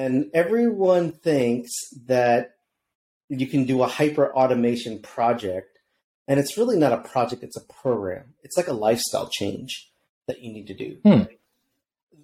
And 0.00 0.30
everyone 0.32 1.12
thinks 1.12 1.70
that 2.06 2.54
you 3.28 3.46
can 3.46 3.64
do 3.64 3.82
a 3.82 3.86
hyper 3.86 4.34
automation 4.34 5.02
project. 5.02 5.78
And 6.26 6.40
it's 6.40 6.56
really 6.56 6.78
not 6.78 6.94
a 6.94 7.06
project, 7.06 7.42
it's 7.42 7.58
a 7.58 7.72
program. 7.82 8.32
It's 8.42 8.56
like 8.56 8.68
a 8.68 8.72
lifestyle 8.72 9.28
change 9.28 9.92
that 10.26 10.40
you 10.40 10.54
need 10.54 10.68
to 10.68 10.74
do. 10.74 10.96
Hmm. 11.04 11.22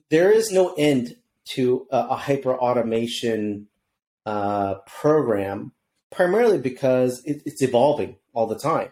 There 0.08 0.30
is 0.30 0.50
no 0.50 0.72
end 0.78 1.16
to 1.50 1.86
a, 1.90 1.98
a 1.98 2.16
hyper 2.16 2.54
automation 2.54 3.68
uh, 4.24 4.76
program, 4.86 5.72
primarily 6.10 6.58
because 6.58 7.22
it, 7.26 7.42
it's 7.44 7.60
evolving 7.60 8.16
all 8.32 8.46
the 8.46 8.58
time, 8.58 8.90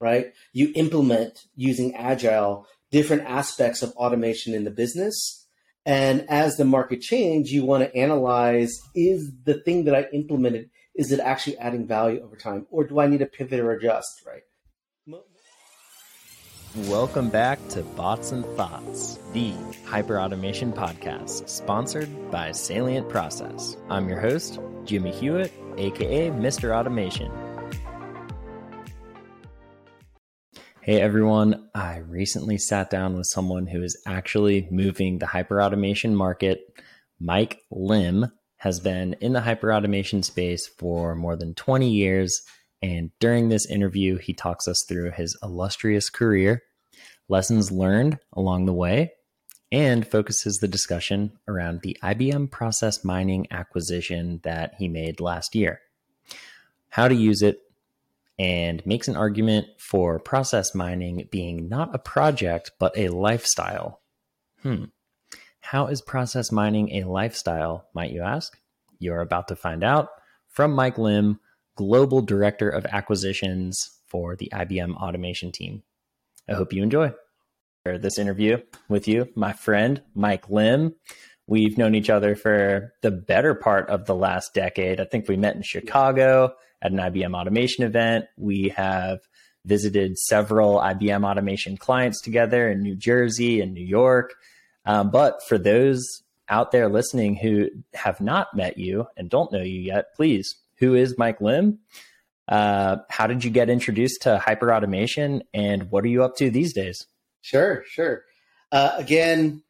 right? 0.00 0.32
You 0.52 0.72
implement 0.74 1.44
using 1.54 1.94
Agile 1.94 2.66
different 2.90 3.22
aspects 3.26 3.80
of 3.80 3.92
automation 3.92 4.54
in 4.54 4.64
the 4.64 4.72
business. 4.72 5.43
And 5.86 6.24
as 6.30 6.56
the 6.56 6.64
market 6.64 7.02
change, 7.02 7.50
you 7.50 7.66
want 7.66 7.84
to 7.84 7.94
analyze 7.94 8.80
is 8.94 9.30
the 9.44 9.60
thing 9.60 9.84
that 9.84 9.94
I 9.94 10.06
implemented, 10.14 10.70
is 10.94 11.12
it 11.12 11.20
actually 11.20 11.58
adding 11.58 11.86
value 11.86 12.22
over 12.24 12.36
time? 12.36 12.66
Or 12.70 12.84
do 12.84 13.00
I 13.00 13.06
need 13.06 13.18
to 13.18 13.26
pivot 13.26 13.60
or 13.60 13.72
adjust, 13.72 14.22
right? 14.26 14.42
Welcome 16.88 17.28
back 17.28 17.60
to 17.68 17.82
Bots 17.82 18.32
and 18.32 18.44
Thoughts, 18.56 19.18
the 19.32 19.52
hyperautomation 19.84 20.74
podcast, 20.74 21.48
sponsored 21.48 22.30
by 22.32 22.50
Salient 22.50 23.08
Process. 23.08 23.76
I'm 23.90 24.08
your 24.08 24.18
host, 24.18 24.58
Jimmy 24.84 25.12
Hewitt, 25.12 25.52
aka 25.76 26.30
Mr. 26.30 26.74
Automation. 26.74 27.30
Hey 30.84 31.00
everyone, 31.00 31.70
I 31.74 31.96
recently 31.96 32.58
sat 32.58 32.90
down 32.90 33.16
with 33.16 33.26
someone 33.26 33.66
who 33.66 33.82
is 33.82 33.96
actually 34.04 34.68
moving 34.70 35.18
the 35.18 35.24
hyperautomation 35.24 36.12
market. 36.12 36.78
Mike 37.18 37.62
Lim 37.70 38.30
has 38.58 38.80
been 38.80 39.14
in 39.22 39.32
the 39.32 39.40
hyperautomation 39.40 40.22
space 40.22 40.66
for 40.66 41.14
more 41.14 41.36
than 41.36 41.54
20 41.54 41.88
years. 41.88 42.42
And 42.82 43.12
during 43.18 43.48
this 43.48 43.64
interview, 43.64 44.18
he 44.18 44.34
talks 44.34 44.68
us 44.68 44.84
through 44.86 45.12
his 45.12 45.38
illustrious 45.42 46.10
career, 46.10 46.62
lessons 47.30 47.72
learned 47.72 48.18
along 48.34 48.66
the 48.66 48.74
way, 48.74 49.12
and 49.72 50.06
focuses 50.06 50.58
the 50.58 50.68
discussion 50.68 51.32
around 51.48 51.80
the 51.80 51.96
IBM 52.02 52.50
process 52.50 53.02
mining 53.02 53.46
acquisition 53.50 54.42
that 54.44 54.74
he 54.76 54.88
made 54.88 55.18
last 55.18 55.54
year, 55.54 55.80
how 56.90 57.08
to 57.08 57.14
use 57.14 57.40
it, 57.40 57.63
and 58.38 58.84
makes 58.84 59.08
an 59.08 59.16
argument 59.16 59.66
for 59.78 60.18
process 60.18 60.74
mining 60.74 61.28
being 61.30 61.68
not 61.68 61.94
a 61.94 61.98
project, 61.98 62.72
but 62.78 62.96
a 62.96 63.08
lifestyle. 63.08 64.00
Hmm. 64.62 64.84
How 65.60 65.86
is 65.86 66.02
process 66.02 66.52
mining 66.52 66.90
a 66.90 67.04
lifestyle, 67.04 67.88
might 67.94 68.10
you 68.10 68.22
ask? 68.22 68.58
You're 68.98 69.20
about 69.20 69.48
to 69.48 69.56
find 69.56 69.82
out 69.82 70.08
from 70.48 70.72
Mike 70.72 70.98
Lim, 70.98 71.40
Global 71.76 72.22
Director 72.22 72.68
of 72.68 72.86
Acquisitions 72.86 73.98
for 74.06 74.36
the 74.36 74.50
IBM 74.52 74.94
Automation 74.96 75.52
team. 75.52 75.82
I 76.48 76.52
hope 76.54 76.72
you 76.72 76.82
enjoy 76.82 77.12
this 77.84 78.18
interview 78.18 78.58
with 78.88 79.06
you, 79.06 79.28
my 79.34 79.52
friend, 79.52 80.02
Mike 80.14 80.48
Lim. 80.48 80.94
We've 81.46 81.76
known 81.76 81.94
each 81.94 82.08
other 82.08 82.34
for 82.34 82.94
the 83.02 83.10
better 83.10 83.54
part 83.54 83.90
of 83.90 84.06
the 84.06 84.14
last 84.14 84.54
decade. 84.54 85.00
I 85.00 85.04
think 85.04 85.28
we 85.28 85.36
met 85.36 85.56
in 85.56 85.62
Chicago 85.62 86.54
at 86.84 86.92
an 86.92 86.98
IBM 86.98 87.34
automation 87.34 87.82
event. 87.82 88.26
We 88.36 88.68
have 88.76 89.20
visited 89.64 90.18
several 90.18 90.78
IBM 90.78 91.28
automation 91.28 91.76
clients 91.76 92.20
together 92.20 92.70
in 92.70 92.82
New 92.82 92.94
Jersey 92.94 93.60
and 93.60 93.72
New 93.72 93.84
York. 93.84 94.34
Um, 94.84 95.10
but 95.10 95.42
for 95.48 95.56
those 95.56 96.22
out 96.48 96.70
there 96.70 96.90
listening 96.90 97.36
who 97.36 97.70
have 97.94 98.20
not 98.20 98.54
met 98.54 98.76
you 98.76 99.06
and 99.16 99.30
don't 99.30 99.50
know 99.50 99.62
you 99.62 99.80
yet, 99.80 100.14
please, 100.14 100.56
who 100.76 100.94
is 100.94 101.16
Mike 101.16 101.40
Lim? 101.40 101.78
Uh, 102.46 102.96
how 103.08 103.26
did 103.26 103.42
you 103.42 103.50
get 103.50 103.70
introduced 103.70 104.22
to 104.22 104.38
hyper 104.38 104.72
automation 104.72 105.42
and 105.54 105.90
what 105.90 106.04
are 106.04 106.08
you 106.08 106.22
up 106.22 106.36
to 106.36 106.50
these 106.50 106.74
days? 106.74 107.06
Sure, 107.40 107.82
sure. 107.88 108.24
Uh, 108.70 108.92
again, 108.98 109.62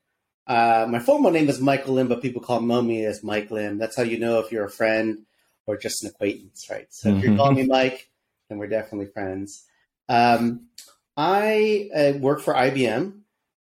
uh, 0.49 0.87
my 0.89 0.99
formal 0.99 1.31
name 1.31 1.49
is 1.49 1.61
Michael 1.61 1.95
Lim, 1.95 2.09
but 2.09 2.21
people 2.21 2.43
call 2.43 2.61
me 2.61 3.05
as 3.05 3.23
Mike 3.23 3.51
Lim. 3.53 3.79
That's 3.79 3.97
how 3.97 4.03
you 4.03 4.19
know 4.19 4.41
if 4.41 4.51
you're 4.51 4.65
a 4.65 4.71
friend 4.71 5.25
or 5.67 5.77
just 5.77 6.03
an 6.03 6.11
acquaintance, 6.11 6.67
right? 6.71 6.87
So 6.91 7.09
mm-hmm. 7.09 7.19
if 7.19 7.23
you're 7.23 7.33
mm-hmm. 7.33 7.39
calling 7.39 7.57
me 7.57 7.67
Mike, 7.67 8.11
then 8.49 8.59
we're 8.59 8.69
definitely 8.69 9.07
friends. 9.13 9.65
Um, 10.09 10.69
I 11.17 11.89
uh, 11.95 12.19
work 12.19 12.41
for 12.41 12.55
IBM. 12.55 13.21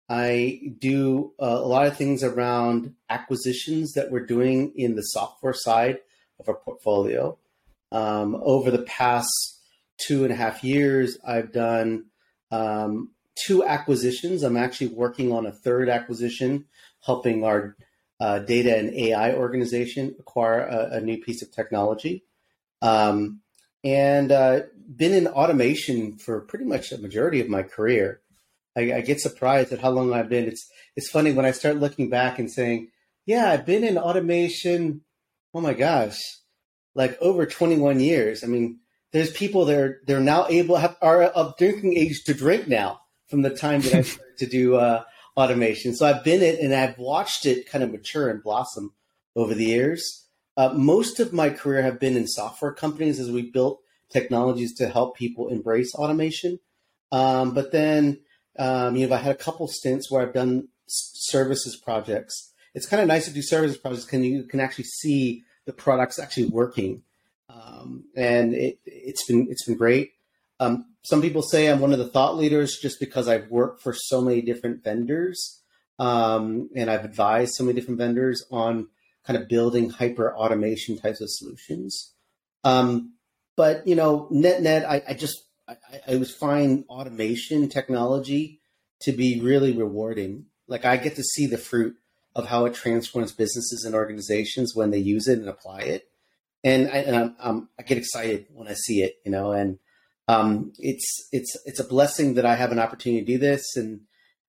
I 0.10 0.74
do 0.80 1.34
uh, 1.42 1.46
a 1.46 1.68
lot 1.68 1.88
of 1.88 1.98
things 1.98 2.24
around 2.24 2.96
acquisitions 3.10 3.94
that 3.94 4.12
we're 4.12 4.26
doing 4.26 4.74
in 4.76 4.96
the 4.96 5.02
software 5.02 5.54
side 5.54 6.00
of 6.40 6.50
our 6.50 6.56
portfolio. 6.56 7.38
Um, 7.92 8.36
over 8.44 8.72
the 8.72 8.84
past 8.84 9.62
two 9.98 10.24
and 10.24 10.34
a 10.34 10.36
half 10.36 10.64
years, 10.64 11.18
I've 11.26 11.52
done 11.52 12.06
um, 12.52 13.12
two 13.36 13.64
acquisitions. 13.64 14.44
I'm 14.44 14.58
actually 14.58 14.88
working 14.88 15.32
on 15.32 15.46
a 15.46 15.52
third 15.52 15.90
acquisition, 15.90 16.66
helping 17.06 17.44
our 17.44 17.76
uh, 18.24 18.40
data 18.40 18.78
and 18.78 18.94
AI 18.94 19.34
organization 19.34 20.16
acquire 20.18 20.62
a, 20.62 20.98
a 20.98 21.02
new 21.02 21.18
piece 21.18 21.42
of 21.42 21.52
technology. 21.52 22.24
Um, 22.82 23.42
and 23.84 24.32
uh, 24.32 24.62
been 24.96 25.14
in 25.14 25.28
automation 25.28 26.18
for 26.18 26.40
pretty 26.40 26.64
much 26.64 26.90
the 26.90 27.00
majority 27.00 27.42
of 27.42 27.50
my 27.50 27.64
career. 27.64 28.22
I, 28.78 28.94
I, 28.94 29.02
get 29.02 29.20
surprised 29.20 29.74
at 29.74 29.82
how 29.82 29.90
long 29.90 30.14
I've 30.14 30.30
been. 30.30 30.48
It's 30.48 30.66
it's 30.96 31.10
funny 31.10 31.34
when 31.34 31.46
I 31.46 31.52
start 31.52 31.82
looking 31.84 32.10
back 32.10 32.40
and 32.40 32.50
saying, 32.50 32.92
"Yeah, 33.26 33.52
I've 33.52 33.66
been 33.66 33.84
in 33.84 33.98
automation." 33.98 35.02
Oh 35.54 35.60
my 35.60 35.74
gosh, 35.74 36.18
like 36.96 37.18
over 37.22 37.46
21 37.46 38.00
years. 38.00 38.42
I 38.42 38.48
mean, 38.48 38.80
there's 39.12 39.32
people 39.32 39.66
that 39.66 39.78
are 39.78 40.02
they're 40.08 40.22
now 40.22 40.48
able 40.48 40.78
have, 40.78 40.96
are 41.02 41.24
of 41.24 41.58
drinking 41.58 41.98
age 41.98 42.24
to 42.24 42.34
drink 42.34 42.70
now 42.70 43.02
from 43.28 43.42
the 43.42 43.50
time 43.50 43.82
that 43.82 43.94
I 43.94 44.02
started 44.14 44.38
to 44.38 44.46
do 44.46 44.76
uh, 44.78 45.04
automation. 45.36 45.96
So 45.96 46.06
I've 46.06 46.24
been 46.24 46.42
it 46.42 46.60
and 46.60 46.74
I've 46.74 46.98
watched 46.98 47.46
it 47.46 47.70
kind 47.70 47.84
of 47.84 47.92
mature 47.92 48.30
and 48.30 48.44
blossom 48.44 48.94
over 49.36 49.54
the 49.54 49.66
years. 49.66 50.28
Uh, 50.56 50.74
most 50.74 51.20
of 51.20 51.34
my 51.34 51.50
career 51.50 51.82
have 51.82 52.00
been 52.00 52.16
in 52.16 52.28
software 52.28 52.74
companies 52.74 53.20
as 53.20 53.32
we 53.32 53.50
built 53.50 53.82
technologies 54.12 54.76
to 54.76 54.90
help 54.90 55.18
people 55.18 55.50
embrace 55.50 55.96
automation. 55.96 56.60
Um, 57.12 57.54
but 57.54 57.72
then, 57.72 58.20
um, 58.60 58.96
you 58.96 59.08
know, 59.08 59.16
I 59.16 59.20
had 59.20 59.36
a 59.36 59.38
couple 59.38 59.68
stints 59.68 60.12
where 60.12 60.22
I've 60.22 60.34
done 60.34 60.68
services 60.88 61.76
projects. 61.76 62.54
It's 62.76 62.86
kind 62.86 63.02
of 63.02 63.08
nice 63.08 63.26
to 63.26 63.34
do 63.34 63.42
services 63.42 63.78
projects 63.78 64.06
because 64.06 64.26
you 64.26 64.44
can 64.44 64.60
actually 64.60 64.86
see 64.86 65.44
the 65.66 65.74
products 65.74 66.20
actually 66.20 66.48
working, 66.48 67.04
um, 67.50 68.06
and 68.16 68.54
it, 68.54 68.80
has 68.86 69.24
been 69.28 69.48
it's 69.50 69.66
been 69.66 69.78
great. 69.78 70.13
Um, 70.64 70.86
some 71.04 71.22
people 71.22 71.42
say 71.42 71.68
I'm 71.68 71.82
one 71.82 71.92
of 71.92 72.00
the 72.00 72.08
thought 72.08 72.38
leaders 72.38 72.80
just 72.82 73.00
because 73.00 73.28
I've 73.28 73.50
worked 73.50 73.82
for 73.82 73.94
so 73.94 74.22
many 74.22 74.42
different 74.42 74.84
vendors 74.84 75.62
um, 76.00 76.70
and 76.76 76.90
I've 76.90 77.06
advised 77.06 77.56
so 77.56 77.64
many 77.64 77.78
different 77.80 78.00
vendors 78.00 78.46
on 78.52 78.88
kind 79.26 79.40
of 79.40 79.48
building 79.48 79.90
hyper 79.90 80.36
automation 80.36 80.98
types 80.98 81.22
of 81.22 81.30
solutions. 81.30 82.14
Um, 82.64 83.14
but 83.56 83.86
you 83.86 83.96
know, 83.96 84.28
net 84.32 84.62
net, 84.62 84.90
I, 84.90 85.04
I 85.10 85.14
just 85.14 85.44
I, 85.68 85.76
I 86.08 86.16
was 86.16 86.34
find 86.34 86.86
automation 86.90 87.70
technology 87.70 88.62
to 89.02 89.12
be 89.12 89.42
really 89.42 89.74
rewarding. 89.74 90.46
Like 90.68 90.86
I 90.86 90.98
get 90.98 91.16
to 91.18 91.24
see 91.24 91.46
the 91.46 91.58
fruit 91.58 91.96
of 92.36 92.48
how 92.48 92.66
it 92.66 92.74
transforms 92.74 93.32
businesses 93.32 93.84
and 93.86 93.94
organizations 93.94 94.74
when 94.76 94.92
they 94.92 94.98
use 94.98 95.28
it 95.28 95.40
and 95.40 95.50
apply 95.50 95.82
it, 95.82 96.08
and 96.64 96.88
I, 96.88 96.98
and 96.98 97.16
I'm, 97.16 97.36
I'm, 97.40 97.70
I 97.78 97.84
get 97.84 97.98
excited 97.98 98.48
when 98.54 98.68
I 98.68 98.74
see 98.74 99.04
it, 99.04 99.18
you 99.24 99.32
know, 99.32 99.52
and 99.52 99.78
um, 100.28 100.72
it's 100.78 101.28
it's 101.32 101.58
it's 101.66 101.80
a 101.80 101.84
blessing 101.84 102.36
that 102.36 102.46
I 102.46 102.56
have 102.56 102.72
an 102.72 102.80
opportunity 102.80 103.26
to 103.26 103.32
do 103.34 103.38
this 103.38 103.76
and 103.76 104.02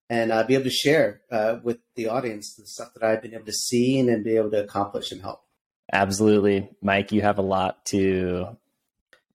and 0.09 0.31
uh, 0.31 0.43
be 0.43 0.53
able 0.53 0.65
to 0.65 0.69
share 0.69 1.21
uh, 1.31 1.57
with 1.63 1.79
the 1.95 2.07
audience 2.07 2.55
the 2.55 2.65
stuff 2.65 2.89
that 2.93 3.03
I've 3.03 3.21
been 3.21 3.33
able 3.33 3.45
to 3.45 3.53
see 3.53 3.99
and, 3.99 4.09
and 4.09 4.23
be 4.23 4.37
able 4.37 4.51
to 4.51 4.63
accomplish 4.63 5.11
and 5.11 5.21
help. 5.21 5.41
Absolutely, 5.91 6.69
Mike. 6.81 7.11
You 7.11 7.21
have 7.21 7.37
a 7.37 7.43
lot 7.43 7.85
to 7.87 8.57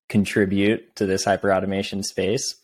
contribute 0.08 0.96
to 0.96 1.06
this 1.06 1.24
hyper 1.24 1.52
automation 1.52 2.02
space. 2.02 2.56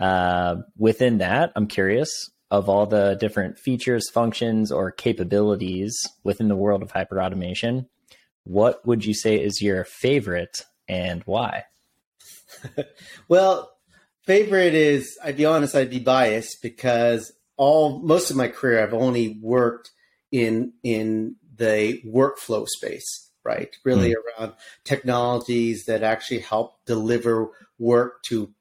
Uh, 0.00 0.56
within 0.76 1.18
that, 1.18 1.52
I'm 1.56 1.66
curious 1.66 2.30
of 2.50 2.68
all 2.68 2.86
the 2.86 3.16
different 3.18 3.58
features, 3.58 4.10
functions, 4.10 4.70
or 4.70 4.90
capabilities 4.90 5.98
within 6.22 6.48
the 6.48 6.56
world 6.56 6.82
of 6.82 6.90
hyper 6.90 7.20
automation. 7.20 7.88
What 8.44 8.84
would 8.86 9.04
you 9.04 9.14
say 9.14 9.36
is 9.36 9.62
your 9.62 9.84
favorite 9.84 10.62
and 10.88 11.22
why? 11.24 11.64
well, 13.28 13.72
favorite 14.24 14.74
is 14.74 15.18
I'd 15.22 15.36
be 15.36 15.44
honest, 15.44 15.74
I'd 15.74 15.90
be 15.90 15.98
biased 15.98 16.62
because 16.62 17.32
all 17.56 18.00
most 18.00 18.30
of 18.30 18.36
my 18.36 18.48
career 18.48 18.82
I've 18.82 18.94
only 18.94 19.38
worked 19.40 19.90
in 20.30 20.72
in 20.82 21.36
the 21.56 22.00
workflow 22.06 22.66
space, 22.66 23.30
right? 23.44 23.74
Really 23.84 24.10
mm. 24.10 24.40
around 24.40 24.54
technologies 24.84 25.84
that 25.86 26.02
actually 26.02 26.40
help 26.40 26.84
deliver 26.86 27.50
work 27.78 28.22
to 28.24 28.52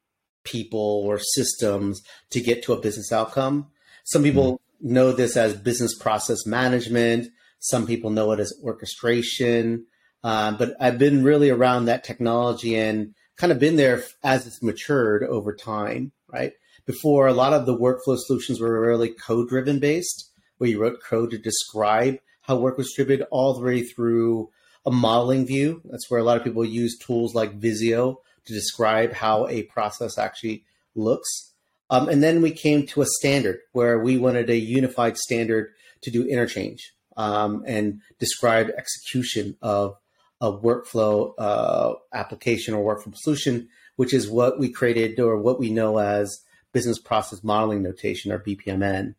people 0.44 1.04
or 1.06 1.20
systems 1.20 2.02
to 2.32 2.42
get 2.42 2.64
to 2.64 2.74
a 2.74 2.82
business 2.82 3.12
outcome. 3.12 3.68
Some 4.04 4.24
people 4.24 4.54
mm. 4.54 4.92
know 4.92 5.12
this 5.12 5.38
as 5.38 5.56
business 5.56 5.96
process 5.98 6.46
management. 6.46 7.30
Some 7.60 7.86
people 7.86 8.10
know 8.10 8.32
it 8.32 8.40
as 8.40 8.54
orchestration. 8.64 9.86
Um, 10.24 10.58
but 10.58 10.76
I've 10.80 11.00
been 11.00 11.24
really 11.24 11.50
around 11.50 11.86
that 11.86 12.04
technology 12.04 12.76
and 12.76 13.16
kind 13.42 13.52
of 13.52 13.58
been 13.58 13.76
there 13.76 14.04
as 14.24 14.46
it's 14.46 14.62
matured 14.62 15.24
over 15.24 15.52
time, 15.52 16.12
right? 16.28 16.54
Before, 16.86 17.28
a 17.28 17.34
lot 17.34 17.54
of 17.54 17.66
the 17.66 17.76
workflow 17.76 18.16
solutions 18.16 18.60
were 18.60 18.80
really 18.80 19.10
code 19.10 19.50
driven 19.50 19.80
based, 19.80 20.30
where 20.60 20.70
you 20.70 20.80
wrote 20.80 21.02
code 21.04 21.32
to 21.32 21.40
describe 21.40 22.20
how 22.42 22.58
work 22.58 22.78
was 22.78 22.86
distributed 22.86 23.26
all 23.32 23.56
the 23.56 23.66
way 23.66 23.82
through 23.82 24.52
a 24.86 24.92
modeling 24.92 25.48
view. 25.48 25.82
That's 25.86 26.08
where 26.08 26.20
a 26.20 26.24
lot 26.24 26.38
of 26.38 26.44
people 26.44 26.64
use 26.64 27.00
tools 27.00 27.34
like 27.34 27.56
Visio 27.56 28.22
to 28.46 28.54
describe 28.54 29.12
how 29.12 29.48
a 29.48 29.64
process 29.64 30.20
actually 30.20 30.64
looks. 30.94 31.54
Um, 31.90 32.10
and 32.10 32.22
then 32.22 32.44
we 32.44 32.52
came 32.52 32.86
to 32.88 33.02
a 33.02 33.08
standard 33.08 33.60
where 33.72 33.98
we 33.98 34.18
wanted 34.18 34.52
a 34.52 34.56
unified 34.56 35.18
standard 35.18 35.74
to 36.02 36.12
do 36.12 36.28
interchange 36.28 36.94
um, 37.18 37.64
and 37.66 38.02
describe 38.20 38.70
execution 38.78 39.58
of 39.64 39.98
a 40.42 40.52
workflow 40.52 41.34
uh, 41.38 41.94
application 42.14 42.74
or 42.74 42.96
workflow 42.96 43.16
solution, 43.16 43.70
which 43.96 44.14
is 44.14 44.30
what 44.30 44.60
we 44.60 44.70
created 44.70 45.20
or 45.20 45.38
what 45.38 45.60
we 45.60 45.70
know 45.70 46.00
as 46.00 46.42
business 46.74 47.00
process 47.00 47.44
modeling 47.44 47.84
notation 47.84 48.32
or 48.32 48.40
BPMN. 48.40 49.16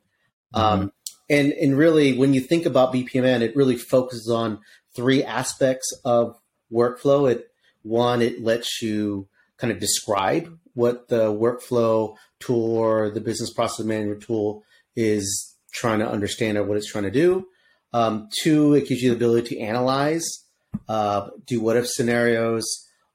Mm-hmm. 0.54 0.60
Um, 0.60 0.92
and 1.30 1.52
and 1.52 1.78
really, 1.78 2.18
when 2.18 2.34
you 2.34 2.40
think 2.40 2.66
about 2.66 2.92
BPMN, 2.92 3.40
it 3.40 3.56
really 3.56 3.76
focuses 3.76 4.28
on 4.28 4.58
three 4.94 5.22
aspects 5.24 5.88
of 6.04 6.36
workflow. 6.70 7.30
It 7.30 7.48
one, 7.82 8.20
it 8.20 8.42
lets 8.42 8.82
you 8.82 9.28
kind 9.56 9.72
of 9.72 9.78
describe 9.78 10.58
what 10.74 11.08
the 11.08 11.32
workflow 11.32 12.16
tool 12.40 12.76
or 12.76 13.10
the 13.10 13.20
business 13.20 13.52
process 13.52 13.86
management 13.86 14.22
tool 14.22 14.64
is 14.96 15.56
trying 15.72 16.00
to 16.00 16.08
understand 16.08 16.58
or 16.58 16.64
what 16.64 16.76
it's 16.76 16.90
trying 16.90 17.04
to 17.04 17.10
do. 17.10 17.46
Um, 17.92 18.28
two, 18.42 18.74
it 18.74 18.88
gives 18.88 19.02
you 19.02 19.10
the 19.10 19.16
ability 19.16 19.54
to 19.54 19.60
analyze 19.60 20.24
uh, 20.88 21.28
do 21.46 21.60
what 21.60 21.76
if 21.76 21.88
scenarios 21.88 22.64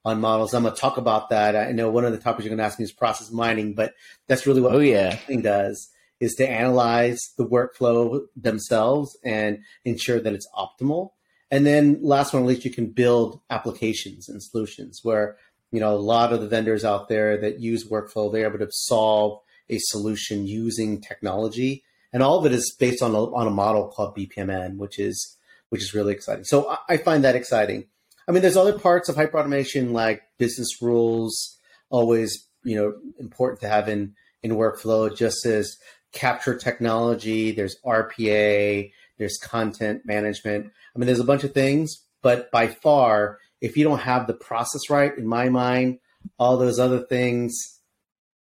on 0.05 0.21
models. 0.21 0.53
I'm 0.53 0.63
going 0.63 0.73
to 0.73 0.79
talk 0.79 0.97
about 0.97 1.29
that. 1.29 1.55
I 1.55 1.71
know 1.73 1.89
one 1.89 2.05
of 2.05 2.13
the 2.13 2.17
topics 2.17 2.45
you're 2.45 2.49
going 2.49 2.59
to 2.59 2.63
ask 2.63 2.79
me 2.79 2.85
is 2.85 2.93
process 2.93 3.31
mining, 3.31 3.73
but 3.73 3.93
that's 4.27 4.47
really 4.47 4.61
what 4.61 4.73
oh, 4.73 4.79
yeah. 4.79 5.19
does 5.41 5.89
is 6.19 6.35
to 6.35 6.49
analyze 6.49 7.19
the 7.37 7.45
workflow 7.45 8.25
themselves 8.35 9.17
and 9.23 9.59
ensure 9.85 10.19
that 10.19 10.33
it's 10.33 10.47
optimal. 10.55 11.11
And 11.51 11.65
then 11.65 11.99
last 12.01 12.33
one, 12.33 12.43
at 12.43 12.47
least 12.47 12.65
you 12.65 12.71
can 12.71 12.87
build 12.87 13.39
applications 13.49 14.27
and 14.27 14.41
solutions 14.41 15.01
where, 15.03 15.37
you 15.71 15.79
know, 15.79 15.93
a 15.93 15.95
lot 15.95 16.33
of 16.33 16.41
the 16.41 16.47
vendors 16.47 16.83
out 16.83 17.07
there 17.07 17.37
that 17.41 17.59
use 17.59 17.87
workflow, 17.87 18.31
they're 18.31 18.47
able 18.47 18.59
to 18.59 18.67
solve 18.71 19.41
a 19.69 19.77
solution 19.79 20.47
using 20.47 21.01
technology. 21.01 21.83
And 22.11 22.23
all 22.23 22.39
of 22.39 22.45
it 22.45 22.51
is 22.51 22.75
based 22.79 23.01
on 23.01 23.13
a, 23.13 23.23
on 23.33 23.47
a 23.47 23.51
model 23.51 23.89
called 23.89 24.17
BPMN, 24.17 24.77
which 24.77 24.97
is 24.99 25.36
which 25.69 25.81
is 25.81 25.93
really 25.93 26.13
exciting. 26.13 26.43
So 26.45 26.77
I, 26.87 26.97
find 26.97 27.23
that 27.23 27.35
exciting. 27.35 27.85
I 28.27 28.31
mean, 28.31 28.41
there's 28.41 28.57
other 28.57 28.77
parts 28.77 29.09
of 29.09 29.15
hyperautomation 29.15 29.91
like 29.91 30.23
business 30.37 30.81
rules, 30.81 31.57
always 31.89 32.47
you 32.63 32.75
know 32.75 32.93
important 33.19 33.61
to 33.61 33.69
have 33.69 33.87
in 33.87 34.13
in 34.43 34.51
workflow. 34.51 35.15
Just 35.15 35.45
as 35.45 35.77
capture 36.13 36.57
technology, 36.57 37.51
there's 37.51 37.77
RPA, 37.85 38.91
there's 39.17 39.37
content 39.37 40.01
management. 40.05 40.71
I 40.95 40.99
mean, 40.99 41.07
there's 41.07 41.19
a 41.19 41.25
bunch 41.25 41.43
of 41.43 41.53
things, 41.53 42.03
but 42.21 42.51
by 42.51 42.67
far, 42.67 43.39
if 43.61 43.77
you 43.77 43.83
don't 43.83 43.99
have 43.99 44.27
the 44.27 44.33
process 44.33 44.89
right, 44.89 45.17
in 45.17 45.27
my 45.27 45.49
mind, 45.49 45.99
all 46.37 46.57
those 46.57 46.79
other 46.79 46.99
things 46.99 47.79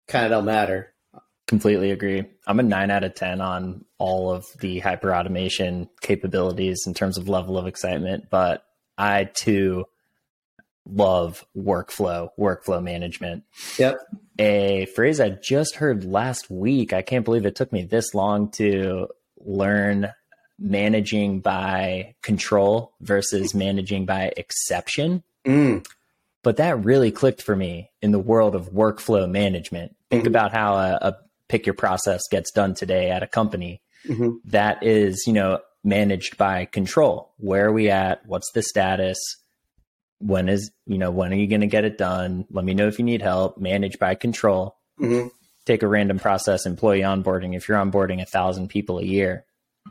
kind 0.08 0.26
of 0.26 0.32
don't 0.32 0.46
matter. 0.46 0.94
Completely 1.48 1.92
agree. 1.92 2.26
I'm 2.46 2.60
a 2.60 2.64
nine 2.64 2.92
out 2.92 3.06
of 3.06 3.16
10 3.16 3.40
on 3.40 3.86
all 3.98 4.32
of 4.32 4.46
the 4.60 4.80
hyper 4.80 5.16
automation 5.16 5.90
capabilities 6.02 6.84
in 6.86 6.94
terms 6.94 7.18
of 7.18 7.30
level 7.30 7.58
of 7.58 7.68
excitement, 7.68 8.30
but 8.30 8.66
I 8.98 9.26
too 9.26 9.86
love 10.86 11.46
workflow, 11.56 12.30
workflow 12.38 12.84
management. 12.84 13.44
Yep. 13.78 13.98
A 14.40 14.88
phrase 14.96 15.20
I 15.22 15.30
just 15.30 15.76
heard 15.76 16.04
last 16.04 16.50
week. 16.50 16.92
I 16.94 17.02
can't 17.02 17.26
believe 17.26 17.46
it 17.46 17.56
took 17.56 17.72
me 17.72 17.84
this 17.84 18.14
long 18.14 18.52
to 18.52 19.08
learn 19.40 20.12
managing 20.60 21.40
by 21.40 22.16
control 22.22 22.94
versus 23.00 23.54
managing 23.54 24.06
by 24.06 24.34
exception. 24.36 25.24
Mm. 25.46 25.86
But 26.44 26.58
that 26.58 26.84
really 26.84 27.12
clicked 27.12 27.42
for 27.42 27.56
me 27.56 27.92
in 28.02 28.12
the 28.12 28.20
world 28.20 28.56
of 28.56 28.72
workflow 28.72 29.30
management. 29.30 29.96
Think 30.10 30.24
mm-hmm. 30.24 30.28
about 30.28 30.54
how 30.54 30.76
a, 30.76 31.00
a 31.02 31.16
pick 31.50 31.66
your 31.66 31.76
process 31.76 32.24
gets 32.30 32.52
done 32.52 32.74
today 32.74 33.10
at 33.10 33.24
a 33.24 33.28
company 33.28 33.82
mm-hmm. 34.06 34.38
that 34.46 34.84
is, 34.84 35.24
you 35.28 35.34
know, 35.34 35.60
managed 35.84 36.38
by 36.38 36.66
control. 36.66 37.34
Where 37.38 37.68
are 37.68 37.72
we 37.72 37.90
at? 37.90 38.26
What's 38.26 38.52
the 38.52 38.62
status? 38.62 39.18
When 40.20 40.50
is, 40.50 40.72
you 40.86 40.98
know, 40.98 41.12
when 41.12 41.32
are 41.32 41.38
you 41.38 41.48
going 41.48 41.62
to 41.62 41.68
get 41.68 41.86
it 41.86 41.98
done? 41.98 42.46
Let 42.52 42.66
me 42.66 42.74
know 42.74 42.88
if 42.88 43.00
you 43.00 43.06
need 43.06 43.22
help. 43.22 43.58
Managed 43.58 44.00
by 44.00 44.16
control. 44.16 44.76
Mm-hmm. 45.00 45.28
Take 45.66 45.84
a 45.84 45.88
random 45.88 46.20
process, 46.20 46.66
employee 46.66 47.02
onboarding. 47.02 47.56
If 47.56 47.68
you're 47.68 47.78
onboarding 47.78 48.22
a 48.22 48.26
thousand 48.26 48.70
people 48.70 49.00
a 49.00 49.04
year, 49.04 49.46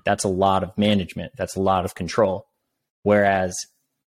that's 0.05 0.25
a 0.25 0.29
lot 0.29 0.63
of 0.63 0.77
management. 0.77 1.33
That's 1.37 1.57
a 1.57 1.61
lot 1.61 1.85
of 1.85 1.95
control. 1.95 2.47
Whereas 3.03 3.55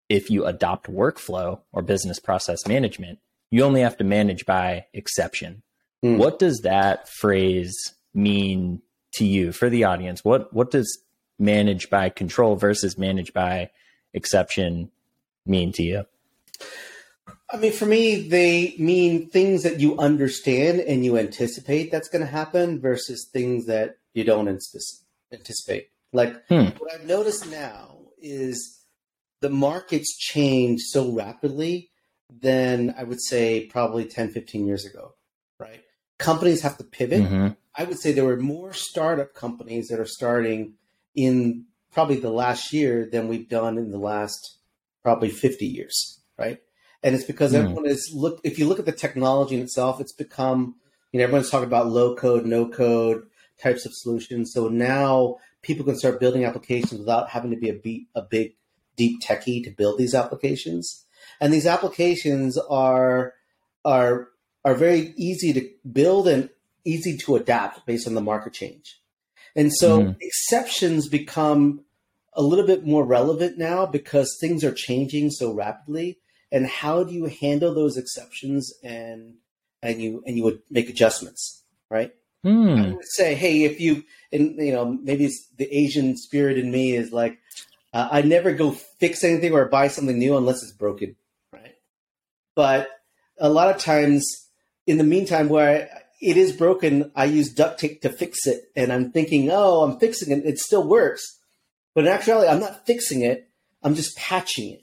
if 0.08 0.30
you 0.30 0.46
adopt 0.46 0.90
workflow 0.90 1.60
or 1.72 1.82
business 1.82 2.18
process 2.18 2.66
management, 2.66 3.18
you 3.50 3.62
only 3.62 3.80
have 3.80 3.96
to 3.98 4.04
manage 4.04 4.46
by 4.46 4.86
exception. 4.92 5.62
Mm. 6.04 6.18
What 6.18 6.38
does 6.38 6.60
that 6.60 7.08
phrase 7.08 7.94
mean 8.14 8.82
to 9.14 9.24
you 9.24 9.52
for 9.52 9.68
the 9.68 9.84
audience? 9.84 10.24
What 10.24 10.52
what 10.52 10.70
does 10.70 10.98
manage 11.38 11.90
by 11.90 12.08
control 12.08 12.56
versus 12.56 12.98
manage 12.98 13.32
by 13.32 13.70
exception 14.12 14.90
mean 15.44 15.72
to 15.72 15.82
you? 15.82 16.04
I 17.50 17.58
mean, 17.58 17.72
for 17.72 17.86
me, 17.86 18.28
they 18.28 18.74
mean 18.78 19.30
things 19.30 19.62
that 19.62 19.78
you 19.78 19.96
understand 19.98 20.80
and 20.80 21.04
you 21.04 21.16
anticipate 21.16 21.92
that's 21.92 22.08
going 22.08 22.24
to 22.24 22.30
happen 22.30 22.80
versus 22.80 23.28
things 23.32 23.66
that 23.66 23.98
you 24.14 24.24
don't 24.24 24.48
anticipate. 24.48 25.90
Like 26.12 26.44
hmm. 26.48 26.68
what 26.78 26.92
I've 26.92 27.06
noticed 27.06 27.48
now 27.48 27.98
is 28.18 28.80
the 29.40 29.50
markets 29.50 30.16
change 30.16 30.80
so 30.82 31.12
rapidly 31.12 31.90
than 32.30 32.94
I 32.98 33.04
would 33.04 33.22
say 33.22 33.66
probably 33.66 34.06
10, 34.06 34.30
15 34.30 34.66
years 34.66 34.84
ago, 34.84 35.14
right? 35.60 35.84
Companies 36.18 36.62
have 36.62 36.78
to 36.78 36.84
pivot. 36.84 37.22
Mm-hmm. 37.22 37.48
I 37.74 37.84
would 37.84 37.98
say 37.98 38.12
there 38.12 38.24
were 38.24 38.38
more 38.38 38.72
startup 38.72 39.34
companies 39.34 39.88
that 39.88 40.00
are 40.00 40.06
starting 40.06 40.74
in 41.14 41.66
probably 41.92 42.16
the 42.16 42.30
last 42.30 42.72
year 42.72 43.08
than 43.10 43.28
we've 43.28 43.48
done 43.48 43.78
in 43.78 43.90
the 43.90 43.98
last 43.98 44.58
probably 45.02 45.30
50 45.30 45.66
years, 45.66 46.20
right? 46.38 46.58
And 47.02 47.14
it's 47.14 47.24
because 47.24 47.52
mm. 47.52 47.56
everyone 47.56 47.86
is 47.86 48.10
look 48.14 48.40
if 48.42 48.58
you 48.58 48.66
look 48.66 48.78
at 48.78 48.86
the 48.86 48.92
technology 48.92 49.54
in 49.54 49.62
itself, 49.62 50.00
it's 50.00 50.12
become, 50.12 50.76
you 51.12 51.18
know, 51.18 51.24
everyone's 51.24 51.50
talking 51.50 51.66
about 51.66 51.88
low 51.88 52.16
code, 52.16 52.46
no 52.46 52.68
code 52.68 53.22
types 53.62 53.86
of 53.86 53.92
solutions. 53.94 54.52
So 54.52 54.68
now 54.68 55.36
people 55.62 55.84
can 55.84 55.96
start 55.96 56.20
building 56.20 56.44
applications 56.44 56.98
without 56.98 57.30
having 57.30 57.50
to 57.50 57.56
be 57.56 57.70
a, 57.70 57.74
beat, 57.74 58.08
a 58.14 58.22
big 58.22 58.54
deep 58.96 59.22
techie 59.22 59.62
to 59.64 59.70
build 59.70 59.98
these 59.98 60.14
applications. 60.14 61.04
And 61.40 61.52
these 61.52 61.66
applications 61.66 62.58
are 62.58 63.34
are 63.84 64.28
are 64.66 64.74
very 64.74 65.14
easy 65.16 65.52
to 65.52 65.70
build 65.90 66.26
and 66.26 66.50
easy 66.84 67.16
to 67.16 67.36
adapt 67.36 67.86
based 67.86 68.08
on 68.08 68.14
the 68.14 68.20
market 68.20 68.52
change. 68.52 69.00
And 69.54 69.72
so 69.72 70.00
mm. 70.00 70.16
exceptions 70.20 71.08
become 71.08 71.84
a 72.32 72.42
little 72.42 72.66
bit 72.66 72.84
more 72.84 73.04
relevant 73.04 73.58
now 73.58 73.86
because 73.86 74.36
things 74.40 74.64
are 74.64 74.72
changing 74.72 75.30
so 75.30 75.52
rapidly. 75.52 76.18
And 76.50 76.66
how 76.66 77.04
do 77.04 77.14
you 77.14 77.26
handle 77.26 77.72
those 77.74 77.96
exceptions 77.96 78.72
and 78.82 79.34
and 79.82 80.02
you 80.02 80.24
and 80.26 80.36
you 80.36 80.42
would 80.42 80.62
make 80.68 80.90
adjustments, 80.90 81.62
right? 81.88 82.12
Mm. 82.44 82.86
I 82.86 82.94
would 82.94 83.06
say, 83.06 83.34
hey, 83.34 83.62
if 83.62 83.80
you 83.80 84.02
and 84.32 84.56
you 84.56 84.72
know 84.72 84.84
maybe 84.84 85.30
the 85.58 85.72
Asian 85.72 86.16
spirit 86.16 86.58
in 86.58 86.72
me 86.72 86.92
is 86.92 87.12
like, 87.12 87.38
uh, 87.92 88.08
I 88.10 88.22
never 88.22 88.52
go 88.52 88.72
fix 88.72 89.22
anything 89.22 89.52
or 89.52 89.66
buy 89.66 89.88
something 89.88 90.18
new 90.18 90.36
unless 90.36 90.62
it's 90.62 90.72
broken, 90.72 91.14
right? 91.52 91.76
But 92.56 92.88
a 93.38 93.48
lot 93.48 93.74
of 93.74 93.80
times 93.80 94.45
in 94.86 94.98
the 94.98 95.04
meantime, 95.04 95.48
where 95.48 95.88
it 96.20 96.36
is 96.36 96.52
broken, 96.52 97.10
I 97.14 97.26
use 97.26 97.52
duct 97.52 97.80
tape 97.80 98.02
to 98.02 98.10
fix 98.10 98.46
it, 98.46 98.70
and 98.74 98.92
I'm 98.92 99.12
thinking, 99.12 99.50
oh, 99.50 99.82
I'm 99.82 99.98
fixing 99.98 100.36
it. 100.36 100.46
It 100.46 100.58
still 100.58 100.86
works, 100.86 101.38
but 101.94 102.04
in 102.04 102.12
actuality, 102.12 102.48
I'm 102.48 102.60
not 102.60 102.86
fixing 102.86 103.22
it. 103.22 103.48
I'm 103.82 103.94
just 103.94 104.16
patching 104.16 104.72
it. 104.72 104.82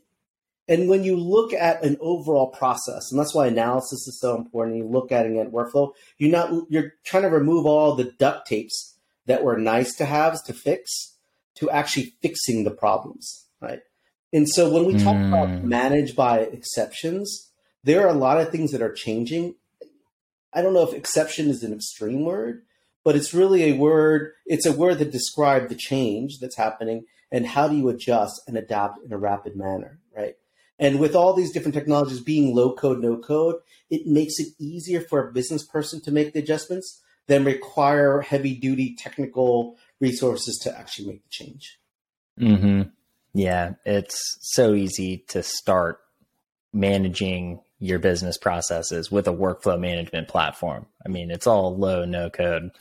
And 0.67 0.87
when 0.87 1.03
you 1.03 1.17
look 1.17 1.51
at 1.53 1.83
an 1.83 1.97
overall 1.99 2.47
process, 2.47 3.11
and 3.11 3.19
that's 3.19 3.35
why 3.35 3.47
analysis 3.47 4.07
is 4.07 4.19
so 4.19 4.37
important, 4.37 4.77
you 4.77 4.87
look 4.87 5.11
at 5.11 5.25
it 5.25 5.35
at 5.35 5.51
workflow, 5.51 5.91
you're 6.17 6.31
not 6.31 6.51
you're 6.69 6.93
trying 7.03 7.23
to 7.23 7.29
remove 7.29 7.65
all 7.65 7.95
the 7.95 8.13
duct 8.17 8.47
tapes 8.47 8.95
that 9.25 9.43
were 9.43 9.57
nice 9.57 9.95
to 9.95 10.05
have 10.05 10.41
to 10.45 10.53
fix 10.53 11.15
to 11.55 11.69
actually 11.69 12.13
fixing 12.21 12.63
the 12.63 12.71
problems, 12.71 13.45
right? 13.61 13.81
And 14.31 14.49
so 14.49 14.71
when 14.71 14.85
we 14.85 14.93
talk 14.93 15.15
mm. 15.15 15.27
about 15.27 15.63
manage 15.63 16.15
by 16.15 16.39
exceptions, 16.39 17.51
there 17.83 18.01
are 18.01 18.09
a 18.09 18.17
lot 18.17 18.39
of 18.39 18.49
things 18.49 18.71
that 18.71 18.81
are 18.81 18.91
changing 18.91 19.55
I 20.53 20.61
don't 20.61 20.73
know 20.73 20.87
if 20.87 20.93
exception 20.93 21.49
is 21.49 21.63
an 21.63 21.73
extreme 21.73 22.25
word, 22.25 22.63
but 23.03 23.15
it's 23.15 23.33
really 23.33 23.63
a 23.63 23.73
word. 23.73 24.33
It's 24.45 24.65
a 24.65 24.71
word 24.71 24.99
that 24.99 25.11
describes 25.11 25.69
the 25.69 25.75
change 25.75 26.39
that's 26.39 26.57
happening, 26.57 27.05
and 27.31 27.45
how 27.45 27.67
do 27.67 27.75
you 27.75 27.89
adjust 27.89 28.41
and 28.47 28.57
adapt 28.57 29.03
in 29.03 29.11
a 29.11 29.17
rapid 29.17 29.55
manner, 29.55 29.99
right? 30.15 30.35
And 30.79 30.99
with 30.99 31.15
all 31.15 31.33
these 31.33 31.51
different 31.51 31.75
technologies 31.75 32.19
being 32.19 32.55
low 32.55 32.73
code, 32.73 33.01
no 33.01 33.17
code, 33.17 33.55
it 33.89 34.07
makes 34.07 34.39
it 34.39 34.49
easier 34.59 35.01
for 35.01 35.27
a 35.27 35.31
business 35.31 35.63
person 35.65 36.01
to 36.01 36.11
make 36.11 36.33
the 36.33 36.39
adjustments 36.39 37.01
than 37.27 37.45
require 37.45 38.21
heavy 38.21 38.55
duty 38.55 38.95
technical 38.97 39.77
resources 39.99 40.59
to 40.63 40.77
actually 40.77 41.07
make 41.07 41.23
the 41.23 41.29
change. 41.29 41.79
Mm-hmm. 42.39 42.89
Yeah, 43.33 43.73
it's 43.85 44.19
so 44.41 44.73
easy 44.73 45.19
to 45.29 45.41
start 45.43 45.99
managing 46.73 47.61
your 47.83 47.99
business 47.99 48.37
processes 48.37 49.11
with 49.11 49.27
a 49.27 49.33
workflow 49.33 49.77
management 49.77 50.29
platform. 50.29 50.85
I 51.05 51.09
mean, 51.09 51.29
it's 51.29 51.47
all 51.47 51.77
low, 51.77 52.05
no 52.05 52.29
code. 52.29 52.71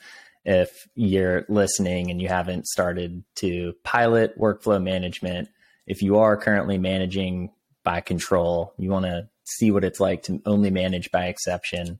If 0.45 0.87
you're 0.95 1.45
listening 1.49 2.09
and 2.09 2.21
you 2.21 2.29
haven't 2.29 2.67
started 2.67 3.25
to 3.35 3.73
pilot 3.83 4.39
workflow 4.39 4.81
management, 4.81 5.49
if 5.85 6.01
you 6.01 6.19
are 6.19 6.37
currently 6.37 6.77
managing 6.77 7.51
by 7.83 7.99
control, 7.99 8.73
you 8.77 8.91
want 8.91 9.03
to 9.03 9.27
see 9.43 9.71
what 9.71 9.83
it's 9.83 9.99
like 9.99 10.23
to 10.23 10.41
only 10.45 10.71
manage 10.71 11.11
by 11.11 11.25
exception, 11.25 11.99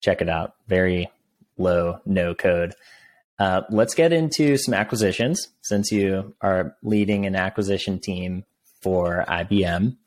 check 0.00 0.22
it 0.22 0.28
out. 0.30 0.54
Very 0.68 1.10
low, 1.58 2.00
no 2.06 2.34
code. 2.34 2.74
Uh, 3.38 3.60
let's 3.68 3.94
get 3.94 4.10
into 4.10 4.56
some 4.56 4.72
acquisitions 4.72 5.48
since 5.60 5.92
you 5.92 6.34
are 6.40 6.76
leading 6.82 7.26
an 7.26 7.36
acquisition 7.36 8.00
team 8.00 8.46
for 8.80 9.26
IBM. 9.28 9.98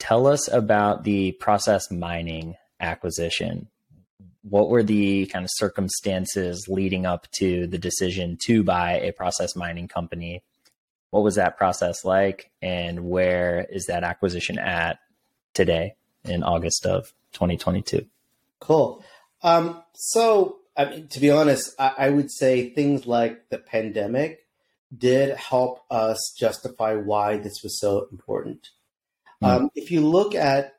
Tell 0.00 0.26
us 0.26 0.48
about 0.50 1.04
the 1.04 1.32
process 1.32 1.90
mining 1.90 2.56
acquisition. 2.80 3.68
What 4.42 4.70
were 4.70 4.82
the 4.82 5.26
kind 5.26 5.44
of 5.44 5.50
circumstances 5.52 6.66
leading 6.68 7.06
up 7.06 7.30
to 7.32 7.66
the 7.66 7.78
decision 7.78 8.38
to 8.46 8.64
buy 8.64 8.98
a 8.98 9.12
process 9.12 9.54
mining 9.54 9.86
company? 9.86 10.42
What 11.10 11.22
was 11.22 11.34
that 11.34 11.58
process 11.58 12.04
like, 12.04 12.50
and 12.62 13.10
where 13.10 13.66
is 13.70 13.86
that 13.86 14.02
acquisition 14.02 14.58
at 14.58 14.98
today 15.54 15.94
in 16.24 16.42
August 16.42 16.86
of 16.86 17.12
2022? 17.34 18.06
Cool. 18.58 19.04
Um, 19.42 19.82
so 19.92 20.60
I 20.76 20.86
mean, 20.86 21.08
to 21.08 21.20
be 21.20 21.30
honest, 21.30 21.74
I, 21.78 21.92
I 21.98 22.10
would 22.10 22.30
say 22.30 22.70
things 22.70 23.06
like 23.06 23.50
the 23.50 23.58
pandemic 23.58 24.46
did 24.96 25.36
help 25.36 25.84
us 25.90 26.34
justify 26.38 26.94
why 26.94 27.36
this 27.36 27.62
was 27.62 27.78
so 27.78 28.08
important. 28.10 28.70
Mm. 29.42 29.48
Um, 29.48 29.70
if 29.74 29.90
you 29.90 30.06
look 30.06 30.34
at 30.34 30.74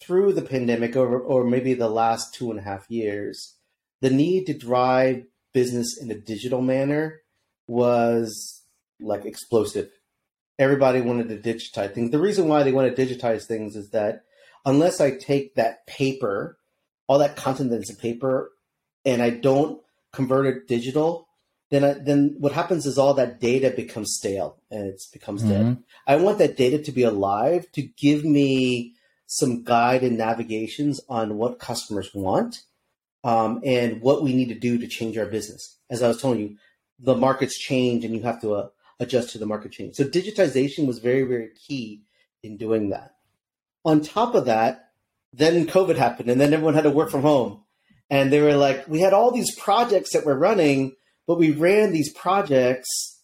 through 0.00 0.32
the 0.32 0.42
pandemic 0.42 0.96
or, 0.96 1.18
or 1.18 1.44
maybe 1.44 1.74
the 1.74 1.88
last 1.88 2.34
two 2.34 2.50
and 2.50 2.58
a 2.58 2.62
half 2.62 2.90
years, 2.90 3.56
the 4.00 4.10
need 4.10 4.46
to 4.46 4.54
drive 4.54 5.24
business 5.52 5.98
in 6.00 6.10
a 6.10 6.18
digital 6.18 6.60
manner 6.60 7.20
was 7.66 8.62
like 9.00 9.24
explosive. 9.24 9.90
Everybody 10.58 11.00
wanted 11.00 11.28
to 11.28 11.54
digitize 11.54 11.94
things. 11.94 12.10
The 12.10 12.18
reason 12.18 12.48
why 12.48 12.62
they 12.62 12.72
want 12.72 12.94
to 12.94 13.06
digitize 13.06 13.44
things 13.44 13.76
is 13.76 13.90
that 13.90 14.24
unless 14.64 15.00
I 15.00 15.16
take 15.16 15.54
that 15.54 15.86
paper, 15.86 16.58
all 17.06 17.18
that 17.18 17.36
content 17.36 17.70
that's 17.70 17.90
in 17.90 17.96
paper, 17.96 18.52
and 19.04 19.22
I 19.22 19.30
don't 19.30 19.80
convert 20.12 20.46
it 20.46 20.68
digital, 20.68 21.28
then 21.72 21.84
I, 21.84 21.92
then 21.94 22.36
what 22.38 22.52
happens 22.52 22.84
is 22.84 22.98
all 22.98 23.14
that 23.14 23.40
data 23.40 23.70
becomes 23.70 24.14
stale 24.18 24.58
and 24.70 24.88
it 24.88 25.02
becomes 25.10 25.42
mm-hmm. 25.42 25.50
dead. 25.52 25.78
I 26.06 26.16
want 26.16 26.36
that 26.36 26.58
data 26.58 26.78
to 26.82 26.92
be 26.92 27.02
alive 27.02 27.72
to 27.72 27.80
give 27.80 28.26
me 28.26 28.92
some 29.26 29.64
guide 29.64 30.02
and 30.02 30.18
navigations 30.18 31.00
on 31.08 31.38
what 31.38 31.58
customers 31.58 32.10
want 32.12 32.56
um, 33.24 33.62
and 33.64 34.02
what 34.02 34.22
we 34.22 34.34
need 34.34 34.50
to 34.50 34.54
do 34.54 34.76
to 34.76 34.86
change 34.86 35.16
our 35.16 35.24
business. 35.24 35.78
As 35.88 36.02
I 36.02 36.08
was 36.08 36.20
telling 36.20 36.40
you, 36.40 36.56
the 36.98 37.16
markets 37.16 37.58
change 37.58 38.04
and 38.04 38.14
you 38.14 38.20
have 38.22 38.42
to 38.42 38.52
uh, 38.52 38.68
adjust 39.00 39.30
to 39.30 39.38
the 39.38 39.46
market 39.46 39.72
change. 39.72 39.94
So 39.94 40.04
digitization 40.04 40.86
was 40.86 40.98
very 40.98 41.22
very 41.22 41.48
key 41.66 42.02
in 42.42 42.58
doing 42.58 42.90
that. 42.90 43.14
On 43.82 44.02
top 44.02 44.34
of 44.34 44.44
that, 44.44 44.90
then 45.32 45.66
COVID 45.66 45.96
happened 45.96 46.28
and 46.28 46.38
then 46.38 46.52
everyone 46.52 46.74
had 46.74 46.84
to 46.84 46.90
work 46.90 47.10
from 47.10 47.22
home 47.22 47.62
and 48.10 48.30
they 48.30 48.42
were 48.42 48.56
like, 48.56 48.86
we 48.88 49.00
had 49.00 49.14
all 49.14 49.30
these 49.30 49.58
projects 49.58 50.12
that 50.12 50.26
were 50.26 50.36
running, 50.36 50.96
but 51.26 51.38
we 51.38 51.50
ran 51.50 51.92
these 51.92 52.12
projects 52.12 53.20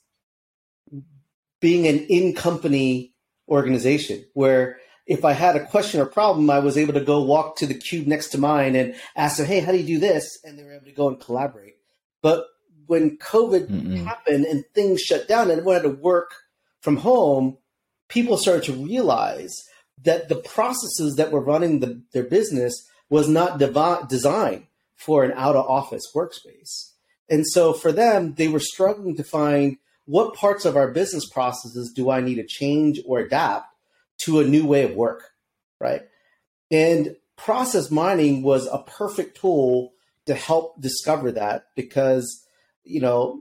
being 1.60 1.86
an 1.86 1.98
in 2.06 2.34
company 2.34 3.14
organization 3.48 4.24
where 4.34 4.78
if 5.06 5.24
I 5.24 5.32
had 5.32 5.56
a 5.56 5.64
question 5.64 6.00
or 6.00 6.06
problem, 6.06 6.50
I 6.50 6.58
was 6.58 6.76
able 6.76 6.92
to 6.92 7.00
go 7.00 7.22
walk 7.22 7.56
to 7.56 7.66
the 7.66 7.74
cube 7.74 8.06
next 8.06 8.28
to 8.28 8.38
mine 8.38 8.76
and 8.76 8.94
ask 9.16 9.38
them, 9.38 9.46
hey, 9.46 9.60
how 9.60 9.72
do 9.72 9.78
you 9.78 9.86
do 9.86 9.98
this? 9.98 10.38
And 10.44 10.58
they 10.58 10.64
were 10.64 10.74
able 10.74 10.84
to 10.84 10.92
go 10.92 11.08
and 11.08 11.18
collaborate. 11.18 11.76
But 12.20 12.44
when 12.86 13.16
COVID 13.16 13.68
Mm-mm. 13.68 14.04
happened 14.04 14.44
and 14.44 14.64
things 14.74 15.00
shut 15.00 15.26
down 15.26 15.50
and 15.50 15.60
everyone 15.60 15.76
had 15.76 15.82
to 15.82 15.88
work 15.88 16.32
from 16.80 16.98
home, 16.98 17.56
people 18.08 18.36
started 18.36 18.64
to 18.64 18.72
realize 18.72 19.54
that 20.04 20.28
the 20.28 20.36
processes 20.36 21.16
that 21.16 21.32
were 21.32 21.40
running 21.40 21.80
the, 21.80 22.02
their 22.12 22.24
business 22.24 22.86
was 23.08 23.28
not 23.28 23.58
devi- 23.58 24.06
designed 24.08 24.66
for 24.94 25.24
an 25.24 25.32
out 25.32 25.56
of 25.56 25.66
office 25.66 26.04
workspace. 26.14 26.92
And 27.28 27.46
so 27.46 27.72
for 27.72 27.92
them, 27.92 28.34
they 28.34 28.48
were 28.48 28.60
struggling 28.60 29.16
to 29.16 29.24
find 29.24 29.76
what 30.06 30.34
parts 30.34 30.64
of 30.64 30.76
our 30.76 30.90
business 30.90 31.28
processes 31.28 31.92
do 31.94 32.10
I 32.10 32.20
need 32.20 32.36
to 32.36 32.46
change 32.46 33.00
or 33.06 33.18
adapt 33.18 33.66
to 34.22 34.40
a 34.40 34.44
new 34.44 34.66
way 34.66 34.84
of 34.84 34.94
work, 34.94 35.30
right? 35.80 36.02
And 36.70 37.16
process 37.36 37.90
mining 37.90 38.42
was 38.42 38.66
a 38.66 38.82
perfect 38.82 39.36
tool 39.36 39.92
to 40.26 40.34
help 40.34 40.80
discover 40.80 41.32
that 41.32 41.66
because, 41.76 42.44
you 42.84 43.00
know, 43.00 43.40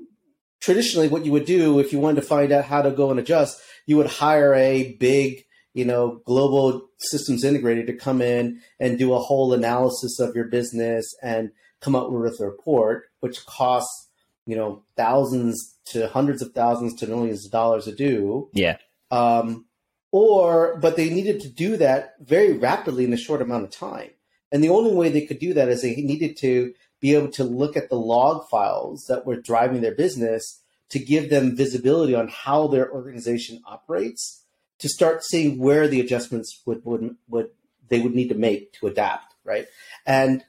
traditionally 0.60 1.08
what 1.08 1.26
you 1.26 1.32
would 1.32 1.46
do 1.46 1.80
if 1.80 1.94
you 1.94 2.00
wanted 2.00 2.22
to 2.22 2.28
find 2.28 2.52
out 2.52 2.66
how 2.66 2.82
to 2.82 2.92
go 2.92 3.12
and 3.12 3.20
adjust, 3.20 3.60
you 3.86 3.98
would 3.98 4.08
hire 4.08 4.54
a 4.54 4.94
big 4.94 5.46
you 5.78 5.86
know, 5.86 6.20
global 6.26 6.90
systems 6.98 7.44
integrator 7.44 7.86
to 7.86 7.94
come 7.94 8.20
in 8.20 8.60
and 8.80 8.98
do 8.98 9.14
a 9.14 9.20
whole 9.20 9.54
analysis 9.54 10.20
of 10.20 10.36
your 10.36 10.46
business 10.46 11.14
and 11.22 11.52
come 11.82 11.96
up 11.96 12.10
with 12.10 12.40
a 12.40 12.46
report, 12.46 13.06
which 13.20 13.46
costs, 13.46 14.10
you 14.46 14.56
know, 14.56 14.84
thousands 14.96 15.76
to 15.86 16.08
hundreds 16.08 16.42
of 16.42 16.54
thousands 16.54 16.96
to 16.96 17.08
millions 17.08 17.46
of 17.46 17.52
dollars 17.52 17.86
to 17.86 17.96
do. 17.96 18.50
Yeah. 18.54 18.78
Um, 19.12 19.66
or, 20.12 20.78
but 20.78 20.96
they 20.96 21.10
needed 21.10 21.42
to 21.42 21.50
do 21.50 21.78
that 21.78 22.16
very 22.20 22.54
rapidly 22.54 23.04
in 23.04 23.14
a 23.14 23.18
short 23.18 23.42
amount 23.42 23.66
of 23.66 23.72
time. 23.72 24.10
And 24.52 24.64
the 24.64 24.70
only 24.70 24.94
way 24.94 25.10
they 25.10 25.26
could 25.26 25.40
do 25.40 25.54
that 25.54 25.70
is 25.70 25.82
they 25.82 25.96
needed 25.96 26.38
to 26.38 26.74
be 27.00 27.14
able 27.14 27.30
to 27.32 27.44
look 27.44 27.78
at 27.78 27.90
the 27.90 27.98
log 27.98 28.48
files 28.50 29.06
that 29.08 29.26
were 29.26 29.36
driving 29.36 29.82
their 29.82 29.94
business 29.94 30.62
to 30.90 31.00
give 31.00 31.30
them 31.30 31.56
visibility 31.56 32.16
on 32.16 32.30
how 32.30 32.68
their 32.68 32.92
organization 32.92 33.62
operates 33.66 34.44
to 34.80 34.88
start 34.88 35.24
seeing 35.24 35.58
where 35.60 35.88
the 35.88 36.00
adjustments 36.00 36.62
would, 36.66 36.84
would, 36.86 37.16
would 37.28 37.50
they 37.90 38.00
would 38.00 38.16
need 38.16 38.30
to 38.30 38.36
make 38.36 38.74
to 38.74 38.88
adapt, 38.88 39.34
right? 39.44 39.68
And 40.06 40.44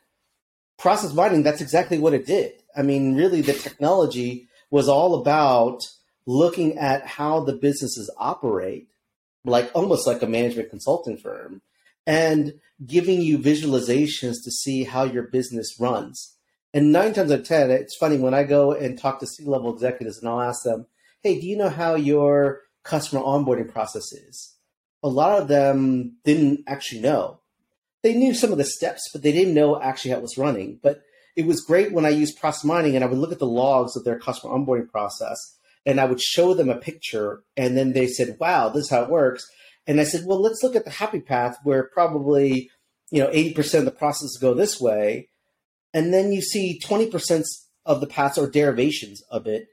process 0.78 1.12
mining, 1.12 1.42
that's 1.42 1.60
exactly 1.60 1.98
what 1.98 2.14
it 2.14 2.26
did. 2.26 2.52
I 2.76 2.82
mean, 2.82 3.14
really, 3.14 3.40
the 3.40 3.52
technology 3.52 4.48
was 4.70 4.88
all 4.88 5.20
about 5.20 5.88
looking 6.26 6.78
at 6.78 7.06
how 7.06 7.40
the 7.40 7.54
businesses 7.54 8.10
operate, 8.18 8.88
like 9.44 9.70
almost 9.74 10.06
like 10.06 10.22
a 10.22 10.26
management 10.26 10.70
consulting 10.70 11.16
firm, 11.16 11.62
and 12.06 12.54
giving 12.86 13.20
you 13.20 13.38
visualizations 13.38 14.36
to 14.44 14.50
see 14.50 14.84
how 14.84 15.04
your 15.04 15.24
business 15.24 15.76
runs. 15.80 16.34
And 16.72 16.92
nine 16.92 17.14
times 17.14 17.32
out 17.32 17.40
of 17.40 17.46
ten, 17.46 17.70
it's 17.70 17.96
funny 17.96 18.18
when 18.18 18.34
I 18.34 18.44
go 18.44 18.72
and 18.72 18.98
talk 18.98 19.20
to 19.20 19.26
C 19.26 19.44
level 19.44 19.72
executives 19.72 20.18
and 20.18 20.28
I'll 20.28 20.40
ask 20.40 20.62
them, 20.62 20.86
"Hey, 21.22 21.40
do 21.40 21.46
you 21.46 21.56
know 21.56 21.70
how 21.70 21.94
your 21.94 22.62
customer 22.88 23.20
onboarding 23.22 23.70
process 23.70 24.12
is. 24.12 24.56
A 25.02 25.08
lot 25.08 25.40
of 25.40 25.48
them 25.48 26.16
didn't 26.24 26.64
actually 26.66 27.02
know. 27.02 27.40
They 28.02 28.14
knew 28.14 28.34
some 28.34 28.52
of 28.52 28.58
the 28.58 28.64
steps, 28.64 29.08
but 29.12 29.22
they 29.22 29.32
didn't 29.32 29.54
know 29.54 29.80
actually 29.80 30.12
how 30.12 30.18
it 30.18 30.22
was 30.22 30.38
running. 30.38 30.78
But 30.82 31.02
it 31.36 31.46
was 31.46 31.64
great 31.64 31.92
when 31.92 32.06
I 32.06 32.10
used 32.10 32.38
process 32.38 32.64
mining 32.64 32.94
and 32.94 33.04
I 33.04 33.08
would 33.08 33.18
look 33.18 33.32
at 33.32 33.38
the 33.38 33.46
logs 33.46 33.96
of 33.96 34.04
their 34.04 34.18
customer 34.18 34.54
onboarding 34.54 34.90
process 34.90 35.36
and 35.86 36.00
I 36.00 36.04
would 36.04 36.20
show 36.20 36.54
them 36.54 36.68
a 36.68 36.76
picture 36.76 37.42
and 37.56 37.76
then 37.76 37.92
they 37.92 38.06
said, 38.06 38.36
wow, 38.40 38.68
this 38.68 38.84
is 38.84 38.90
how 38.90 39.02
it 39.02 39.10
works. 39.10 39.46
And 39.86 40.00
I 40.00 40.04
said, 40.04 40.24
well, 40.26 40.40
let's 40.40 40.62
look 40.62 40.76
at 40.76 40.84
the 40.84 40.90
happy 40.90 41.20
path 41.20 41.58
where 41.62 41.84
probably, 41.84 42.70
you 43.10 43.22
know, 43.22 43.30
80% 43.30 43.80
of 43.80 43.84
the 43.84 43.90
processes 43.90 44.38
go 44.40 44.52
this 44.54 44.80
way. 44.80 45.28
And 45.94 46.12
then 46.12 46.32
you 46.32 46.42
see 46.42 46.80
20% 46.84 47.44
of 47.86 48.00
the 48.00 48.06
paths 48.06 48.36
are 48.36 48.50
derivations 48.50 49.22
of 49.30 49.46
it 49.46 49.68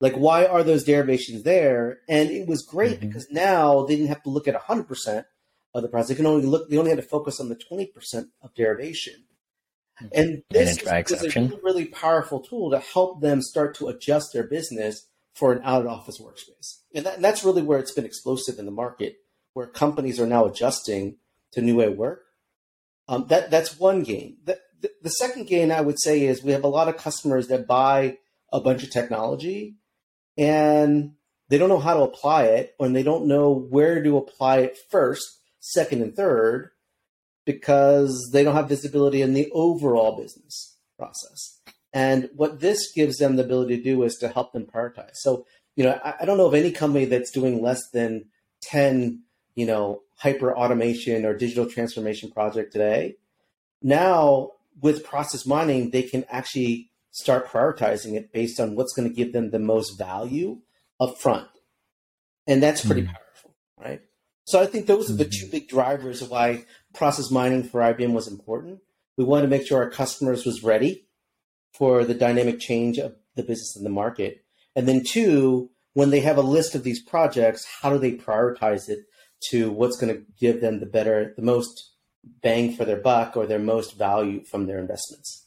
like 0.00 0.14
why 0.14 0.46
are 0.46 0.62
those 0.62 0.84
derivations 0.84 1.42
there 1.42 1.98
and 2.08 2.30
it 2.30 2.46
was 2.46 2.62
great 2.62 2.98
mm-hmm. 2.98 3.08
because 3.08 3.26
now 3.30 3.84
they 3.84 3.96
didn't 3.96 4.08
have 4.08 4.22
to 4.22 4.30
look 4.30 4.48
at 4.48 4.60
100% 4.60 5.24
of 5.76 5.82
the 5.82 5.88
process. 5.88 6.08
They 6.08 6.14
can 6.14 6.26
only 6.26 6.46
look 6.46 6.68
they 6.68 6.78
only 6.78 6.90
had 6.90 7.00
to 7.00 7.06
focus 7.06 7.40
on 7.40 7.48
the 7.48 7.56
20% 7.56 8.28
of 8.42 8.54
derivation. 8.54 9.24
Mm-hmm. 10.02 10.08
and 10.12 10.42
this 10.50 10.82
and 10.82 11.06
is, 11.06 11.22
is, 11.22 11.36
a 11.36 11.40
really, 11.40 11.58
really 11.62 11.84
powerful 11.86 12.40
tool 12.40 12.70
to 12.70 12.78
help 12.78 13.22
them 13.22 13.40
start 13.40 13.74
to 13.76 13.88
adjust 13.88 14.34
their 14.34 14.42
business 14.42 15.06
for 15.32 15.54
an 15.54 15.62
out 15.64 15.80
of 15.80 15.86
office 15.86 16.20
workspace. 16.20 16.80
And, 16.94 17.06
that, 17.06 17.14
and, 17.14 17.24
that's 17.24 17.42
really 17.42 17.62
where 17.62 17.78
it's 17.78 17.92
been 17.92 18.04
explosive 18.04 18.58
in 18.58 18.66
the 18.66 18.70
market 18.70 19.16
where 19.54 19.66
companies 19.66 20.20
are 20.20 20.26
now 20.26 20.44
adjusting 20.44 21.16
to 21.52 21.62
new 21.62 21.76
way 21.76 21.86
of 21.86 21.96
work. 21.96 22.24
Um, 23.08 23.26
that 23.28 23.50
that's 23.50 23.78
one 23.78 24.02
gain. 24.02 24.36
The, 24.44 24.58
the, 24.82 24.90
the 25.02 25.10
second 25.10 25.46
gain 25.46 25.72
i 25.72 25.80
would 25.80 25.98
say 25.98 26.26
is 26.26 26.42
we 26.42 26.52
have 26.52 26.64
a 26.64 26.68
lot 26.68 26.88
of 26.88 26.98
customers 26.98 27.48
that 27.48 27.66
buy 27.66 28.18
a 28.52 28.60
bunch 28.60 28.82
of 28.82 28.90
technology 28.90 29.76
and 30.36 31.12
they 31.48 31.58
don't 31.58 31.68
know 31.68 31.78
how 31.78 31.94
to 31.94 32.02
apply 32.02 32.44
it, 32.44 32.74
or 32.78 32.88
they 32.88 33.02
don't 33.02 33.26
know 33.26 33.52
where 33.52 34.02
to 34.02 34.16
apply 34.16 34.58
it 34.58 34.78
first, 34.90 35.40
second, 35.66 36.02
and 36.02 36.14
third, 36.14 36.70
because 37.44 38.30
they 38.32 38.44
don't 38.44 38.54
have 38.54 38.68
visibility 38.68 39.22
in 39.22 39.34
the 39.34 39.50
overall 39.52 40.16
business 40.16 40.76
process. 40.98 41.60
And 41.92 42.28
what 42.34 42.60
this 42.60 42.92
gives 42.92 43.18
them 43.18 43.36
the 43.36 43.44
ability 43.44 43.78
to 43.78 43.82
do 43.82 44.02
is 44.02 44.16
to 44.16 44.28
help 44.28 44.52
them 44.52 44.66
prioritize. 44.66 45.14
So, 45.14 45.46
you 45.76 45.84
know, 45.84 45.98
I, 46.04 46.14
I 46.20 46.24
don't 46.24 46.36
know 46.36 46.46
of 46.46 46.54
any 46.54 46.70
company 46.70 47.06
that's 47.06 47.30
doing 47.30 47.62
less 47.62 47.88
than 47.90 48.26
10, 48.62 49.22
you 49.54 49.66
know, 49.66 50.02
hyper 50.16 50.56
automation 50.56 51.24
or 51.24 51.34
digital 51.34 51.66
transformation 51.66 52.30
project 52.30 52.72
today. 52.72 53.16
Now, 53.82 54.52
with 54.80 55.04
process 55.04 55.46
mining, 55.46 55.90
they 55.90 56.02
can 56.02 56.24
actually 56.28 56.90
start 57.12 57.48
prioritizing 57.48 58.14
it 58.14 58.32
based 58.32 58.60
on 58.60 58.74
what's 58.74 58.92
going 58.92 59.08
to 59.08 59.14
give 59.14 59.32
them 59.32 59.50
the 59.50 59.58
most 59.58 59.96
value 59.96 60.58
up 61.00 61.18
front. 61.18 61.48
And 62.46 62.62
that's 62.62 62.84
pretty 62.84 63.02
mm-hmm. 63.02 63.12
powerful, 63.12 63.54
right? 63.78 64.00
So 64.46 64.60
I 64.60 64.66
think 64.66 64.86
those 64.86 65.10
are 65.10 65.16
the 65.16 65.24
two 65.24 65.44
mm-hmm. 65.44 65.50
big 65.50 65.68
drivers 65.68 66.22
of 66.22 66.30
why 66.30 66.64
process 66.94 67.30
mining 67.30 67.64
for 67.64 67.80
IBM 67.80 68.12
was 68.12 68.28
important. 68.28 68.78
We 69.16 69.24
wanted 69.24 69.42
to 69.42 69.48
make 69.48 69.66
sure 69.66 69.82
our 69.82 69.90
customers 69.90 70.46
was 70.46 70.62
ready 70.62 71.08
for 71.74 72.04
the 72.04 72.14
dynamic 72.14 72.60
change 72.60 72.98
of 72.98 73.16
the 73.34 73.42
business 73.42 73.74
and 73.76 73.84
the 73.84 73.90
market. 73.90 74.44
And 74.76 74.86
then 74.86 75.02
two, 75.04 75.70
when 75.94 76.10
they 76.10 76.20
have 76.20 76.38
a 76.38 76.42
list 76.42 76.74
of 76.74 76.84
these 76.84 77.02
projects, 77.02 77.66
how 77.82 77.90
do 77.90 77.98
they 77.98 78.12
prioritize 78.12 78.88
it 78.88 79.00
to 79.50 79.70
what's 79.70 79.98
going 79.98 80.14
to 80.14 80.22
give 80.38 80.60
them 80.60 80.78
the 80.78 80.86
better, 80.86 81.34
the 81.36 81.42
most 81.42 81.92
bang 82.42 82.74
for 82.74 82.84
their 82.84 83.00
buck 83.00 83.36
or 83.36 83.46
their 83.46 83.58
most 83.58 83.98
value 83.98 84.44
from 84.44 84.66
their 84.66 84.78
investments? 84.78 85.46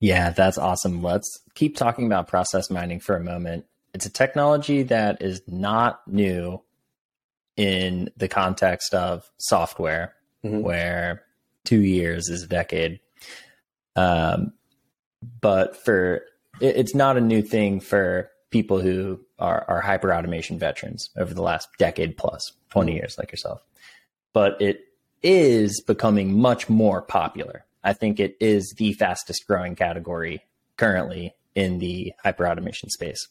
Yeah, 0.00 0.30
that's 0.30 0.58
awesome. 0.58 1.02
Let's 1.02 1.40
keep 1.54 1.76
talking 1.76 2.06
about 2.06 2.28
process 2.28 2.70
mining 2.70 3.00
for 3.00 3.16
a 3.16 3.24
moment. 3.24 3.64
It's 3.94 4.06
a 4.06 4.10
technology 4.10 4.82
that 4.84 5.22
is 5.22 5.42
not 5.46 6.00
new 6.06 6.62
in 7.56 8.10
the 8.16 8.28
context 8.28 8.94
of 8.94 9.30
software, 9.38 10.14
mm-hmm. 10.44 10.60
where 10.60 11.24
two 11.64 11.80
years 11.80 12.28
is 12.28 12.42
a 12.42 12.48
decade. 12.48 13.00
Um, 13.96 14.52
but 15.40 15.76
for 15.76 16.22
it, 16.60 16.76
it's 16.76 16.94
not 16.94 17.16
a 17.16 17.20
new 17.20 17.42
thing 17.42 17.80
for 17.80 18.30
people 18.50 18.80
who 18.80 19.20
are, 19.38 19.64
are 19.68 19.80
hyper 19.80 20.12
automation 20.12 20.58
veterans 20.58 21.10
over 21.16 21.32
the 21.34 21.42
last 21.42 21.68
decade 21.78 22.16
plus, 22.16 22.52
20 22.70 22.94
years, 22.94 23.16
like 23.18 23.30
yourself. 23.30 23.62
But 24.32 24.60
it 24.60 24.84
is 25.22 25.82
becoming 25.86 26.38
much 26.38 26.68
more 26.68 27.02
popular. 27.02 27.64
I 27.82 27.92
think 27.92 28.20
it 28.20 28.36
is 28.40 28.74
the 28.76 28.92
fastest 28.94 29.46
growing 29.46 29.74
category 29.76 30.42
currently 30.76 31.34
in 31.54 31.78
the 31.78 32.12
hyper 32.22 32.46
automation 32.46 32.90
space. 32.90 33.28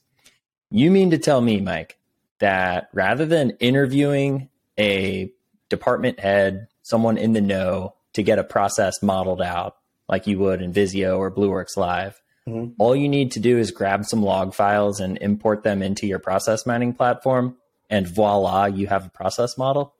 You 0.71 0.91
mean 0.91 1.11
to 1.11 1.17
tell 1.17 1.41
me, 1.41 1.59
Mike, 1.61 1.98
that 2.39 2.89
rather 2.93 3.25
than 3.25 3.51
interviewing 3.59 4.49
a 4.77 5.31
department 5.69 6.19
head, 6.19 6.67
someone 6.81 7.17
in 7.17 7.33
the 7.33 7.41
know 7.41 7.95
to 8.13 8.23
get 8.23 8.39
a 8.39 8.43
process 8.43 9.03
modeled 9.03 9.41
out 9.41 9.75
like 10.07 10.25
you 10.25 10.39
would 10.39 10.61
in 10.61 10.73
Visio 10.73 11.17
or 11.17 11.31
Blueworks 11.31 11.77
Live, 11.77 12.19
mm-hmm. 12.47 12.73
all 12.79 12.95
you 12.95 13.07
need 13.07 13.31
to 13.33 13.39
do 13.39 13.57
is 13.57 13.71
grab 13.71 14.05
some 14.05 14.23
log 14.23 14.53
files 14.53 14.99
and 14.99 15.17
import 15.19 15.63
them 15.63 15.81
into 15.81 16.07
your 16.07 16.19
process 16.19 16.65
mining 16.65 16.93
platform, 16.93 17.57
and 17.89 18.07
voila, 18.07 18.65
you 18.65 18.87
have 18.87 19.05
a 19.05 19.09
process 19.09 19.57
model? 19.57 19.93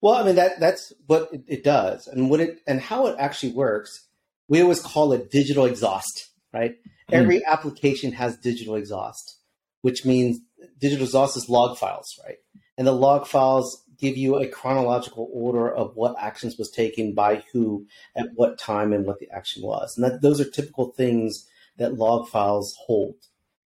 Well, 0.00 0.14
I 0.14 0.22
mean 0.22 0.34
that 0.34 0.60
that's 0.60 0.92
what 1.06 1.30
it, 1.32 1.44
it, 1.46 1.64
does, 1.64 2.06
and 2.08 2.28
what 2.28 2.40
it 2.40 2.60
and 2.66 2.78
how 2.78 3.06
it 3.06 3.16
actually 3.18 3.52
works. 3.52 4.06
We 4.48 4.60
always 4.60 4.82
call 4.82 5.12
it 5.14 5.30
digital 5.30 5.64
exhaust, 5.64 6.28
right? 6.52 6.72
Mm. 7.10 7.14
Every 7.14 7.44
application 7.46 8.12
has 8.12 8.36
digital 8.36 8.74
exhaust, 8.74 9.38
which 9.80 10.04
means 10.04 10.40
digital 10.78 11.04
exhaust 11.04 11.36
is 11.36 11.48
log 11.48 11.78
files, 11.78 12.18
right? 12.24 12.38
And 12.76 12.86
the 12.86 12.92
log 12.92 13.26
files 13.26 13.84
give 13.98 14.16
you 14.16 14.36
a 14.36 14.48
chronological 14.48 15.30
order 15.32 15.72
of 15.72 15.94
what 15.94 16.16
actions 16.20 16.56
was 16.58 16.70
taken 16.70 17.14
by 17.14 17.44
who 17.52 17.86
at 18.16 18.26
what 18.34 18.58
time 18.58 18.92
and 18.92 19.06
what 19.06 19.18
the 19.18 19.30
action 19.30 19.62
was. 19.62 19.94
And 19.96 20.04
that 20.04 20.22
those 20.22 20.40
are 20.40 20.50
typical 20.50 20.92
things 20.92 21.46
that 21.78 21.94
log 21.94 22.28
files 22.28 22.74
hold. 22.86 23.14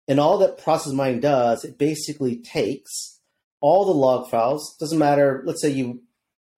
And 0.06 0.18
all 0.18 0.38
that 0.38 0.58
process 0.58 0.92
mining 0.92 1.20
does, 1.20 1.64
it 1.64 1.78
basically 1.78 2.36
takes 2.36 3.20
all 3.60 3.84
the 3.84 3.92
log 3.92 4.30
files, 4.30 4.76
doesn't 4.78 4.98
matter, 4.98 5.42
let's 5.44 5.60
say 5.60 5.70
you 5.70 6.02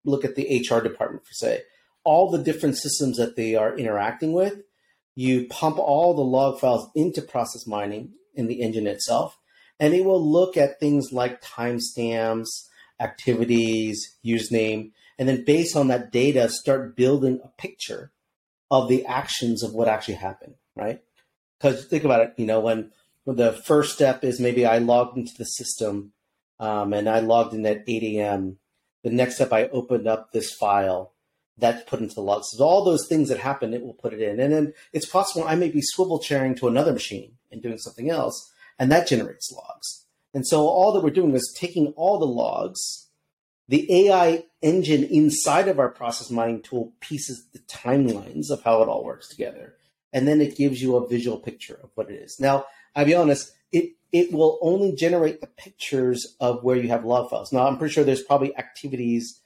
look 0.05 0.23
at 0.23 0.35
the 0.35 0.65
HR 0.67 0.81
department 0.81 1.25
for 1.25 1.33
say, 1.33 1.63
all 2.03 2.31
the 2.31 2.41
different 2.41 2.77
systems 2.77 3.17
that 3.17 3.35
they 3.35 3.55
are 3.55 3.77
interacting 3.77 4.33
with, 4.33 4.61
you 5.15 5.47
pump 5.47 5.77
all 5.77 6.13
the 6.13 6.21
log 6.21 6.59
files 6.59 6.89
into 6.95 7.21
process 7.21 7.67
mining 7.67 8.13
in 8.33 8.47
the 8.47 8.61
engine 8.61 8.87
itself, 8.87 9.37
and 9.81 9.93
it 9.93 10.05
will 10.05 10.25
look 10.25 10.55
at 10.55 10.79
things 10.79 11.11
like 11.11 11.41
timestamps, 11.41 12.47
activities, 13.01 14.15
username, 14.25 14.91
and 15.19 15.27
then 15.27 15.43
based 15.43 15.75
on 15.75 15.89
that 15.89 16.13
data, 16.13 16.47
start 16.47 16.95
building 16.95 17.41
a 17.43 17.49
picture 17.61 18.13
of 18.69 18.87
the 18.87 19.05
actions 19.05 19.61
of 19.61 19.73
what 19.73 19.89
actually 19.89 20.13
happened, 20.13 20.55
right? 20.77 21.01
Because 21.59 21.85
think 21.85 22.05
about 22.05 22.21
it, 22.21 22.33
you 22.37 22.45
know, 22.45 22.61
when, 22.61 22.91
when 23.25 23.35
the 23.35 23.51
first 23.51 23.93
step 23.93 24.23
is 24.23 24.39
maybe 24.39 24.65
I 24.65 24.77
logged 24.77 25.17
into 25.17 25.33
the 25.37 25.43
system 25.43 26.13
um, 26.61 26.93
and 26.93 27.09
I 27.09 27.19
logged 27.19 27.53
in 27.53 27.65
at 27.65 27.83
8 27.85 28.03
a.m 28.03 28.57
the 29.03 29.09
next 29.09 29.35
step, 29.35 29.51
I 29.51 29.67
opened 29.67 30.07
up 30.07 30.31
this 30.31 30.53
file 30.53 31.13
that's 31.57 31.89
put 31.89 31.99
into 31.99 32.15
the 32.15 32.21
log. 32.21 32.43
So 32.45 32.63
all 32.63 32.83
those 32.83 33.07
things 33.07 33.29
that 33.29 33.39
happen, 33.39 33.73
it 33.73 33.83
will 33.83 33.93
put 33.93 34.13
it 34.13 34.21
in. 34.21 34.39
And 34.39 34.53
then 34.53 34.73
it's 34.93 35.05
possible 35.05 35.45
I 35.47 35.55
may 35.55 35.69
be 35.69 35.81
swivel 35.81 36.19
chairing 36.19 36.55
to 36.55 36.67
another 36.67 36.93
machine 36.93 37.33
and 37.51 37.61
doing 37.61 37.77
something 37.77 38.09
else, 38.09 38.51
and 38.81 38.91
that 38.91 39.07
generates 39.07 39.51
logs. 39.51 40.05
And 40.33 40.45
so 40.45 40.67
all 40.67 40.91
that 40.93 41.03
we're 41.03 41.11
doing 41.11 41.35
is 41.35 41.55
taking 41.55 41.93
all 41.95 42.17
the 42.17 42.25
logs, 42.25 43.09
the 43.67 44.07
AI 44.07 44.45
engine 44.63 45.03
inside 45.03 45.67
of 45.67 45.77
our 45.77 45.89
process 45.89 46.31
mining 46.31 46.63
tool 46.63 46.91
pieces 46.99 47.45
the 47.53 47.59
timelines 47.59 48.49
of 48.49 48.63
how 48.63 48.81
it 48.81 48.89
all 48.89 49.03
works 49.03 49.29
together. 49.29 49.75
And 50.11 50.27
then 50.27 50.41
it 50.41 50.57
gives 50.57 50.81
you 50.81 50.95
a 50.95 51.07
visual 51.07 51.37
picture 51.37 51.79
of 51.83 51.91
what 51.93 52.09
it 52.09 52.15
is. 52.15 52.37
Now, 52.39 52.65
I'll 52.95 53.05
be 53.05 53.13
honest, 53.13 53.51
it 53.71 53.91
it 54.11 54.33
will 54.33 54.57
only 54.63 54.93
generate 54.93 55.41
the 55.41 55.47
pictures 55.47 56.35
of 56.39 56.63
where 56.63 56.75
you 56.75 56.89
have 56.89 57.05
log 57.05 57.29
files. 57.29 57.53
Now, 57.53 57.67
I'm 57.67 57.77
pretty 57.77 57.93
sure 57.93 58.03
there's 58.03 58.23
probably 58.23 58.57
activities 58.57 59.39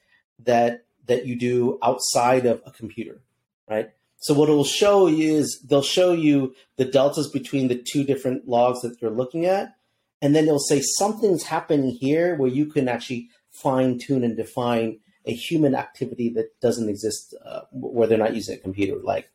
that 0.46 0.86
that 1.08 1.26
you 1.26 1.36
do 1.36 1.78
outside 1.84 2.46
of 2.46 2.62
a 2.66 2.72
computer, 2.72 3.22
right? 3.70 3.92
So 4.26 4.34
what 4.34 4.50
it 4.50 4.54
will 4.54 4.64
show 4.64 5.06
you 5.06 5.36
is 5.36 5.62
they'll 5.70 5.84
show 5.84 6.12
you 6.12 6.56
the 6.78 6.86
deltas 6.86 7.30
between 7.30 7.68
the 7.68 7.76
two 7.76 8.04
different 8.04 8.48
logs 8.48 8.82
that 8.82 9.00
you're 9.00 9.12
looking 9.12 9.46
at, 9.46 9.76
and 10.20 10.36
then 10.36 10.46
it'll 10.46 10.58
say 10.58 10.82
something's 10.98 11.44
happening 11.44 11.92
here 11.92 12.36
where 12.36 12.50
you 12.50 12.66
can 12.66 12.90
actually 12.90 13.30
fine 13.52 14.00
tune 14.00 14.24
and 14.24 14.36
define 14.36 14.98
a 15.28 15.32
human 15.32 15.76
activity 15.76 16.30
that 16.30 16.60
doesn't 16.60 16.90
exist 16.90 17.36
uh, 17.46 17.62
where 17.72 18.08
they're 18.08 18.18
not 18.18 18.34
using 18.34 18.56
a 18.56 18.60
computer. 18.60 18.96
Like, 19.00 19.30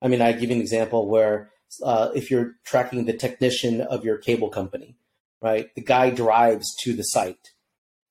I 0.00 0.08
mean, 0.08 0.22
I 0.22 0.32
give 0.32 0.48
you 0.48 0.56
an 0.56 0.62
example 0.62 1.06
where 1.06 1.50
uh, 1.82 2.08
if 2.14 2.30
you're 2.30 2.54
tracking 2.64 3.04
the 3.04 3.12
technician 3.12 3.82
of 3.82 4.06
your 4.06 4.16
cable 4.16 4.48
company, 4.48 4.96
right? 5.42 5.68
The 5.74 5.82
guy 5.82 6.08
drives 6.08 6.74
to 6.84 6.94
the 6.94 7.02
site. 7.02 7.50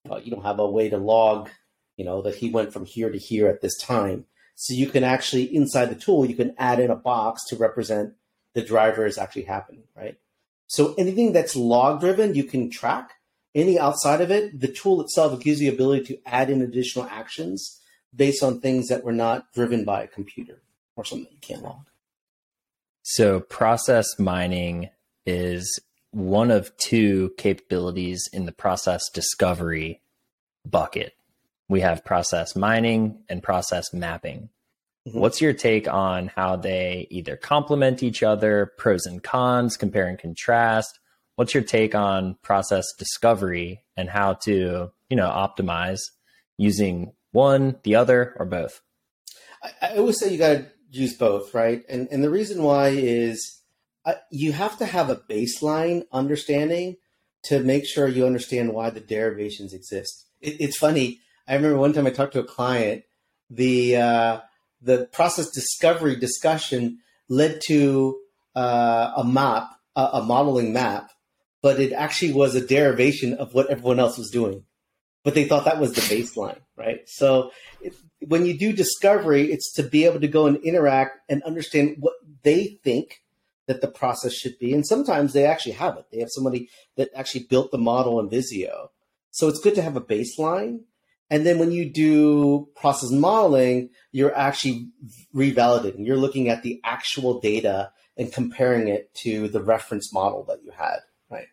Uh, 0.07 0.17
you 0.17 0.29
don't 0.29 0.45
have 0.45 0.59
a 0.59 0.69
way 0.69 0.89
to 0.89 0.97
log, 0.97 1.49
you 1.97 2.05
know, 2.05 2.21
that 2.21 2.35
he 2.35 2.51
went 2.51 2.71
from 2.71 2.85
here 2.85 3.09
to 3.09 3.17
here 3.17 3.47
at 3.47 3.61
this 3.61 3.79
time. 3.79 4.25
So 4.55 4.73
you 4.73 4.87
can 4.87 5.03
actually 5.03 5.43
inside 5.55 5.85
the 5.85 5.95
tool, 5.95 6.25
you 6.25 6.35
can 6.35 6.53
add 6.57 6.79
in 6.79 6.91
a 6.91 6.95
box 6.95 7.45
to 7.47 7.55
represent 7.55 8.13
the 8.53 8.61
driver 8.61 9.05
is 9.05 9.17
actually 9.17 9.43
happening, 9.43 9.83
right? 9.95 10.17
So 10.67 10.93
anything 10.97 11.33
that's 11.33 11.55
log 11.55 11.99
driven, 11.99 12.35
you 12.35 12.43
can 12.43 12.69
track. 12.69 13.11
Any 13.55 13.77
outside 13.77 14.21
of 14.21 14.31
it, 14.31 14.59
the 14.59 14.67
tool 14.67 15.01
itself 15.01 15.39
gives 15.39 15.61
you 15.61 15.69
the 15.69 15.75
ability 15.75 16.05
to 16.05 16.19
add 16.25 16.49
in 16.49 16.61
additional 16.61 17.05
actions 17.05 17.79
based 18.15 18.43
on 18.43 18.59
things 18.59 18.87
that 18.87 19.03
were 19.03 19.11
not 19.11 19.51
driven 19.53 19.85
by 19.85 20.03
a 20.03 20.07
computer 20.07 20.61
or 20.95 21.05
something 21.05 21.31
you 21.31 21.37
can't 21.41 21.63
log. 21.63 21.85
So, 23.03 23.41
process 23.41 24.07
mining 24.17 24.89
is 25.25 25.79
one 26.11 26.51
of 26.51 26.75
two 26.77 27.33
capabilities 27.37 28.27
in 28.31 28.45
the 28.45 28.51
process 28.51 29.01
discovery 29.09 30.01
bucket. 30.65 31.13
We 31.69 31.81
have 31.81 32.05
process 32.05 32.55
mining 32.55 33.23
and 33.29 33.41
process 33.41 33.93
mapping. 33.93 34.49
Mm-hmm. 35.07 35.19
What's 35.19 35.41
your 35.41 35.53
take 35.53 35.87
on 35.87 36.27
how 36.27 36.55
they 36.55 37.07
either 37.09 37.35
complement 37.35 38.03
each 38.03 38.23
other, 38.23 38.71
pros 38.77 39.05
and 39.05 39.21
cons, 39.21 39.75
compare 39.77 40.07
and 40.07 40.19
contrast? 40.19 40.99
What's 41.35 41.53
your 41.53 41.63
take 41.63 41.95
on 41.95 42.37
process 42.41 42.85
discovery 42.97 43.83
and 43.97 44.09
how 44.09 44.33
to, 44.45 44.91
you 45.09 45.17
know, 45.17 45.29
optimize 45.29 45.99
using 46.57 47.13
one, 47.31 47.77
the 47.83 47.95
other, 47.95 48.35
or 48.37 48.45
both? 48.45 48.81
I, 49.63 49.71
I 49.81 49.97
always 49.97 50.19
say 50.19 50.31
you 50.31 50.37
got 50.37 50.53
to 50.53 50.65
use 50.91 51.15
both, 51.15 51.53
right? 51.53 51.83
And 51.89 52.07
and 52.11 52.23
the 52.23 52.29
reason 52.29 52.63
why 52.63 52.89
is 52.89 53.61
uh, 54.05 54.13
you 54.31 54.51
have 54.51 54.77
to 54.77 54.85
have 54.85 55.09
a 55.09 55.15
baseline 55.15 56.03
understanding 56.11 56.97
to 57.43 57.59
make 57.59 57.85
sure 57.85 58.07
you 58.07 58.25
understand 58.25 58.73
why 58.73 58.89
the 58.89 58.99
derivations 58.99 59.73
exist. 59.73 60.27
It, 60.39 60.61
it's 60.61 60.77
funny. 60.77 61.19
I 61.47 61.55
remember 61.55 61.77
one 61.77 61.93
time 61.93 62.07
I 62.07 62.11
talked 62.11 62.33
to 62.33 62.39
a 62.39 62.45
client. 62.45 63.03
The 63.49 63.97
uh, 63.97 64.39
the 64.81 65.05
process 65.11 65.49
discovery 65.49 66.15
discussion 66.15 66.99
led 67.29 67.61
to 67.67 68.17
uh, 68.55 69.13
a 69.17 69.23
map, 69.23 69.69
a, 69.95 70.09
a 70.13 70.23
modeling 70.23 70.73
map 70.73 71.09
but 71.63 71.79
it 71.79 71.93
actually 71.93 72.33
was 72.33 72.53
a 72.53 72.67
derivation 72.67 73.33
of 73.33 73.55
what 73.55 73.69
everyone 73.71 73.99
else 73.99 74.17
was 74.19 74.29
doing. 74.29 74.65
But 75.23 75.33
they 75.33 75.45
thought 75.45 75.63
that 75.63 75.79
was 75.79 75.93
the 75.93 76.01
baseline, 76.01 76.59
right? 76.75 76.99
So 77.07 77.51
when 78.19 78.45
you 78.45 78.59
do 78.59 78.73
discovery, 78.73 79.49
it's 79.51 79.71
to 79.75 79.83
be 79.83 80.03
able 80.03 80.19
to 80.19 80.27
go 80.27 80.45
and 80.45 80.57
interact 80.57 81.19
and 81.29 81.41
understand 81.43 81.95
what 82.01 82.15
they 82.43 82.77
think 82.83 83.21
that 83.67 83.79
the 83.79 83.87
process 83.87 84.33
should 84.33 84.59
be. 84.59 84.73
And 84.73 84.85
sometimes 84.85 85.31
they 85.31 85.45
actually 85.45 85.71
have 85.71 85.95
it. 85.95 86.05
They 86.11 86.19
have 86.19 86.29
somebody 86.29 86.67
that 86.97 87.09
actually 87.15 87.45
built 87.45 87.71
the 87.71 87.77
model 87.77 88.19
in 88.19 88.29
Visio. 88.29 88.91
So 89.31 89.47
it's 89.47 89.61
good 89.61 89.75
to 89.75 89.81
have 89.81 89.95
a 89.95 90.01
baseline. 90.01 90.81
And 91.33 91.47
then 91.47 91.57
when 91.57 91.71
you 91.71 91.89
do 91.89 92.69
process 92.75 93.09
modeling, 93.09 93.89
you're 94.11 94.37
actually 94.37 94.89
revalidating. 95.33 96.05
You're 96.05 96.15
looking 96.15 96.47
at 96.47 96.61
the 96.61 96.79
actual 96.83 97.39
data 97.39 97.91
and 98.15 98.31
comparing 98.31 98.87
it 98.87 99.11
to 99.15 99.47
the 99.47 99.59
reference 99.59 100.13
model 100.13 100.43
that 100.43 100.63
you 100.63 100.69
had, 100.69 100.97
right? 101.31 101.47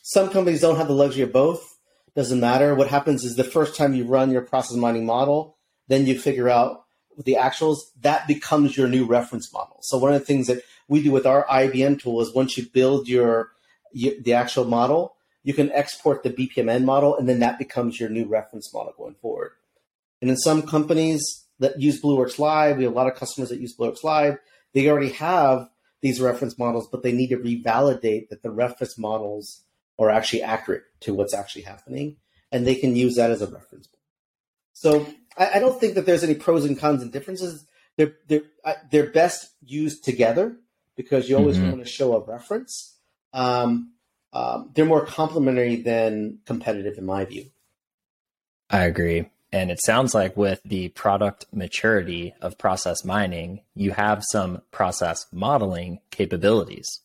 Some 0.00 0.30
companies 0.30 0.62
don't 0.62 0.78
have 0.78 0.88
the 0.88 0.94
luxury 0.94 1.24
of 1.24 1.32
both. 1.34 1.78
Doesn't 2.14 2.40
matter. 2.40 2.74
What 2.74 2.88
happens 2.88 3.22
is 3.22 3.36
the 3.36 3.44
first 3.44 3.76
time 3.76 3.92
you 3.92 4.06
run 4.06 4.30
your 4.30 4.40
process 4.40 4.78
mining 4.78 5.04
model, 5.04 5.58
then 5.88 6.06
you 6.06 6.18
figure 6.18 6.48
out 6.48 6.86
the 7.22 7.34
actuals, 7.34 7.80
that 8.00 8.26
becomes 8.26 8.78
your 8.78 8.88
new 8.88 9.04
reference 9.04 9.52
model. 9.52 9.76
So 9.82 9.98
one 9.98 10.14
of 10.14 10.20
the 10.20 10.24
things 10.24 10.46
that 10.46 10.62
we 10.88 11.02
do 11.02 11.12
with 11.12 11.26
our 11.26 11.44
IBM 11.44 12.00
tool 12.00 12.22
is 12.22 12.34
once 12.34 12.56
you 12.56 12.64
build 12.64 13.08
your, 13.08 13.50
your 13.92 14.14
the 14.22 14.32
actual 14.32 14.64
model, 14.64 15.15
you 15.46 15.54
can 15.54 15.70
export 15.70 16.24
the 16.24 16.30
BPMN 16.30 16.82
model, 16.82 17.16
and 17.16 17.28
then 17.28 17.38
that 17.38 17.56
becomes 17.56 18.00
your 18.00 18.08
new 18.08 18.26
reference 18.26 18.74
model 18.74 18.92
going 18.98 19.14
forward. 19.14 19.52
And 20.20 20.28
in 20.28 20.36
some 20.36 20.62
companies 20.62 21.22
that 21.60 21.80
use 21.80 22.02
BlueWorks 22.02 22.40
Live, 22.40 22.78
we 22.78 22.82
have 22.82 22.92
a 22.92 22.96
lot 22.96 23.06
of 23.06 23.14
customers 23.14 23.50
that 23.50 23.60
use 23.60 23.76
BlueWorks 23.76 24.02
Live. 24.02 24.38
They 24.74 24.88
already 24.88 25.10
have 25.10 25.68
these 26.02 26.20
reference 26.20 26.58
models, 26.58 26.88
but 26.90 27.04
they 27.04 27.12
need 27.12 27.28
to 27.28 27.36
revalidate 27.36 28.28
that 28.30 28.42
the 28.42 28.50
reference 28.50 28.98
models 28.98 29.62
are 30.00 30.10
actually 30.10 30.42
accurate 30.42 30.82
to 31.02 31.14
what's 31.14 31.32
actually 31.32 31.62
happening, 31.62 32.16
and 32.50 32.66
they 32.66 32.74
can 32.74 32.96
use 32.96 33.14
that 33.14 33.30
as 33.30 33.40
a 33.40 33.46
reference. 33.46 33.88
So 34.72 35.06
I, 35.38 35.50
I 35.54 35.58
don't 35.60 35.78
think 35.78 35.94
that 35.94 36.06
there's 36.06 36.24
any 36.24 36.34
pros 36.34 36.64
and 36.64 36.76
cons 36.76 37.02
and 37.02 37.12
differences. 37.12 37.64
They're 37.96 38.16
they're 38.26 38.42
they're 38.90 39.10
best 39.10 39.50
used 39.64 40.02
together 40.02 40.56
because 40.96 41.28
you 41.28 41.36
always 41.36 41.56
mm-hmm. 41.56 41.70
want 41.70 41.84
to 41.84 41.88
show 41.88 42.16
a 42.16 42.24
reference. 42.24 42.96
Um, 43.32 43.92
um, 44.32 44.70
they're 44.74 44.84
more 44.84 45.06
complementary 45.06 45.76
than 45.76 46.38
competitive, 46.44 46.98
in 46.98 47.06
my 47.06 47.24
view. 47.24 47.46
I 48.68 48.84
agree. 48.84 49.30
And 49.52 49.70
it 49.70 49.80
sounds 49.82 50.14
like 50.14 50.36
with 50.36 50.60
the 50.64 50.88
product 50.90 51.46
maturity 51.52 52.34
of 52.42 52.58
process 52.58 53.04
mining, 53.04 53.60
you 53.74 53.92
have 53.92 54.24
some 54.30 54.62
process 54.70 55.26
modeling 55.32 56.00
capabilities. 56.10 57.00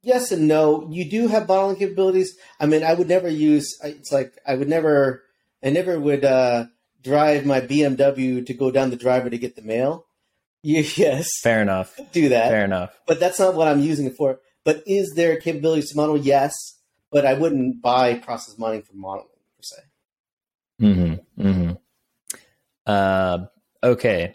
Yes 0.00 0.30
and 0.30 0.46
no. 0.46 0.86
You 0.90 1.04
do 1.04 1.26
have 1.26 1.48
modeling 1.48 1.76
capabilities. 1.76 2.36
I 2.60 2.66
mean, 2.66 2.84
I 2.84 2.94
would 2.94 3.08
never 3.08 3.28
use. 3.28 3.76
It's 3.82 4.12
like 4.12 4.38
I 4.46 4.54
would 4.54 4.68
never. 4.68 5.24
I 5.62 5.70
never 5.70 5.98
would 5.98 6.24
uh, 6.24 6.66
drive 7.02 7.44
my 7.44 7.60
BMW 7.60 8.46
to 8.46 8.54
go 8.54 8.70
down 8.70 8.90
the 8.90 8.96
driveway 8.96 9.30
to 9.30 9.38
get 9.38 9.56
the 9.56 9.62
mail. 9.62 10.06
Yes. 10.62 11.28
Fair 11.42 11.62
enough. 11.62 11.98
Do 12.12 12.30
that. 12.30 12.50
Fair 12.50 12.64
enough. 12.64 12.90
But 13.06 13.20
that's 13.20 13.38
not 13.38 13.54
what 13.54 13.68
I'm 13.68 13.80
using 13.80 14.06
it 14.06 14.16
for. 14.16 14.40
But 14.64 14.82
is 14.86 15.12
there 15.16 15.36
capabilities 15.36 15.90
to 15.90 15.96
model? 15.96 16.16
Yes. 16.16 16.52
But 17.10 17.24
I 17.24 17.34
wouldn't 17.34 17.80
buy 17.80 18.14
process 18.14 18.58
mining 18.58 18.82
for 18.82 18.94
modeling 18.94 19.28
per 19.56 19.62
se. 19.62 19.82
Mm-hmm. 20.80 21.46
Mm-hmm. 21.48 21.72
Uh, 22.86 23.46
okay. 23.82 24.34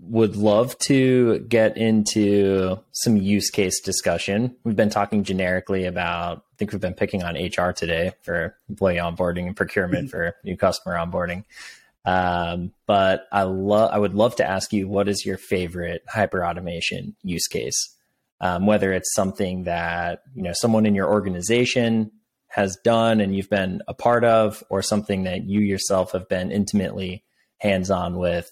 Would 0.00 0.36
love 0.36 0.76
to 0.80 1.38
get 1.40 1.76
into 1.76 2.78
some 2.92 3.16
use 3.16 3.50
case 3.50 3.80
discussion. 3.80 4.56
We've 4.64 4.76
been 4.76 4.90
talking 4.90 5.22
generically 5.22 5.84
about, 5.84 6.38
I 6.38 6.56
think 6.58 6.72
we've 6.72 6.80
been 6.80 6.94
picking 6.94 7.22
on 7.22 7.36
HR 7.36 7.72
today 7.72 8.12
for 8.22 8.56
employee 8.68 8.96
onboarding 8.96 9.46
and 9.46 9.56
procurement 9.56 10.10
for 10.10 10.34
new 10.44 10.56
customer 10.56 10.96
onboarding. 10.96 11.44
Um, 12.04 12.72
but 12.86 13.26
I 13.32 13.44
love, 13.44 13.90
I 13.92 13.98
would 13.98 14.14
love 14.14 14.36
to 14.36 14.48
ask 14.48 14.72
you, 14.72 14.88
what 14.88 15.08
is 15.08 15.24
your 15.24 15.38
favorite 15.38 16.02
hyper 16.08 16.44
automation 16.44 17.16
use 17.22 17.46
case? 17.46 17.93
Um, 18.44 18.66
whether 18.66 18.92
it's 18.92 19.14
something 19.14 19.64
that, 19.64 20.20
you 20.34 20.42
know, 20.42 20.52
someone 20.52 20.84
in 20.84 20.94
your 20.94 21.08
organization 21.08 22.12
has 22.48 22.76
done 22.84 23.22
and 23.22 23.34
you've 23.34 23.48
been 23.48 23.80
a 23.88 23.94
part 23.94 24.22
of, 24.22 24.62
or 24.68 24.82
something 24.82 25.24
that 25.24 25.48
you 25.48 25.60
yourself 25.60 26.12
have 26.12 26.28
been 26.28 26.52
intimately 26.52 27.24
hands 27.56 27.90
on 27.90 28.18
with. 28.18 28.46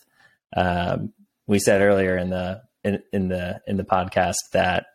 Um, 0.57 1.12
we 1.46 1.59
said 1.59 1.83
earlier 1.83 2.16
in 2.16 2.31
the, 2.31 2.62
in, 2.83 3.02
in 3.12 3.28
the, 3.28 3.61
in 3.66 3.76
the 3.76 3.85
podcast 3.85 4.37
that 4.55 4.87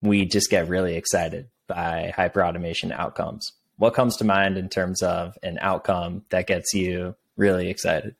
we 0.00 0.24
just 0.24 0.48
get 0.48 0.70
really 0.70 0.96
excited 0.96 1.50
by 1.68 2.10
hyper 2.16 2.42
automation 2.42 2.92
outcomes. 2.92 3.52
What 3.76 3.92
comes 3.92 4.16
to 4.16 4.24
mind 4.24 4.56
in 4.56 4.70
terms 4.70 5.02
of 5.02 5.36
an 5.42 5.58
outcome 5.60 6.24
that 6.30 6.46
gets 6.46 6.72
you 6.72 7.16
really 7.36 7.68
excited 7.68 8.14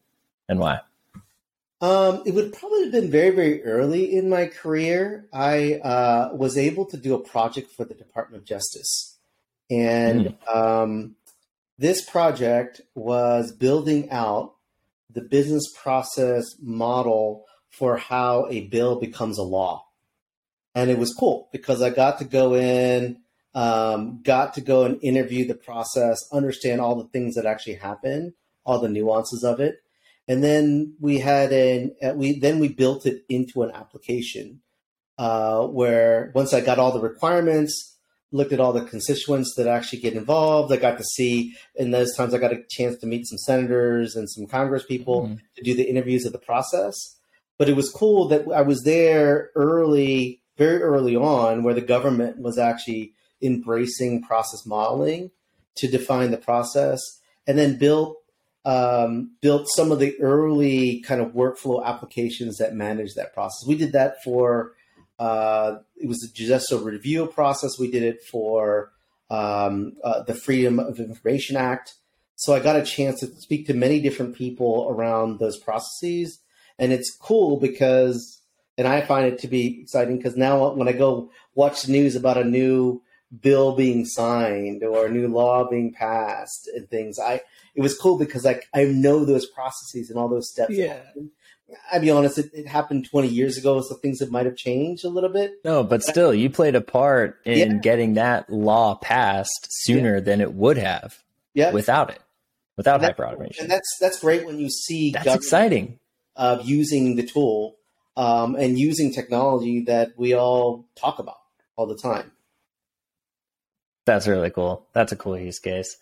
and 0.46 0.58
why? 0.58 0.80
Um, 1.80 2.22
it 2.26 2.34
would 2.34 2.52
probably 2.52 2.82
have 2.84 2.92
been 2.92 3.10
very, 3.10 3.30
very 3.30 3.64
early 3.64 4.14
in 4.14 4.28
my 4.28 4.46
career. 4.46 5.26
I 5.32 5.74
uh, 5.76 6.30
was 6.34 6.58
able 6.58 6.84
to 6.86 6.96
do 6.96 7.14
a 7.14 7.20
project 7.20 7.72
for 7.72 7.84
the 7.84 7.94
Department 7.94 8.42
of 8.42 8.46
Justice. 8.46 9.18
And 9.70 10.36
mm. 10.38 10.54
um, 10.54 11.16
this 11.78 12.04
project 12.04 12.82
was 12.94 13.52
building 13.52 14.10
out 14.10 14.56
the 15.08 15.22
business 15.22 15.64
process 15.74 16.44
model 16.60 17.46
for 17.70 17.96
how 17.96 18.46
a 18.50 18.66
bill 18.66 19.00
becomes 19.00 19.38
a 19.38 19.42
law. 19.42 19.86
And 20.74 20.90
it 20.90 20.98
was 20.98 21.14
cool 21.18 21.48
because 21.50 21.80
I 21.80 21.90
got 21.90 22.18
to 22.18 22.24
go 22.24 22.54
in, 22.54 23.20
um, 23.54 24.20
got 24.22 24.54
to 24.54 24.60
go 24.60 24.84
and 24.84 25.02
interview 25.02 25.46
the 25.46 25.54
process, 25.54 26.18
understand 26.30 26.80
all 26.80 26.96
the 26.96 27.08
things 27.08 27.36
that 27.36 27.46
actually 27.46 27.76
happen 27.76 28.34
all 28.64 28.78
the 28.78 28.88
nuances 28.88 29.44
of 29.44 29.60
it. 29.60 29.82
And 30.30 30.44
then 30.44 30.94
we 31.00 31.18
had 31.18 31.50
an 31.50 31.96
uh, 32.00 32.12
we 32.14 32.38
then 32.38 32.60
we 32.60 32.68
built 32.68 33.04
it 33.04 33.24
into 33.28 33.64
an 33.64 33.72
application 33.72 34.60
uh, 35.18 35.62
where 35.66 36.30
once 36.36 36.54
I 36.54 36.60
got 36.60 36.78
all 36.78 36.92
the 36.92 37.00
requirements, 37.00 37.96
looked 38.30 38.52
at 38.52 38.60
all 38.60 38.72
the 38.72 38.84
constituents 38.84 39.54
that 39.56 39.66
actually 39.66 39.98
get 39.98 40.14
involved. 40.14 40.72
I 40.72 40.76
got 40.76 40.98
to 40.98 41.04
see 41.16 41.56
in 41.74 41.90
those 41.90 42.14
times 42.14 42.32
I 42.32 42.38
got 42.38 42.52
a 42.52 42.62
chance 42.70 42.96
to 42.98 43.08
meet 43.08 43.26
some 43.26 43.38
senators 43.38 44.14
and 44.14 44.30
some 44.30 44.46
Congress 44.46 44.86
people 44.86 45.22
mm-hmm. 45.22 45.34
to 45.56 45.62
do 45.64 45.74
the 45.74 45.90
interviews 45.90 46.24
of 46.24 46.30
the 46.30 46.38
process. 46.38 46.94
But 47.58 47.68
it 47.68 47.74
was 47.74 47.90
cool 47.90 48.28
that 48.28 48.46
I 48.54 48.62
was 48.62 48.84
there 48.84 49.50
early, 49.56 50.42
very 50.56 50.80
early 50.80 51.16
on, 51.16 51.64
where 51.64 51.74
the 51.74 51.80
government 51.80 52.38
was 52.38 52.56
actually 52.56 53.14
embracing 53.42 54.22
process 54.22 54.64
modeling 54.64 55.32
to 55.78 55.88
define 55.88 56.30
the 56.30 56.36
process, 56.36 57.00
and 57.48 57.58
then 57.58 57.78
built 57.78 58.19
um, 58.64 59.32
built 59.40 59.66
some 59.74 59.90
of 59.90 59.98
the 59.98 60.18
early 60.20 61.00
kind 61.00 61.20
of 61.20 61.32
workflow 61.32 61.84
applications 61.84 62.58
that 62.58 62.74
manage 62.74 63.14
that 63.14 63.32
process. 63.32 63.66
We 63.66 63.76
did 63.76 63.92
that 63.92 64.22
for 64.22 64.72
uh, 65.18 65.78
it 65.96 66.08
was 66.08 66.18
the 66.18 66.28
Justice 66.32 66.80
review 66.80 67.26
process. 67.26 67.78
We 67.78 67.90
did 67.90 68.02
it 68.02 68.22
for 68.22 68.90
um, 69.30 69.92
uh, 70.02 70.22
the 70.22 70.34
Freedom 70.34 70.78
of 70.78 70.98
Information 70.98 71.56
Act. 71.56 71.94
So 72.36 72.54
I 72.54 72.60
got 72.60 72.76
a 72.76 72.84
chance 72.84 73.20
to 73.20 73.26
speak 73.26 73.66
to 73.66 73.74
many 73.74 74.00
different 74.00 74.34
people 74.34 74.88
around 74.90 75.38
those 75.38 75.58
processes, 75.58 76.40
and 76.78 76.90
it's 76.90 77.14
cool 77.14 77.60
because, 77.60 78.40
and 78.78 78.88
I 78.88 79.02
find 79.02 79.26
it 79.26 79.40
to 79.40 79.48
be 79.48 79.82
exciting 79.82 80.16
because 80.16 80.38
now 80.38 80.72
when 80.72 80.88
I 80.88 80.92
go 80.92 81.30
watch 81.54 81.82
the 81.82 81.92
news 81.92 82.16
about 82.16 82.38
a 82.38 82.44
new 82.44 83.02
bill 83.40 83.76
being 83.76 84.04
signed 84.04 84.82
or 84.82 85.06
a 85.06 85.10
new 85.10 85.28
law 85.28 85.68
being 85.68 85.92
passed 85.92 86.68
and 86.74 86.88
things. 86.88 87.18
I 87.18 87.42
it 87.74 87.80
was 87.80 87.96
cool 87.96 88.18
because 88.18 88.44
like 88.44 88.66
I 88.74 88.84
know 88.84 89.24
those 89.24 89.46
processes 89.46 90.10
and 90.10 90.18
all 90.18 90.28
those 90.28 90.50
steps. 90.50 90.74
Yeah. 90.74 91.00
I'll 91.92 92.00
be 92.00 92.10
honest, 92.10 92.36
it, 92.36 92.50
it, 92.52 92.66
happened 92.66 93.06
20 93.08 93.28
years 93.28 93.56
ago, 93.56 93.80
so 93.80 93.94
things 93.94 94.18
that 94.18 94.32
might 94.32 94.44
have 94.44 94.56
changed 94.56 95.04
a 95.04 95.08
little 95.08 95.30
bit. 95.30 95.52
No, 95.64 95.84
but 95.84 96.02
still, 96.02 96.34
you 96.34 96.50
played 96.50 96.74
a 96.74 96.80
part 96.80 97.38
in 97.44 97.70
yeah. 97.70 97.78
getting 97.78 98.14
that 98.14 98.50
law 98.50 98.96
passed 98.96 99.68
sooner 99.70 100.16
yeah. 100.16 100.20
than 100.20 100.40
it 100.40 100.52
would 100.52 100.78
have 100.78 101.22
yeah. 101.54 101.70
without 101.70 102.10
it, 102.10 102.18
without 102.76 103.00
hyper 103.02 103.24
automation. 103.24 103.62
And 103.62 103.70
that's 103.70 103.88
that's 104.00 104.18
great 104.18 104.46
when 104.46 104.58
you 104.58 104.68
see 104.68 105.12
that's 105.12 105.32
exciting 105.32 106.00
of 106.34 106.68
using 106.68 107.14
the 107.14 107.22
tool 107.24 107.76
um, 108.16 108.56
and 108.56 108.78
using 108.78 109.12
technology 109.12 109.84
that 109.84 110.10
we 110.16 110.34
all 110.34 110.88
talk 110.96 111.18
about 111.18 111.38
all 111.76 111.86
the 111.86 111.96
time. 111.96 112.32
That's 114.10 114.26
really 114.26 114.50
cool. 114.50 114.88
That's 114.92 115.12
a 115.12 115.16
cool 115.16 115.38
use 115.38 115.60
case. 115.60 115.96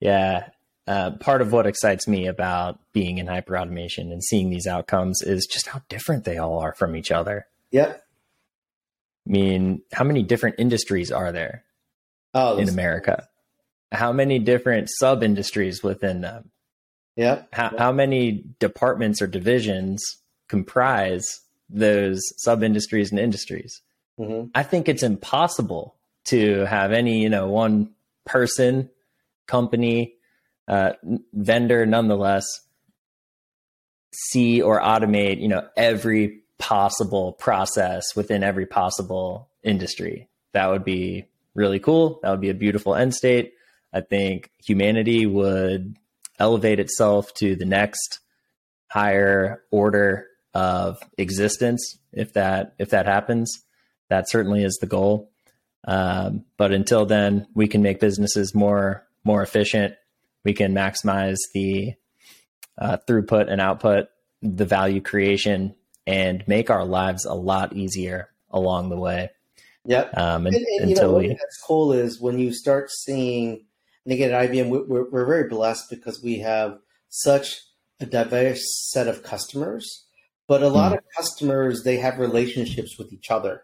Yeah. 0.00 0.48
Uh, 0.88 1.12
part 1.12 1.40
of 1.40 1.52
what 1.52 1.64
excites 1.64 2.08
me 2.08 2.26
about 2.26 2.80
being 2.92 3.18
in 3.18 3.28
hyper 3.28 3.56
automation 3.56 4.10
and 4.10 4.20
seeing 4.20 4.50
these 4.50 4.66
outcomes 4.66 5.22
is 5.22 5.46
just 5.46 5.68
how 5.68 5.80
different 5.88 6.24
they 6.24 6.38
all 6.38 6.58
are 6.58 6.74
from 6.74 6.96
each 6.96 7.12
other. 7.12 7.46
Yep. 7.70 8.04
I 9.28 9.30
mean, 9.30 9.82
how 9.92 10.02
many 10.02 10.24
different 10.24 10.56
industries 10.58 11.12
are 11.12 11.30
there 11.30 11.62
oh, 12.34 12.58
in 12.58 12.68
America? 12.68 13.28
How 13.92 14.12
many 14.12 14.40
different 14.40 14.88
sub 14.90 15.22
industries 15.22 15.84
within 15.84 16.20
them? 16.20 16.50
Yep. 17.14 17.46
How, 17.52 17.70
yep. 17.70 17.78
how 17.78 17.92
many 17.92 18.42
departments 18.58 19.22
or 19.22 19.28
divisions 19.28 20.02
comprise 20.48 21.42
those 21.70 22.20
sub 22.38 22.64
industries 22.64 23.12
and 23.12 23.20
industries? 23.20 23.82
Mm-hmm. 24.18 24.48
I 24.52 24.64
think 24.64 24.88
it's 24.88 25.04
impossible 25.04 25.94
to 26.26 26.64
have 26.66 26.92
any, 26.92 27.22
you 27.22 27.28
know, 27.28 27.48
one 27.48 27.90
person, 28.24 28.90
company, 29.46 30.14
uh, 30.68 30.92
vendor, 31.32 31.84
nonetheless, 31.86 32.44
see 34.14 34.62
or 34.62 34.80
automate, 34.80 35.40
you 35.40 35.48
know, 35.48 35.66
every 35.76 36.42
possible 36.58 37.32
process 37.32 38.14
within 38.14 38.42
every 38.42 38.66
possible 38.66 39.48
industry. 39.64 40.28
That 40.52 40.70
would 40.70 40.84
be 40.84 41.26
really 41.54 41.80
cool. 41.80 42.20
That 42.22 42.30
would 42.30 42.40
be 42.40 42.50
a 42.50 42.54
beautiful 42.54 42.94
end 42.94 43.14
state. 43.14 43.54
I 43.92 44.00
think 44.00 44.50
humanity 44.64 45.26
would 45.26 45.96
elevate 46.38 46.80
itself 46.80 47.34
to 47.34 47.56
the 47.56 47.64
next 47.64 48.20
higher 48.88 49.62
order 49.70 50.26
of 50.54 50.98
existence 51.18 51.98
if 52.12 52.34
that 52.34 52.74
if 52.78 52.90
that 52.90 53.06
happens. 53.06 53.64
That 54.08 54.28
certainly 54.28 54.62
is 54.62 54.78
the 54.80 54.86
goal. 54.86 55.31
Um, 55.86 56.44
but 56.56 56.72
until 56.72 57.06
then, 57.06 57.46
we 57.54 57.66
can 57.66 57.82
make 57.82 58.00
businesses 58.00 58.54
more 58.54 59.06
more 59.24 59.42
efficient. 59.42 59.94
We 60.44 60.52
can 60.52 60.74
maximize 60.74 61.38
the 61.54 61.94
uh, 62.78 62.98
throughput 63.06 63.50
and 63.50 63.60
output, 63.60 64.08
the 64.42 64.64
value 64.64 65.00
creation, 65.00 65.74
and 66.06 66.46
make 66.46 66.70
our 66.70 66.84
lives 66.84 67.24
a 67.24 67.34
lot 67.34 67.74
easier 67.74 68.30
along 68.50 68.88
the 68.88 68.96
way. 68.96 69.30
Yep. 69.84 70.16
Um, 70.16 70.46
and, 70.46 70.54
and, 70.54 70.66
and 70.80 70.90
until 70.90 71.08
you 71.08 71.12
know, 71.12 71.18
we... 71.18 71.28
that's 71.28 71.60
cool 71.66 71.92
is 71.92 72.20
when 72.20 72.38
you 72.38 72.52
start 72.52 72.90
seeing, 72.90 73.64
and 74.04 74.14
again 74.14 74.32
at 74.32 74.50
IBM, 74.50 74.68
we're, 74.88 75.08
we're 75.10 75.26
very 75.26 75.48
blessed 75.48 75.90
because 75.90 76.22
we 76.22 76.38
have 76.38 76.78
such 77.08 77.60
a 78.00 78.06
diverse 78.06 78.64
set 78.90 79.08
of 79.08 79.22
customers, 79.22 80.04
but 80.48 80.62
a 80.62 80.68
lot 80.68 80.92
mm. 80.92 80.98
of 80.98 81.04
customers 81.16 81.82
they 81.84 81.96
have 81.98 82.18
relationships 82.18 82.96
with 82.98 83.12
each 83.12 83.30
other, 83.30 83.62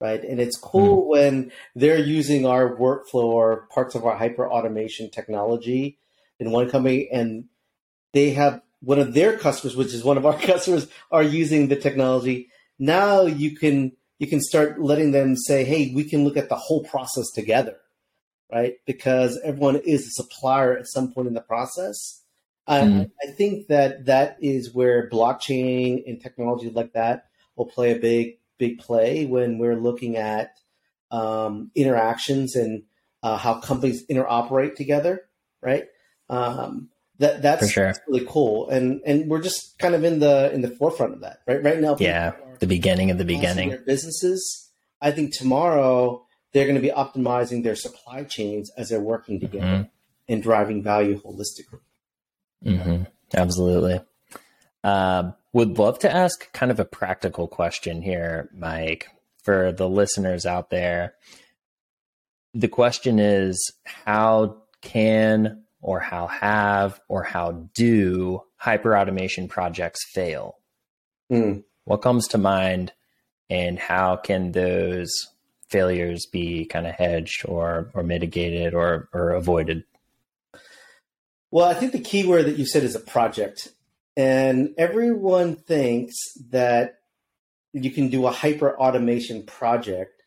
right? 0.00 0.22
And 0.22 0.40
it's 0.40 0.56
cool 0.56 1.04
mm. 1.04 1.08
when 1.08 1.52
they're 1.76 1.98
using 1.98 2.46
our 2.46 2.76
workflow 2.76 3.24
or 3.24 3.68
parts 3.72 3.94
of 3.94 4.04
our 4.04 4.16
hyper 4.16 4.50
automation 4.50 5.10
technology 5.10 5.98
in 6.38 6.50
one 6.50 6.70
company, 6.70 7.08
and 7.12 7.44
they 8.12 8.30
have 8.30 8.62
one 8.80 8.98
of 8.98 9.12
their 9.12 9.36
customers, 9.36 9.76
which 9.76 9.92
is 9.92 10.02
one 10.02 10.16
of 10.16 10.26
our 10.26 10.38
customers, 10.38 10.88
are 11.10 11.22
using 11.22 11.68
the 11.68 11.76
technology. 11.76 12.48
Now 12.78 13.22
you 13.22 13.56
can 13.56 13.92
you 14.18 14.26
can 14.26 14.40
start 14.40 14.80
letting 14.80 15.12
them 15.12 15.36
say, 15.36 15.64
hey, 15.64 15.92
we 15.94 16.04
can 16.04 16.24
look 16.24 16.36
at 16.36 16.50
the 16.50 16.56
whole 16.56 16.84
process 16.84 17.30
together, 17.34 17.76
right? 18.52 18.74
Because 18.86 19.40
everyone 19.42 19.76
is 19.76 20.06
a 20.06 20.10
supplier 20.10 20.76
at 20.76 20.86
some 20.86 21.12
point 21.12 21.28
in 21.28 21.34
the 21.34 21.40
process. 21.40 22.22
Mm. 22.68 23.10
I 23.26 23.32
think 23.32 23.68
that 23.68 24.04
that 24.06 24.36
is 24.40 24.74
where 24.74 25.08
blockchain 25.08 26.02
and 26.06 26.20
technology 26.20 26.70
like 26.70 26.92
that 26.92 27.30
will 27.56 27.66
play 27.66 27.92
a 27.92 27.98
big, 27.98 28.38
big 28.60 28.78
play 28.78 29.26
when 29.26 29.58
we're 29.58 29.74
looking 29.74 30.16
at 30.16 30.56
um, 31.10 31.72
interactions 31.74 32.54
and 32.54 32.84
uh, 33.24 33.36
how 33.36 33.54
companies 33.60 34.06
interoperate 34.06 34.76
together, 34.76 35.22
right? 35.60 35.86
Um, 36.28 36.90
that 37.18 37.42
that's, 37.42 37.68
sure. 37.68 37.86
that's, 37.86 38.00
really 38.06 38.24
cool, 38.28 38.70
and 38.70 39.00
and 39.04 39.28
we're 39.28 39.42
just 39.42 39.78
kind 39.80 39.96
of 39.96 40.04
in 40.04 40.20
the 40.20 40.52
in 40.54 40.60
the 40.62 40.70
forefront 40.70 41.14
of 41.14 41.20
that, 41.22 41.40
right? 41.48 41.62
Right 41.62 41.80
now, 41.80 41.96
yeah 41.98 42.32
the 42.60 42.66
beginning 42.66 43.10
of 43.10 43.18
the 43.18 43.24
beginning. 43.24 43.76
businesses. 43.84 44.68
I 45.00 45.10
think 45.10 45.34
tomorrow 45.34 46.26
they're 46.52 46.66
going 46.66 46.76
to 46.76 46.82
be 46.82 46.90
optimizing 46.90 47.64
their 47.64 47.74
supply 47.74 48.24
chains 48.24 48.70
as 48.76 48.90
they're 48.90 49.00
working 49.00 49.40
together 49.40 49.66
mm-hmm. 49.66 50.32
and 50.32 50.42
driving 50.42 50.82
value 50.82 51.20
holistically. 51.20 51.80
Mm-hmm. 52.64 53.04
Absolutely. 53.34 54.00
Uh, 54.82 55.32
would 55.52 55.78
love 55.78 55.98
to 56.00 56.10
ask 56.10 56.52
kind 56.52 56.70
of 56.70 56.80
a 56.80 56.84
practical 56.84 57.48
question 57.48 58.02
here, 58.02 58.48
Mike, 58.56 59.08
for 59.42 59.72
the 59.72 59.88
listeners 59.88 60.46
out 60.46 60.70
there. 60.70 61.14
The 62.54 62.68
question 62.68 63.18
is 63.18 63.72
how 63.84 64.62
can 64.80 65.64
or 65.82 66.00
how 66.00 66.26
have 66.26 67.00
or 67.08 67.22
how 67.22 67.68
do 67.74 68.42
hyperautomation 68.62 69.48
projects 69.48 70.00
fail? 70.12 70.56
Mm 71.30 71.64
what 71.90 72.02
comes 72.02 72.28
to 72.28 72.38
mind 72.38 72.92
and 73.48 73.76
how 73.76 74.14
can 74.14 74.52
those 74.52 75.10
failures 75.68 76.24
be 76.30 76.64
kind 76.64 76.86
of 76.86 76.94
hedged 76.94 77.44
or 77.46 77.90
or 77.94 78.04
mitigated 78.04 78.74
or 78.74 79.08
or 79.12 79.30
avoided 79.30 79.82
well 81.50 81.68
i 81.68 81.74
think 81.74 81.90
the 81.90 81.98
key 81.98 82.24
word 82.24 82.46
that 82.46 82.58
you 82.58 82.64
said 82.64 82.84
is 82.84 82.94
a 82.94 83.00
project 83.00 83.68
and 84.16 84.74
everyone 84.76 85.56
thinks 85.56 86.16
that 86.50 87.00
you 87.72 87.90
can 87.90 88.08
do 88.08 88.26
a 88.26 88.30
hyper 88.30 88.78
automation 88.78 89.44
project 89.44 90.22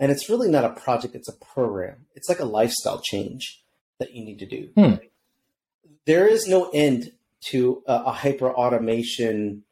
and 0.00 0.10
it's 0.10 0.28
really 0.28 0.50
not 0.50 0.64
a 0.64 0.70
project 0.70 1.14
it's 1.14 1.28
a 1.28 1.44
program 1.44 2.06
it's 2.14 2.28
like 2.28 2.40
a 2.40 2.44
lifestyle 2.44 3.00
change 3.00 3.62
that 3.98 4.14
you 4.14 4.24
need 4.24 4.38
to 4.38 4.46
do 4.46 4.68
hmm. 4.76 4.94
there 6.06 6.26
is 6.26 6.46
no 6.46 6.70
end 6.72 7.12
to 7.40 7.82
a, 7.86 7.94
a 8.06 8.12
hyper 8.12 8.50
automation 8.50 9.62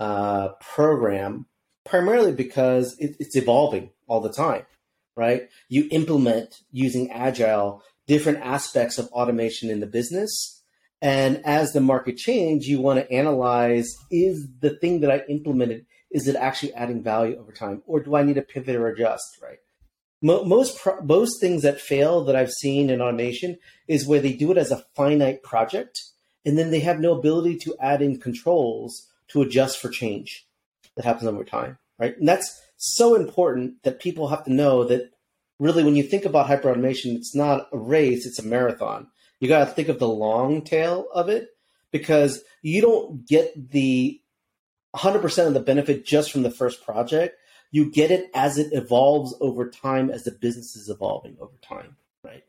uh, 0.00 0.48
program 0.60 1.46
primarily 1.86 2.32
because 2.32 2.96
it, 2.98 3.16
it's 3.18 3.36
evolving 3.36 3.90
all 4.06 4.20
the 4.20 4.32
time, 4.32 4.66
right? 5.14 5.48
You 5.68 5.88
implement 5.90 6.62
using 6.72 7.10
Agile 7.10 7.82
different 8.06 8.38
aspects 8.40 8.98
of 8.98 9.08
automation 9.08 9.70
in 9.70 9.80
the 9.80 9.86
business. 9.86 10.55
And 11.02 11.42
as 11.44 11.72
the 11.72 11.80
market 11.80 12.16
change, 12.16 12.66
you 12.66 12.80
want 12.80 12.98
to 12.98 13.12
analyze 13.12 13.94
is 14.10 14.48
the 14.60 14.70
thing 14.70 15.00
that 15.00 15.10
I 15.10 15.22
implemented, 15.28 15.86
is 16.10 16.26
it 16.26 16.36
actually 16.36 16.72
adding 16.74 17.02
value 17.02 17.36
over 17.36 17.52
time? 17.52 17.82
Or 17.86 18.00
do 18.00 18.16
I 18.16 18.22
need 18.22 18.36
to 18.36 18.42
pivot 18.42 18.76
or 18.76 18.88
adjust, 18.88 19.38
right? 19.42 19.58
Most, 20.22 20.80
most 21.04 21.40
things 21.40 21.62
that 21.62 21.80
fail 21.80 22.24
that 22.24 22.34
I've 22.34 22.50
seen 22.50 22.88
in 22.88 23.02
automation 23.02 23.58
is 23.86 24.06
where 24.06 24.20
they 24.20 24.32
do 24.32 24.50
it 24.50 24.58
as 24.58 24.72
a 24.72 24.82
finite 24.94 25.42
project 25.42 26.00
and 26.46 26.56
then 26.56 26.70
they 26.70 26.80
have 26.80 27.00
no 27.00 27.18
ability 27.18 27.58
to 27.58 27.76
add 27.80 28.00
in 28.00 28.18
controls 28.18 29.08
to 29.28 29.42
adjust 29.42 29.78
for 29.78 29.90
change 29.90 30.46
that 30.94 31.04
happens 31.04 31.28
over 31.28 31.44
time, 31.44 31.76
right? 31.98 32.16
And 32.16 32.26
that's 32.26 32.60
so 32.76 33.14
important 33.14 33.82
that 33.82 34.00
people 34.00 34.28
have 34.28 34.44
to 34.44 34.52
know 34.52 34.84
that 34.84 35.10
really 35.58 35.82
when 35.82 35.96
you 35.96 36.04
think 36.04 36.24
about 36.24 36.46
hyperautomation, 36.46 37.16
it's 37.16 37.34
not 37.34 37.68
a 37.72 37.78
race, 37.78 38.26
it's 38.26 38.38
a 38.38 38.46
marathon. 38.46 39.08
You 39.40 39.48
got 39.48 39.66
to 39.66 39.70
think 39.70 39.88
of 39.88 39.98
the 39.98 40.08
long 40.08 40.62
tail 40.62 41.06
of 41.12 41.28
it 41.28 41.48
because 41.90 42.42
you 42.62 42.80
don't 42.80 43.26
get 43.26 43.70
the 43.70 44.20
100% 44.94 45.46
of 45.46 45.54
the 45.54 45.60
benefit 45.60 46.06
just 46.06 46.32
from 46.32 46.42
the 46.42 46.50
first 46.50 46.84
project. 46.84 47.36
You 47.70 47.90
get 47.90 48.10
it 48.10 48.30
as 48.34 48.58
it 48.58 48.72
evolves 48.72 49.34
over 49.40 49.68
time, 49.68 50.10
as 50.10 50.24
the 50.24 50.30
business 50.30 50.76
is 50.76 50.88
evolving 50.88 51.36
over 51.40 51.56
time, 51.60 51.96
right? 52.22 52.44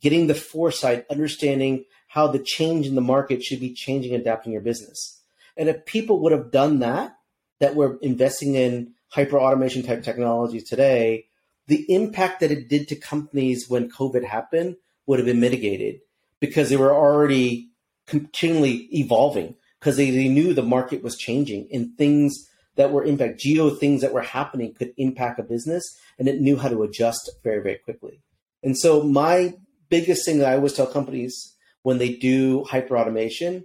Getting 0.00 0.26
the 0.26 0.34
foresight, 0.34 1.04
understanding 1.10 1.84
how 2.08 2.28
the 2.28 2.38
change 2.38 2.86
in 2.86 2.94
the 2.94 3.00
market 3.00 3.42
should 3.42 3.60
be 3.60 3.74
changing, 3.74 4.14
adapting 4.14 4.52
your 4.52 4.62
business. 4.62 5.20
And 5.56 5.68
if 5.68 5.84
people 5.84 6.20
would 6.20 6.32
have 6.32 6.50
done 6.50 6.78
that, 6.78 7.16
that 7.60 7.74
we're 7.74 7.96
investing 7.98 8.54
in 8.54 8.94
hyper 9.08 9.38
automation 9.38 9.82
type 9.82 10.02
technology 10.02 10.60
today, 10.60 11.26
the 11.66 11.84
impact 11.92 12.40
that 12.40 12.50
it 12.50 12.68
did 12.68 12.88
to 12.88 12.96
companies 12.96 13.68
when 13.68 13.90
COVID 13.90 14.24
happened 14.24 14.76
would 15.06 15.18
have 15.18 15.26
been 15.26 15.40
mitigated 15.40 16.00
because 16.42 16.68
they 16.68 16.76
were 16.76 16.92
already 16.92 17.70
continually 18.08 18.88
evolving 18.92 19.54
because 19.78 19.96
they, 19.96 20.10
they 20.10 20.26
knew 20.26 20.52
the 20.52 20.60
market 20.60 21.00
was 21.00 21.16
changing 21.16 21.68
and 21.72 21.96
things 21.96 22.48
that 22.74 22.90
were 22.90 23.04
impact 23.04 23.38
geo 23.38 23.70
things 23.70 24.00
that 24.00 24.12
were 24.12 24.22
happening 24.22 24.74
could 24.74 24.92
impact 24.96 25.38
a 25.38 25.44
business 25.44 25.84
and 26.18 26.26
it 26.26 26.40
knew 26.40 26.56
how 26.56 26.68
to 26.68 26.82
adjust 26.82 27.30
very 27.44 27.62
very 27.62 27.76
quickly. 27.76 28.20
And 28.64 28.76
so 28.76 29.04
my 29.04 29.54
biggest 29.88 30.24
thing 30.24 30.38
that 30.38 30.48
i 30.48 30.56
always 30.56 30.72
tell 30.72 30.86
companies 30.86 31.54
when 31.82 31.98
they 31.98 32.12
do 32.14 32.64
hyper 32.64 32.98
automation 32.98 33.64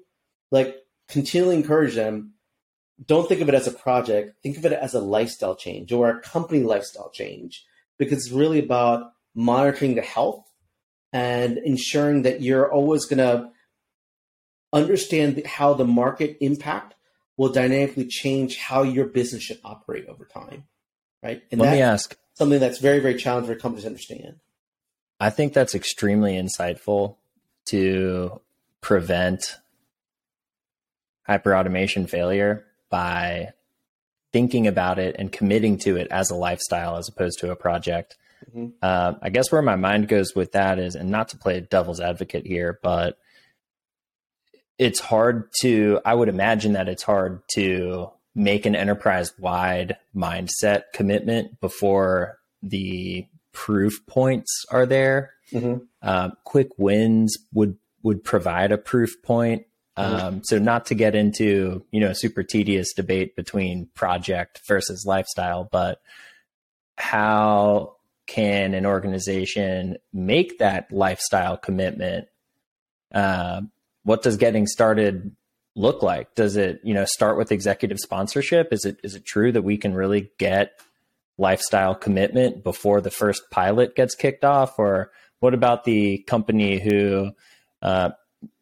like 0.51 0.75
continually 1.07 1.55
encourage 1.55 1.95
them 1.95 2.33
don't 3.03 3.27
think 3.27 3.41
of 3.41 3.49
it 3.49 3.55
as 3.55 3.65
a 3.65 3.71
project 3.71 4.35
think 4.43 4.57
of 4.57 4.65
it 4.65 4.73
as 4.73 4.93
a 4.93 4.99
lifestyle 4.99 5.55
change 5.55 5.91
or 5.91 6.09
a 6.09 6.19
company 6.21 6.61
lifestyle 6.61 7.09
change 7.09 7.65
because 7.97 8.19
it's 8.19 8.31
really 8.31 8.59
about 8.59 9.13
monitoring 9.33 9.95
the 9.95 10.01
health 10.01 10.46
and 11.13 11.57
ensuring 11.57 12.23
that 12.23 12.41
you're 12.41 12.71
always 12.71 13.05
going 13.05 13.19
to 13.19 13.49
understand 14.73 15.45
how 15.45 15.73
the 15.73 15.85
market 15.85 16.37
impact 16.41 16.93
will 17.37 17.49
dynamically 17.51 18.05
change 18.05 18.57
how 18.57 18.83
your 18.83 19.05
business 19.05 19.43
should 19.43 19.59
operate 19.63 20.05
over 20.07 20.25
time 20.25 20.65
right 21.23 21.41
and 21.51 21.61
let 21.61 21.71
me 21.71 21.81
ask 21.81 22.17
something 22.33 22.59
that's 22.59 22.79
very 22.79 22.99
very 22.99 23.15
challenging 23.15 23.53
for 23.53 23.59
companies 23.59 23.83
to 23.83 23.89
understand 23.89 24.35
i 25.19 25.29
think 25.29 25.53
that's 25.53 25.73
extremely 25.73 26.33
insightful 26.33 27.15
to 27.65 28.41
prevent 28.81 29.57
hyperautomation 31.27 32.09
failure 32.09 32.65
by 32.89 33.53
thinking 34.31 34.67
about 34.67 34.99
it 34.99 35.15
and 35.17 35.31
committing 35.31 35.77
to 35.77 35.95
it 35.97 36.07
as 36.11 36.29
a 36.29 36.35
lifestyle 36.35 36.97
as 36.97 37.07
opposed 37.07 37.39
to 37.39 37.51
a 37.51 37.55
project. 37.55 38.17
Mm-hmm. 38.49 38.67
Uh, 38.81 39.13
I 39.21 39.29
guess 39.29 39.51
where 39.51 39.61
my 39.61 39.75
mind 39.75 40.07
goes 40.07 40.35
with 40.35 40.53
that 40.53 40.79
is, 40.79 40.95
and 40.95 41.09
not 41.09 41.29
to 41.29 41.37
play 41.37 41.59
devil's 41.59 41.99
advocate 41.99 42.45
here, 42.45 42.79
but 42.81 43.17
it's 44.77 44.99
hard 44.99 45.49
to, 45.61 45.99
I 46.05 46.13
would 46.13 46.29
imagine 46.29 46.73
that 46.73 46.87
it's 46.87 47.03
hard 47.03 47.41
to 47.55 48.11
make 48.35 48.67
an 48.67 48.75
enterprise 48.75 49.33
wide 49.39 49.97
mindset 50.15 50.83
commitment 50.93 51.59
before 51.59 52.37
the 52.61 53.25
proof 53.51 54.05
points 54.05 54.65
are 54.69 54.85
there. 54.85 55.31
Mm-hmm. 55.51 55.83
Uh, 56.01 56.29
quick 56.43 56.69
wins 56.77 57.37
would 57.53 57.77
would 58.03 58.23
provide 58.23 58.71
a 58.71 58.77
proof 58.77 59.21
point. 59.23 59.65
Mm-hmm. 59.97 60.15
Um, 60.15 60.41
so 60.43 60.59
not 60.59 60.85
to 60.87 60.95
get 60.95 61.15
into 61.15 61.83
you 61.91 61.99
know 61.99 62.09
a 62.09 62.15
super 62.15 62.43
tedious 62.43 62.93
debate 62.93 63.35
between 63.35 63.89
project 63.95 64.61
versus 64.67 65.05
lifestyle, 65.07 65.67
but 65.71 65.99
how 66.97 67.96
can 68.27 68.73
an 68.73 68.85
organization 68.85 69.97
make 70.13 70.59
that 70.59 70.91
lifestyle 70.91 71.57
commitment? 71.57 72.27
Uh, 73.13 73.61
what 74.03 74.21
does 74.21 74.37
getting 74.37 74.67
started 74.67 75.35
look 75.75 76.03
like? 76.03 76.35
Does 76.35 76.57
it, 76.57 76.81
you 76.83 76.93
know, 76.93 77.05
start 77.05 77.37
with 77.37 77.51
executive 77.51 77.99
sponsorship? 77.99 78.73
Is 78.73 78.85
it 78.85 78.99
is 79.03 79.15
it 79.15 79.25
true 79.25 79.51
that 79.51 79.61
we 79.61 79.77
can 79.77 79.93
really 79.93 80.31
get 80.37 80.79
lifestyle 81.37 81.95
commitment 81.95 82.63
before 82.63 82.99
the 82.99 83.11
first 83.11 83.43
pilot 83.51 83.95
gets 83.95 84.15
kicked 84.15 84.43
off, 84.43 84.77
or 84.77 85.11
what 85.39 85.53
about 85.53 85.83
the 85.83 86.19
company 86.19 86.79
who 86.79 87.31
uh, 87.81 88.09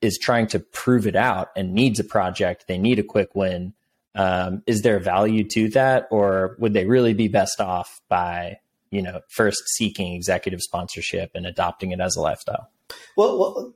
is 0.02 0.20
trying 0.22 0.48
to 0.48 0.60
prove 0.60 1.08
it 1.08 1.16
out 1.16 1.50
and 1.56 1.74
needs 1.74 2.00
a 2.00 2.04
project? 2.04 2.66
They 2.68 2.78
need 2.78 3.00
a 3.00 3.04
quick 3.04 3.34
win. 3.34 3.74
Um, 4.14 4.64
is 4.66 4.82
there 4.82 5.00
value 5.00 5.44
to 5.50 5.70
that, 5.70 6.08
or 6.12 6.56
would 6.60 6.74
they 6.74 6.86
really 6.86 7.14
be 7.14 7.28
best 7.28 7.60
off 7.60 8.02
by 8.08 8.60
you 8.96 9.02
know 9.02 9.20
first 9.30 9.62
seeking 9.76 10.14
executive 10.14 10.62
sponsorship 10.62 11.32
and 11.36 11.46
adopting 11.46 11.92
it 11.92 12.00
as 12.00 12.16
a 12.16 12.22
lifestyle? 12.22 12.70
Well, 13.16 13.38
well 13.40 13.74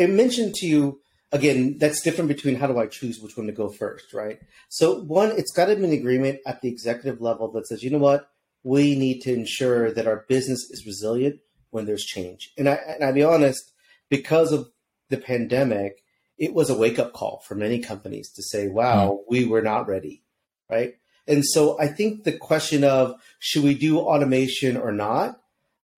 I 0.00 0.06
mentioned 0.06 0.54
to 0.56 0.66
you 0.66 1.00
again, 1.32 1.78
that's 1.78 2.02
different 2.02 2.28
between 2.28 2.56
how 2.56 2.66
do 2.66 2.78
I 2.78 2.86
choose 2.86 3.20
which 3.20 3.36
one 3.36 3.46
to 3.46 3.52
go 3.52 3.70
first, 3.70 4.12
right? 4.12 4.38
So 4.68 5.00
one, 5.00 5.32
it's 5.32 5.52
got 5.52 5.66
to 5.66 5.76
be 5.76 5.84
an 5.84 5.92
agreement 5.92 6.40
at 6.46 6.60
the 6.60 6.68
executive 6.68 7.20
level 7.20 7.50
that 7.52 7.66
says, 7.66 7.82
you 7.82 7.90
know 7.90 7.98
what, 7.98 8.28
we 8.62 8.94
need 8.96 9.20
to 9.22 9.32
ensure 9.32 9.90
that 9.92 10.06
our 10.06 10.24
business 10.28 10.70
is 10.70 10.86
resilient 10.86 11.40
when 11.70 11.86
there's 11.86 12.04
change. 12.04 12.52
And 12.56 12.68
I 12.68 12.74
and 12.74 13.04
I'll 13.04 13.12
be 13.12 13.24
honest, 13.24 13.72
because 14.08 14.52
of 14.52 14.68
the 15.08 15.16
pandemic, 15.16 16.04
it 16.38 16.54
was 16.54 16.70
a 16.70 16.76
wake 16.76 16.98
up 16.98 17.12
call 17.12 17.42
for 17.46 17.54
many 17.54 17.80
companies 17.80 18.30
to 18.32 18.42
say, 18.42 18.68
wow, 18.68 19.10
mm. 19.10 19.18
we 19.28 19.44
were 19.44 19.62
not 19.62 19.88
ready, 19.88 20.22
right? 20.70 20.94
And 21.26 21.44
so 21.44 21.78
I 21.78 21.86
think 21.86 22.24
the 22.24 22.32
question 22.32 22.84
of 22.84 23.14
should 23.38 23.62
we 23.62 23.74
do 23.74 23.98
automation 23.98 24.76
or 24.76 24.92
not, 24.92 25.40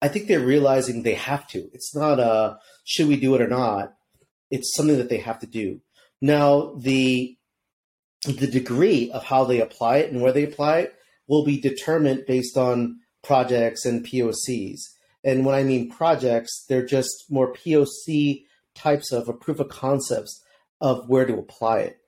I 0.02 0.08
think 0.08 0.26
they're 0.26 0.40
realizing 0.40 1.02
they 1.02 1.14
have 1.14 1.46
to. 1.48 1.70
It's 1.72 1.94
not 1.94 2.20
a 2.20 2.58
should 2.84 3.08
we 3.08 3.16
do 3.16 3.34
it 3.34 3.40
or 3.40 3.48
not 3.48 3.94
it's 4.54 4.74
something 4.74 4.98
that 4.98 5.08
they 5.08 5.18
have 5.18 5.40
to 5.40 5.46
do. 5.46 5.80
Now, 6.20 6.74
the 6.76 7.36
the 8.24 8.46
degree 8.46 9.10
of 9.10 9.24
how 9.24 9.44
they 9.44 9.60
apply 9.60 9.98
it 9.98 10.10
and 10.10 10.22
where 10.22 10.32
they 10.32 10.44
apply 10.44 10.78
it 10.78 10.94
will 11.26 11.44
be 11.44 11.60
determined 11.60 12.24
based 12.26 12.56
on 12.56 13.00
projects 13.22 13.84
and 13.84 14.06
POCs. 14.06 14.80
And 15.24 15.44
when 15.44 15.54
I 15.54 15.62
mean 15.62 15.90
projects, 15.90 16.64
they're 16.68 16.86
just 16.86 17.24
more 17.28 17.52
POC 17.52 18.44
types 18.74 19.12
of 19.12 19.28
a 19.28 19.34
proof 19.34 19.60
of 19.60 19.68
concepts 19.68 20.42
of 20.80 21.08
where 21.08 21.26
to 21.26 21.34
apply 21.34 21.80
it. 21.80 21.98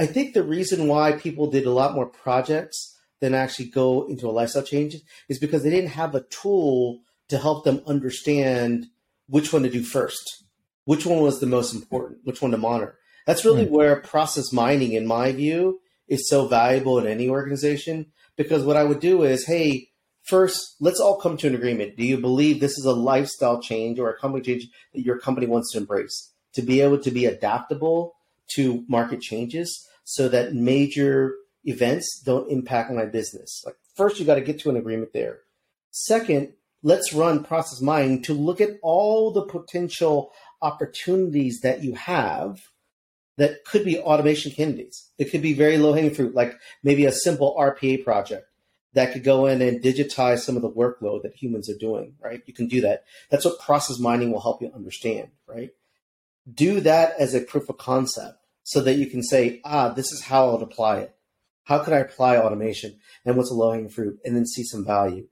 I 0.00 0.06
think 0.06 0.34
the 0.34 0.42
reason 0.42 0.88
why 0.88 1.12
people 1.12 1.50
did 1.50 1.66
a 1.66 1.70
lot 1.70 1.94
more 1.94 2.06
projects 2.06 2.98
than 3.20 3.34
actually 3.34 3.66
go 3.66 4.08
into 4.08 4.26
a 4.26 4.32
lifestyle 4.32 4.62
change 4.62 4.96
is 5.28 5.38
because 5.38 5.62
they 5.62 5.70
didn't 5.70 5.90
have 5.90 6.14
a 6.14 6.22
tool 6.22 7.00
to 7.28 7.38
help 7.38 7.64
them 7.64 7.82
understand 7.86 8.86
which 9.28 9.52
one 9.52 9.62
to 9.62 9.70
do 9.70 9.84
first 9.84 10.40
which 10.90 11.06
one 11.06 11.20
was 11.20 11.38
the 11.38 11.46
most 11.46 11.72
important, 11.72 12.18
which 12.24 12.42
one 12.42 12.50
to 12.50 12.56
monitor. 12.56 12.98
That's 13.24 13.44
really 13.44 13.62
right. 13.62 13.70
where 13.70 14.00
process 14.00 14.52
mining, 14.52 14.92
in 14.92 15.06
my 15.06 15.30
view, 15.30 15.80
is 16.08 16.28
so 16.28 16.48
valuable 16.48 16.98
in 16.98 17.06
any 17.06 17.28
organization. 17.28 18.06
Because 18.36 18.64
what 18.64 18.76
I 18.76 18.82
would 18.82 18.98
do 18.98 19.22
is, 19.22 19.46
hey, 19.46 19.90
first, 20.24 20.74
let's 20.80 20.98
all 20.98 21.20
come 21.20 21.36
to 21.36 21.46
an 21.46 21.54
agreement. 21.54 21.96
Do 21.96 22.04
you 22.04 22.18
believe 22.18 22.58
this 22.58 22.76
is 22.76 22.86
a 22.86 22.92
lifestyle 22.92 23.62
change 23.62 24.00
or 24.00 24.10
a 24.10 24.18
company 24.18 24.42
change 24.42 24.66
that 24.92 25.02
your 25.02 25.18
company 25.18 25.46
wants 25.46 25.70
to 25.72 25.78
embrace? 25.78 26.32
To 26.54 26.62
be 26.62 26.80
able 26.80 26.98
to 26.98 27.10
be 27.12 27.26
adaptable 27.26 28.14
to 28.56 28.84
market 28.88 29.20
changes 29.20 29.86
so 30.10 30.28
that 30.28 30.54
major 30.54 31.36
events 31.62 32.20
don't 32.24 32.50
impact 32.50 32.90
my 32.90 33.06
business. 33.06 33.62
Like 33.64 33.76
first 33.94 34.18
you 34.18 34.26
got 34.26 34.34
to 34.34 34.40
get 34.40 34.58
to 34.60 34.70
an 34.70 34.76
agreement 34.76 35.12
there. 35.12 35.38
Second, 35.92 36.52
let's 36.82 37.12
run 37.12 37.44
process 37.44 37.80
mining 37.80 38.20
to 38.22 38.34
look 38.34 38.60
at 38.60 38.80
all 38.82 39.30
the 39.30 39.44
potential 39.44 40.32
opportunities 40.62 41.60
that 41.60 41.84
you 41.84 41.94
have 41.94 42.60
that 43.36 43.64
could 43.64 43.84
be 43.84 44.00
automation 44.00 44.50
candidates. 44.50 45.12
It 45.16 45.30
could 45.30 45.42
be 45.42 45.54
very 45.54 45.78
low 45.78 45.92
hanging 45.92 46.12
fruit, 46.12 46.34
like 46.34 46.58
maybe 46.82 47.06
a 47.06 47.12
simple 47.12 47.56
RPA 47.56 48.02
project 48.02 48.48
that 48.94 49.12
could 49.12 49.22
go 49.22 49.46
in 49.46 49.62
and 49.62 49.80
digitize 49.80 50.40
some 50.40 50.56
of 50.56 50.62
the 50.62 50.72
workload 50.72 51.22
that 51.22 51.36
humans 51.36 51.70
are 51.70 51.78
doing, 51.78 52.14
right? 52.20 52.42
You 52.46 52.52
can 52.52 52.66
do 52.66 52.80
that. 52.80 53.04
That's 53.30 53.44
what 53.44 53.60
process 53.60 54.00
mining 54.00 54.32
will 54.32 54.40
help 54.40 54.60
you 54.60 54.72
understand, 54.74 55.28
right? 55.46 55.70
Do 56.52 56.80
that 56.80 57.14
as 57.20 57.32
a 57.32 57.40
proof 57.40 57.68
of 57.68 57.78
concept 57.78 58.39
so 58.70 58.80
that 58.80 58.94
you 58.94 59.06
can 59.06 59.20
say, 59.20 59.60
ah, 59.64 59.88
this 59.88 60.12
is 60.12 60.22
how 60.22 60.48
I 60.48 60.52
would 60.52 60.62
apply 60.62 61.00
it. 61.00 61.16
How 61.64 61.80
could 61.80 61.92
I 61.92 61.98
apply 61.98 62.36
automation 62.36 63.00
and 63.24 63.36
what's 63.36 63.50
a 63.50 63.54
low 63.54 63.72
hanging 63.72 63.88
fruit 63.88 64.20
and 64.24 64.36
then 64.36 64.46
see 64.46 64.62
some 64.62 64.84
value? 64.84 65.26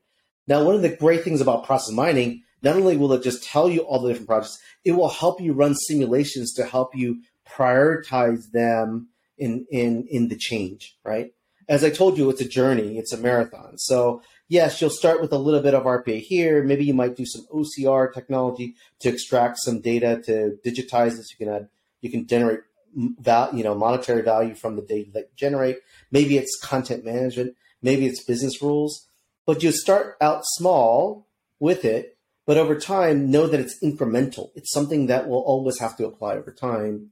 Now, 0.45 0.65
one 0.65 0.75
of 0.75 0.81
the 0.81 0.89
great 0.89 1.23
things 1.23 1.39
about 1.39 1.63
process 1.63 1.93
mining 1.95 2.43
not 2.61 2.75
only 2.75 2.97
will 2.97 3.13
it 3.13 3.23
just 3.23 3.41
tell 3.45 3.69
you 3.69 3.79
all 3.79 4.01
the 4.01 4.09
different 4.09 4.27
projects, 4.27 4.59
it 4.83 4.91
will 4.91 5.07
help 5.07 5.39
you 5.39 5.53
run 5.53 5.73
simulations 5.73 6.51
to 6.55 6.65
help 6.65 6.93
you 6.93 7.21
prioritize 7.49 8.51
them 8.51 9.07
in 9.37 9.65
in 9.71 10.05
in 10.11 10.27
the 10.27 10.35
change, 10.35 10.97
right? 11.05 11.31
As 11.69 11.85
I 11.85 11.91
told 11.91 12.17
you, 12.17 12.29
it's 12.29 12.41
a 12.41 12.47
journey, 12.47 12.97
it's 12.97 13.13
a 13.13 13.17
marathon. 13.17 13.77
So 13.77 14.21
yes, 14.49 14.81
you'll 14.81 14.89
start 14.89 15.21
with 15.21 15.31
a 15.31 15.37
little 15.37 15.61
bit 15.61 15.73
of 15.73 15.83
RPA 15.83 16.19
here. 16.19 16.61
Maybe 16.61 16.83
you 16.83 16.93
might 16.93 17.15
do 17.15 17.25
some 17.25 17.45
OCR 17.53 18.13
technology 18.13 18.75
to 18.99 19.07
extract 19.07 19.59
some 19.59 19.79
data 19.79 20.21
to 20.25 20.57
digitize 20.65 21.15
this. 21.15 21.31
You 21.31 21.45
can 21.45 21.55
add, 21.55 21.69
you 22.01 22.11
can 22.11 22.27
generate 22.27 22.61
val, 22.95 23.53
you 23.55 23.63
know, 23.63 23.75
monetary 23.75 24.21
value 24.21 24.55
from 24.55 24.75
the 24.75 24.81
data 24.81 25.11
that 25.13 25.29
you 25.29 25.35
generate. 25.35 25.77
Maybe 26.11 26.37
it's 26.37 26.59
content 26.61 27.05
management. 27.05 27.55
Maybe 27.81 28.05
it's 28.07 28.23
business 28.23 28.61
rules. 28.61 29.07
But 29.45 29.63
you 29.63 29.71
start 29.71 30.17
out 30.21 30.41
small 30.45 31.27
with 31.59 31.85
it 31.85 32.17
but 32.49 32.57
over 32.57 32.79
time, 32.79 33.29
know 33.29 33.45
that 33.45 33.59
it's 33.59 33.77
incremental. 33.83 34.49
It's 34.55 34.73
something 34.73 35.05
that 35.05 35.29
will 35.29 35.41
always 35.41 35.77
have 35.77 35.95
to 35.97 36.07
apply 36.07 36.33
over 36.33 36.51
time. 36.51 37.11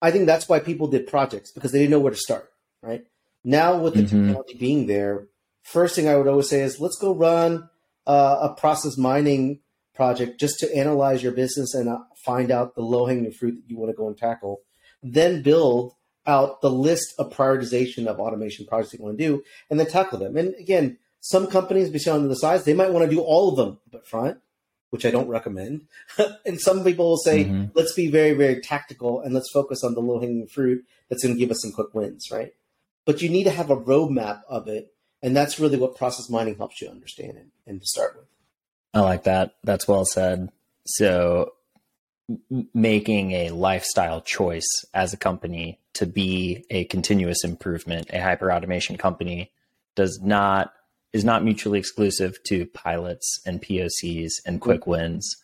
I 0.00 0.12
think 0.12 0.26
that's 0.26 0.48
why 0.48 0.60
people 0.60 0.86
did 0.86 1.08
projects 1.08 1.50
because 1.50 1.72
they 1.72 1.80
didn't 1.80 1.90
know 1.90 1.98
where 1.98 2.12
to 2.12 2.16
start, 2.16 2.52
right? 2.80 3.04
Now, 3.42 3.76
with 3.78 3.94
the 3.94 4.02
mm-hmm. 4.02 4.26
technology 4.26 4.54
being 4.56 4.86
there, 4.86 5.26
first 5.64 5.96
thing 5.96 6.06
I 6.06 6.14
would 6.14 6.28
always 6.28 6.48
say 6.48 6.60
is 6.60 6.78
let's 6.78 6.96
go 6.96 7.12
run 7.12 7.68
uh, 8.06 8.38
a 8.42 8.54
process 8.54 8.96
mining 8.96 9.58
project 9.96 10.38
just 10.38 10.60
to 10.60 10.72
analyze 10.72 11.24
your 11.24 11.32
business 11.32 11.74
and 11.74 11.88
uh, 11.88 11.98
find 12.24 12.52
out 12.52 12.76
the 12.76 12.82
low 12.82 13.06
hanging 13.06 13.32
fruit 13.32 13.56
that 13.56 13.68
you 13.68 13.76
want 13.76 13.90
to 13.90 13.96
go 13.96 14.06
and 14.06 14.16
tackle. 14.16 14.60
Then 15.02 15.42
build 15.42 15.94
out 16.26 16.60
the 16.60 16.70
list 16.70 17.14
of 17.18 17.32
prioritization 17.32 18.06
of 18.06 18.20
automation 18.20 18.66
projects 18.66 18.94
you 18.94 19.02
want 19.02 19.16
to 19.16 19.24
do 19.24 19.42
and 19.70 19.80
then 19.80 19.86
tackle 19.86 20.18
them. 20.18 20.36
And 20.36 20.54
again, 20.56 20.98
some 21.20 21.46
companies, 21.46 21.90
based 21.90 22.08
on 22.08 22.28
the 22.28 22.36
size, 22.36 22.64
they 22.64 22.74
might 22.74 22.92
want 22.92 23.08
to 23.08 23.14
do 23.14 23.20
all 23.20 23.48
of 23.50 23.56
them 23.56 23.78
up 23.94 24.06
front 24.06 24.38
which 24.90 25.04
I 25.04 25.10
don't 25.10 25.28
recommend. 25.28 25.86
and 26.46 26.60
some 26.60 26.84
people 26.84 27.10
will 27.10 27.18
say, 27.18 27.44
mm-hmm. 27.44 27.66
let's 27.74 27.92
be 27.92 28.10
very, 28.10 28.32
very 28.32 28.60
tactical 28.60 29.20
and 29.20 29.34
let's 29.34 29.50
focus 29.50 29.84
on 29.84 29.94
the 29.94 30.00
low 30.00 30.20
hanging 30.20 30.46
fruit 30.46 30.84
that's 31.08 31.22
going 31.22 31.34
to 31.34 31.38
give 31.38 31.50
us 31.50 31.60
some 31.62 31.72
quick 31.72 31.94
wins, 31.94 32.28
right? 32.30 32.54
But 33.04 33.22
you 33.22 33.28
need 33.28 33.44
to 33.44 33.50
have 33.50 33.70
a 33.70 33.76
roadmap 33.76 34.42
of 34.48 34.68
it. 34.68 34.92
And 35.22 35.36
that's 35.36 35.58
really 35.58 35.78
what 35.78 35.96
process 35.96 36.30
mining 36.30 36.56
helps 36.56 36.80
you 36.80 36.88
understand 36.88 37.36
it 37.36 37.46
and 37.66 37.80
to 37.80 37.86
start 37.86 38.16
with. 38.16 38.26
I 38.94 39.00
like 39.00 39.24
that. 39.24 39.56
That's 39.64 39.88
well 39.88 40.04
said. 40.04 40.50
So, 40.86 41.52
making 42.74 43.32
a 43.32 43.50
lifestyle 43.50 44.20
choice 44.20 44.68
as 44.92 45.12
a 45.12 45.16
company 45.16 45.80
to 45.94 46.06
be 46.06 46.64
a 46.70 46.84
continuous 46.84 47.42
improvement, 47.44 48.08
a 48.12 48.20
hyper 48.20 48.52
automation 48.52 48.96
company, 48.96 49.50
does 49.94 50.20
not 50.22 50.72
is 51.12 51.24
not 51.24 51.42
mutually 51.42 51.78
exclusive 51.78 52.36
to 52.44 52.66
pilots 52.66 53.40
and 53.46 53.62
POCs 53.62 54.32
and 54.44 54.60
quick 54.60 54.82
mm-hmm. 54.82 54.90
wins. 54.90 55.36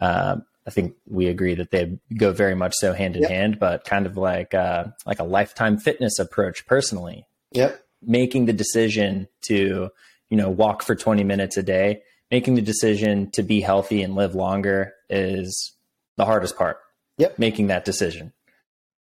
Uh, 0.00 0.36
I 0.66 0.70
think 0.70 0.94
we 1.06 1.26
agree 1.26 1.54
that 1.54 1.70
they 1.70 1.98
go 2.16 2.32
very 2.32 2.54
much 2.54 2.74
so 2.76 2.92
hand 2.92 3.16
in 3.16 3.22
yep. 3.22 3.30
hand, 3.30 3.58
but 3.58 3.84
kind 3.84 4.06
of 4.06 4.16
like 4.16 4.54
uh, 4.54 4.84
like 5.06 5.18
a 5.18 5.24
lifetime 5.24 5.78
fitness 5.78 6.18
approach. 6.18 6.66
Personally, 6.66 7.26
yep. 7.52 7.84
making 8.02 8.46
the 8.46 8.52
decision 8.52 9.28
to 9.42 9.90
you 10.30 10.36
know 10.36 10.48
walk 10.48 10.82
for 10.82 10.94
twenty 10.94 11.24
minutes 11.24 11.56
a 11.56 11.62
day, 11.62 12.02
making 12.30 12.54
the 12.54 12.62
decision 12.62 13.30
to 13.32 13.42
be 13.42 13.60
healthy 13.60 14.02
and 14.02 14.14
live 14.14 14.34
longer 14.34 14.94
is 15.08 15.72
the 16.20 16.26
hardest 16.26 16.56
part. 16.56 16.78
Yep, 17.18 17.38
making 17.38 17.66
that 17.68 17.84
decision. 17.84 18.32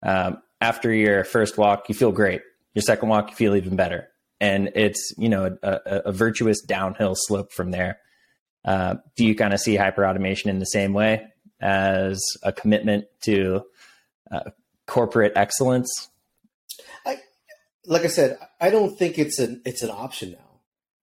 Um, 0.02 0.42
after 0.60 0.92
your 0.92 1.24
first 1.24 1.56
walk, 1.56 1.88
you 1.88 1.94
feel 1.94 2.12
great. 2.12 2.42
Your 2.74 2.82
second 2.82 3.08
walk, 3.08 3.30
you 3.30 3.36
feel 3.36 3.56
even 3.56 3.76
better 3.76 4.08
and 4.42 4.72
it's 4.74 5.14
you 5.16 5.28
know 5.28 5.56
a, 5.62 5.68
a, 5.86 5.96
a 6.06 6.12
virtuous 6.12 6.60
downhill 6.60 7.14
slope 7.16 7.52
from 7.52 7.70
there. 7.70 8.00
Uh, 8.64 8.96
do 9.16 9.24
you 9.24 9.34
kind 9.34 9.54
of 9.54 9.60
see 9.60 9.76
hyper 9.76 10.04
automation 10.04 10.50
in 10.50 10.58
the 10.58 10.66
same 10.66 10.92
way 10.92 11.28
as 11.60 12.20
a 12.42 12.52
commitment 12.52 13.06
to 13.22 13.62
uh, 14.30 14.50
corporate 14.86 15.32
excellence? 15.36 16.10
I, 17.06 17.18
like 17.86 18.02
I 18.02 18.08
said, 18.08 18.36
I 18.60 18.70
don't 18.70 18.98
think 18.98 19.18
it's 19.18 19.38
an 19.38 19.62
it's 19.64 19.82
an 19.82 19.90
option 19.90 20.32
now. 20.32 20.60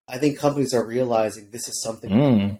I 0.08 0.18
think 0.18 0.38
companies 0.38 0.74
are 0.74 0.86
realizing 0.86 1.50
this 1.52 1.70
is 1.70 1.82
something 1.82 2.10
mm. 2.10 2.60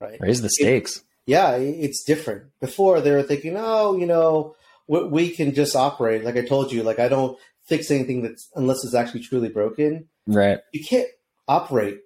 right? 0.00 0.20
Raise 0.20 0.42
the 0.42 0.50
stakes. 0.50 0.98
It, 0.98 1.02
yeah, 1.26 1.52
it's 1.54 2.04
different. 2.04 2.44
Before 2.60 3.00
they 3.00 3.12
were 3.12 3.22
thinking, 3.22 3.56
oh, 3.56 3.96
you 3.96 4.06
know, 4.06 4.56
we, 4.86 5.04
we 5.04 5.30
can 5.30 5.54
just 5.54 5.76
operate. 5.76 6.24
Like 6.24 6.36
I 6.36 6.44
told 6.44 6.72
you, 6.72 6.82
like 6.82 6.98
I 6.98 7.08
don't 7.08 7.38
fix 7.64 7.90
anything 7.90 8.22
that's 8.22 8.48
unless 8.54 8.84
it's 8.84 8.94
actually 8.94 9.20
truly 9.20 9.48
broken. 9.48 10.08
Right. 10.26 10.58
You 10.72 10.84
can't 10.84 11.08
operate 11.48 12.00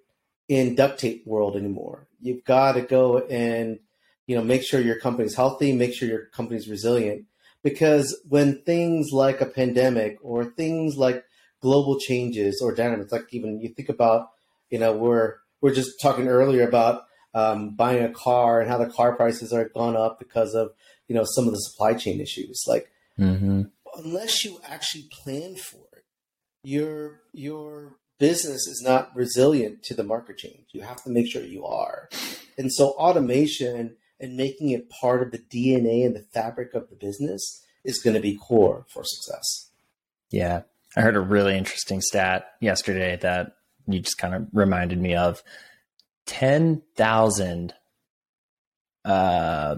in 0.47 0.75
duct 0.75 0.99
tape 0.99 1.25
world 1.25 1.55
anymore. 1.55 2.07
You've 2.21 2.43
got 2.43 2.73
to 2.73 2.81
go 2.81 3.19
and 3.19 3.79
you 4.27 4.35
know 4.35 4.43
make 4.43 4.63
sure 4.63 4.79
your 4.79 4.99
company's 4.99 5.35
healthy, 5.35 5.73
make 5.73 5.93
sure 5.93 6.07
your 6.07 6.25
company's 6.27 6.67
resilient. 6.67 7.25
Because 7.63 8.17
when 8.29 8.61
things 8.61 9.09
like 9.11 9.41
a 9.41 9.45
pandemic 9.45 10.17
or 10.21 10.45
things 10.45 10.95
like 10.95 11.23
global 11.59 11.99
changes 11.99 12.61
or 12.63 12.73
dynamics, 12.73 13.11
like 13.11 13.25
even 13.31 13.59
you 13.59 13.69
think 13.69 13.89
about, 13.89 14.29
you 14.69 14.77
know, 14.79 14.93
we're 14.93 15.35
we're 15.59 15.73
just 15.73 15.99
talking 16.01 16.27
earlier 16.27 16.67
about 16.67 17.06
um, 17.37 17.75
buying 17.75 18.03
a 18.03 18.09
car 18.09 18.59
and 18.59 18.69
how 18.69 18.79
the 18.79 18.89
car 18.89 19.15
prices 19.15 19.53
are 19.53 19.69
gone 19.69 19.95
up 19.95 20.17
because 20.17 20.55
of 20.55 20.71
you 21.07 21.13
know 21.13 21.23
some 21.23 21.45
of 21.45 21.51
the 21.53 21.59
supply 21.59 21.93
chain 21.93 22.19
issues. 22.19 22.63
Like 22.67 22.89
mm-hmm. 23.19 23.63
unless 23.95 24.43
you 24.43 24.59
actually 24.67 25.07
plan 25.11 25.55
for 25.55 25.85
it, 25.93 26.03
your 26.63 27.21
your 27.33 27.97
business 28.17 28.65
is 28.65 28.81
not 28.83 29.15
resilient 29.15 29.83
to 29.83 29.93
the 29.93 30.03
market 30.03 30.39
change. 30.39 30.65
You 30.71 30.81
have 30.81 31.03
to 31.03 31.11
make 31.11 31.31
sure 31.31 31.43
you 31.43 31.63
are. 31.63 32.09
And 32.57 32.73
so 32.73 32.89
automation 32.93 33.97
and 34.19 34.35
making 34.35 34.71
it 34.71 34.89
part 34.89 35.21
of 35.21 35.31
the 35.31 35.37
DNA 35.37 36.03
and 36.03 36.15
the 36.15 36.25
fabric 36.33 36.73
of 36.73 36.89
the 36.89 36.95
business 36.95 37.63
is 37.83 38.01
going 38.01 38.15
to 38.15 38.19
be 38.19 38.35
core 38.35 38.87
for 38.91 39.03
success. 39.05 39.69
Yeah. 40.31 40.63
I 40.95 41.01
heard 41.01 41.15
a 41.15 41.19
really 41.19 41.55
interesting 41.55 42.01
stat 42.01 42.47
yesterday 42.59 43.17
that 43.17 43.57
you 43.87 43.99
just 43.99 44.17
kind 44.17 44.33
of 44.33 44.47
reminded 44.51 44.99
me 44.99 45.13
of 45.13 45.43
10,000 46.27 47.73
uh, 49.03 49.75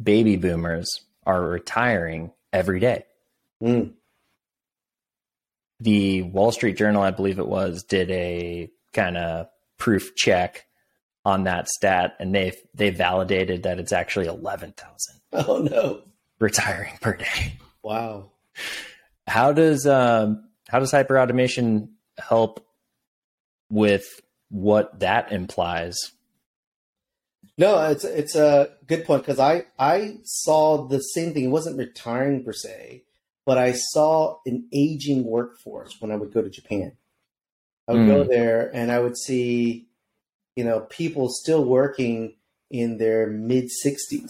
baby 0.00 0.36
boomers 0.36 0.88
are 1.24 1.42
retiring 1.42 2.32
every 2.52 2.80
day. 2.80 3.04
Mm 3.62 3.94
the 5.80 6.22
Wall 6.22 6.52
Street 6.52 6.76
Journal, 6.76 7.02
I 7.02 7.10
believe 7.10 7.38
it 7.38 7.48
was, 7.48 7.82
did 7.84 8.10
a 8.10 8.70
kind 8.92 9.16
of 9.16 9.48
proof 9.78 10.14
check 10.14 10.66
on 11.24 11.44
that 11.44 11.68
stat, 11.68 12.16
and 12.20 12.34
they 12.34 12.52
they 12.74 12.90
validated 12.90 13.64
that 13.64 13.78
it's 13.78 13.92
actually 13.92 14.26
eleven 14.26 14.72
thousand. 14.72 15.16
Oh 15.32 15.58
no, 15.58 16.02
retiring 16.40 16.94
per 17.00 17.14
day. 17.14 17.54
Wow. 17.84 18.32
How 19.28 19.52
does 19.52 19.86
um, 19.86 20.48
how 20.68 20.80
does 20.80 20.90
hyper 20.90 21.18
automation 21.20 21.92
help 22.18 22.66
with 23.70 24.20
what 24.50 25.00
that 25.00 25.32
implies? 25.32 26.12
No, 27.56 27.90
it's 27.90 28.04
it's 28.04 28.34
a 28.34 28.70
good 28.86 29.04
point 29.04 29.22
because 29.22 29.38
I 29.38 29.64
I 29.78 30.18
saw 30.24 30.86
the 30.86 31.00
same 31.00 31.32
thing. 31.32 31.44
It 31.44 31.48
wasn't 31.48 31.78
retiring 31.78 32.44
per 32.44 32.52
se 32.52 33.04
but 33.50 33.58
I 33.58 33.72
saw 33.72 34.38
an 34.46 34.68
aging 34.72 35.24
workforce 35.24 35.96
when 35.98 36.12
I 36.12 36.14
would 36.14 36.32
go 36.32 36.40
to 36.40 36.48
Japan. 36.48 36.92
I 37.88 37.92
would 37.92 38.02
mm. 38.02 38.06
go 38.06 38.22
hmm. 38.22 38.28
there 38.28 38.70
and 38.72 38.92
I 38.92 39.00
would 39.00 39.18
see, 39.18 39.88
you 40.54 40.62
know, 40.62 40.82
people 40.82 41.28
still 41.28 41.64
working 41.64 42.36
in 42.70 42.98
their 42.98 43.26
mid 43.26 43.70
60s. 43.84 44.28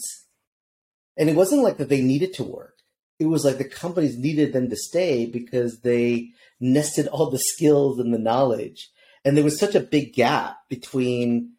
And 1.18 1.29
it 1.29 1.37
wasn't 1.37 1.62
like 1.62 1.77
that 1.77 1.91
they 1.91 2.01
needed 2.01 2.33
to 2.35 2.45
work. 2.45 2.77
It 3.18 3.27
was 3.27 3.45
like 3.45 3.59
the 3.59 3.64
companies 3.64 4.16
needed 4.16 4.55
them 4.55 4.71
to 4.71 4.77
stay 4.77 5.27
because 5.27 5.81
they 5.81 6.31
nested 6.59 7.07
all 7.09 7.29
the 7.29 7.39
skills 7.39 7.99
and 7.99 8.14
the 8.14 8.18
knowledge. 8.18 8.89
And 9.25 9.37
there 9.37 9.45
was 9.45 9.59
such 9.59 9.75
a 9.75 9.81
big 9.81 10.14
gap 10.14 10.57
between 10.68 11.53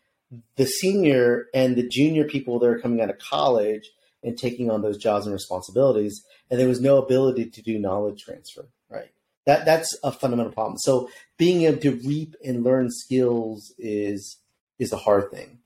the 0.56 0.66
senior 0.66 1.48
and 1.54 1.76
the 1.76 1.88
junior 1.88 2.24
people 2.24 2.60
that 2.60 2.68
are 2.68 2.80
coming 2.80 3.02
out 3.02 3.10
of 3.10 3.20
college 3.20 3.90
and 4.24 4.38
taking 4.38 4.72
on 4.72 4.82
those 4.82 4.98
jobs 4.98 5.26
and 5.26 5.34
responsibilities. 5.34 6.24
And 6.50 6.60
there 6.60 6.68
was 6.68 6.82
no 6.82 6.98
ability 6.98 7.50
to 7.50 7.62
do 7.62 7.78
knowledge 7.78 8.24
transfer 8.24 8.68
right? 8.92 9.12
That 9.46 9.66
that's 9.66 9.98
a 10.04 10.12
fundamental 10.12 10.52
problem. 10.52 10.78
So 10.78 11.10
being 11.38 11.64
able 11.64 11.80
to 11.80 12.00
reap 12.06 12.36
and 12.46 12.64
learn 12.64 12.90
skills 12.92 13.74
is 13.80 14.38
is 14.78 14.94
a 14.94 14.98
hard 14.98 15.32
thing. 15.32 15.60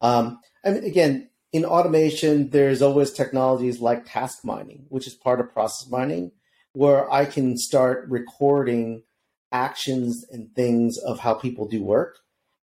Um, 0.00 0.40
and 0.62 0.84
again 0.84 1.30
in 1.52 1.64
automation 1.64 2.50
there's 2.50 2.82
always 2.82 3.12
technologies 3.12 3.80
like 3.80 4.04
task 4.04 4.44
mining 4.44 4.84
which 4.88 5.06
is 5.06 5.14
part 5.14 5.40
of 5.40 5.52
process 5.52 5.88
mining 5.88 6.32
where 6.72 7.10
i 7.10 7.24
can 7.24 7.56
start 7.56 8.04
recording 8.10 9.02
actions 9.52 10.24
and 10.30 10.54
things 10.54 10.98
of 10.98 11.20
how 11.20 11.34
people 11.34 11.66
do 11.66 11.82
work 11.82 12.18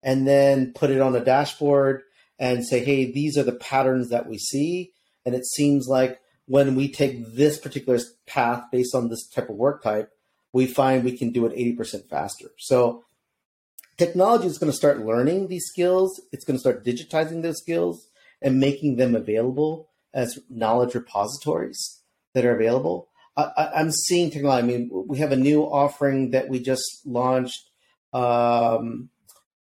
and 0.04 0.28
then 0.28 0.72
put 0.74 0.92
it 0.92 1.02
on 1.02 1.16
a 1.16 1.24
dashboard 1.24 2.04
and 2.40 2.66
say 2.66 2.84
hey 2.84 3.12
these 3.12 3.38
are 3.38 3.44
the 3.44 3.52
patterns 3.52 4.10
that 4.10 4.28
we 4.28 4.38
see 4.38 4.92
and 5.26 5.36
it 5.36 5.46
seems 5.46 5.88
like 5.88 6.22
when 6.48 6.76
we 6.76 6.90
take 6.90 7.36
this 7.36 7.60
particular 7.60 8.00
path 8.26 8.64
based 8.72 8.96
on 8.96 9.10
this 9.10 9.28
type 9.28 9.50
of 9.50 9.56
work 9.56 9.84
type, 9.84 10.12
we 10.54 10.66
find 10.66 11.04
we 11.04 11.18
can 11.18 11.32
do 11.32 11.46
it 11.46 11.56
80% 11.56 12.10
faster. 12.10 12.48
So 12.58 13.04
technology 13.98 14.48
is 14.48 14.58
going 14.58 14.72
to 14.72 14.78
start 14.78 15.06
learning 15.06 15.48
these 15.48 15.66
skills. 15.66 16.22
It's 16.32 16.46
going 16.46 16.56
to 16.56 16.62
start 16.62 16.86
digitizing 16.86 17.42
those 17.42 17.58
skills 17.58 18.08
and 18.42 18.60
making 18.60 18.96
them 18.96 19.14
available 19.14 19.90
as 20.14 20.40
knowledge 20.50 20.96
repositories 20.96 22.02
that 22.34 22.46
are 22.46 22.56
available. 22.56 23.10
I, 23.38 23.82
am 23.82 23.92
seeing 23.92 24.32
technology. 24.32 24.64
I 24.64 24.66
mean, 24.66 24.90
we 24.92 25.20
have 25.20 25.32
a 25.32 25.38
new 25.38 25.62
offering 25.62 26.32
that 26.32 26.50
we 26.50 26.60
just 26.60 27.06
launched. 27.06 27.70
Um, 28.12 29.10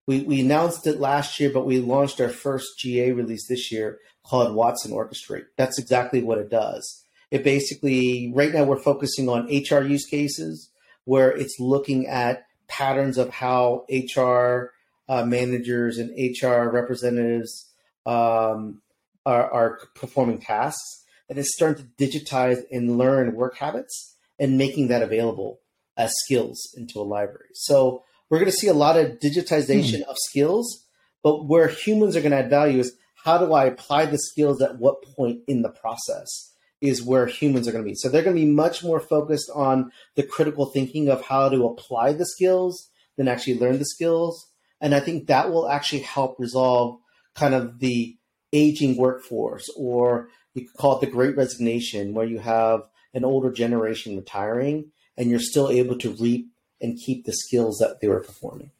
we, 0.06 0.22
we 0.22 0.40
announced 0.40 0.86
it 0.86 0.98
last 0.98 1.38
year, 1.38 1.50
but 1.50 1.64
we 1.64 1.78
launched 1.78 2.20
our 2.20 2.28
first 2.28 2.78
GA 2.78 3.12
release 3.12 3.46
this 3.46 3.70
year 3.70 4.00
called 4.24 4.54
Watson 4.54 4.92
Orchestrate. 4.92 5.46
That's 5.56 5.78
exactly 5.78 6.22
what 6.22 6.38
it 6.38 6.50
does. 6.50 7.04
It 7.30 7.44
basically, 7.44 8.32
right 8.34 8.52
now, 8.52 8.64
we're 8.64 8.80
focusing 8.80 9.28
on 9.28 9.46
HR 9.46 9.82
use 9.82 10.06
cases 10.06 10.70
where 11.04 11.30
it's 11.30 11.58
looking 11.58 12.06
at 12.06 12.46
patterns 12.68 13.16
of 13.16 13.30
how 13.30 13.86
HR 13.90 14.72
uh, 15.08 15.24
managers 15.24 15.98
and 15.98 16.10
HR 16.10 16.68
representatives 16.68 17.70
um, 18.06 18.82
are, 19.24 19.50
are 19.50 19.78
performing 19.94 20.40
tasks. 20.40 21.01
And 21.28 21.38
it's 21.38 21.54
starting 21.54 21.84
to 21.84 22.04
digitize 22.04 22.62
and 22.70 22.98
learn 22.98 23.34
work 23.34 23.56
habits 23.56 24.16
and 24.38 24.58
making 24.58 24.88
that 24.88 25.02
available 25.02 25.60
as 25.96 26.12
skills 26.24 26.74
into 26.76 27.00
a 27.00 27.02
library. 27.02 27.50
So 27.54 28.02
we're 28.28 28.38
going 28.38 28.50
to 28.50 28.56
see 28.56 28.68
a 28.68 28.74
lot 28.74 28.96
of 28.96 29.18
digitization 29.18 30.00
mm. 30.00 30.08
of 30.08 30.16
skills, 30.18 30.86
but 31.22 31.46
where 31.46 31.68
humans 31.68 32.16
are 32.16 32.20
going 32.20 32.32
to 32.32 32.38
add 32.38 32.50
value 32.50 32.80
is 32.80 32.96
how 33.24 33.38
do 33.38 33.52
I 33.52 33.66
apply 33.66 34.06
the 34.06 34.18
skills 34.18 34.60
at 34.60 34.78
what 34.78 35.02
point 35.02 35.40
in 35.46 35.62
the 35.62 35.68
process 35.68 36.52
is 36.80 37.02
where 37.02 37.26
humans 37.26 37.68
are 37.68 37.72
going 37.72 37.84
to 37.84 37.88
be. 37.88 37.94
So 37.94 38.08
they're 38.08 38.24
going 38.24 38.34
to 38.34 38.42
be 38.42 38.50
much 38.50 38.82
more 38.82 38.98
focused 38.98 39.50
on 39.54 39.92
the 40.16 40.24
critical 40.24 40.66
thinking 40.66 41.08
of 41.08 41.24
how 41.24 41.48
to 41.48 41.66
apply 41.66 42.14
the 42.14 42.26
skills 42.26 42.90
than 43.16 43.28
actually 43.28 43.58
learn 43.58 43.78
the 43.78 43.84
skills. 43.84 44.48
And 44.80 44.94
I 44.94 45.00
think 45.00 45.28
that 45.28 45.50
will 45.50 45.68
actually 45.68 46.02
help 46.02 46.40
resolve 46.40 46.98
kind 47.36 47.54
of 47.54 47.78
the 47.78 48.16
aging 48.52 48.96
workforce, 48.96 49.70
or 49.76 50.28
you 50.54 50.66
could 50.66 50.76
call 50.76 50.96
it 50.96 51.00
the 51.00 51.12
great 51.12 51.36
resignation, 51.36 52.14
where 52.14 52.26
you 52.26 52.38
have 52.38 52.82
an 53.14 53.24
older 53.24 53.50
generation 53.50 54.16
retiring 54.16 54.92
and 55.16 55.30
you're 55.30 55.40
still 55.40 55.68
able 55.68 55.98
to 55.98 56.10
reap 56.14 56.48
and 56.80 56.98
keep 56.98 57.24
the 57.24 57.32
skills 57.32 57.78
that 57.78 58.00
they 58.00 58.08
were 58.08 58.20
performing. 58.20 58.70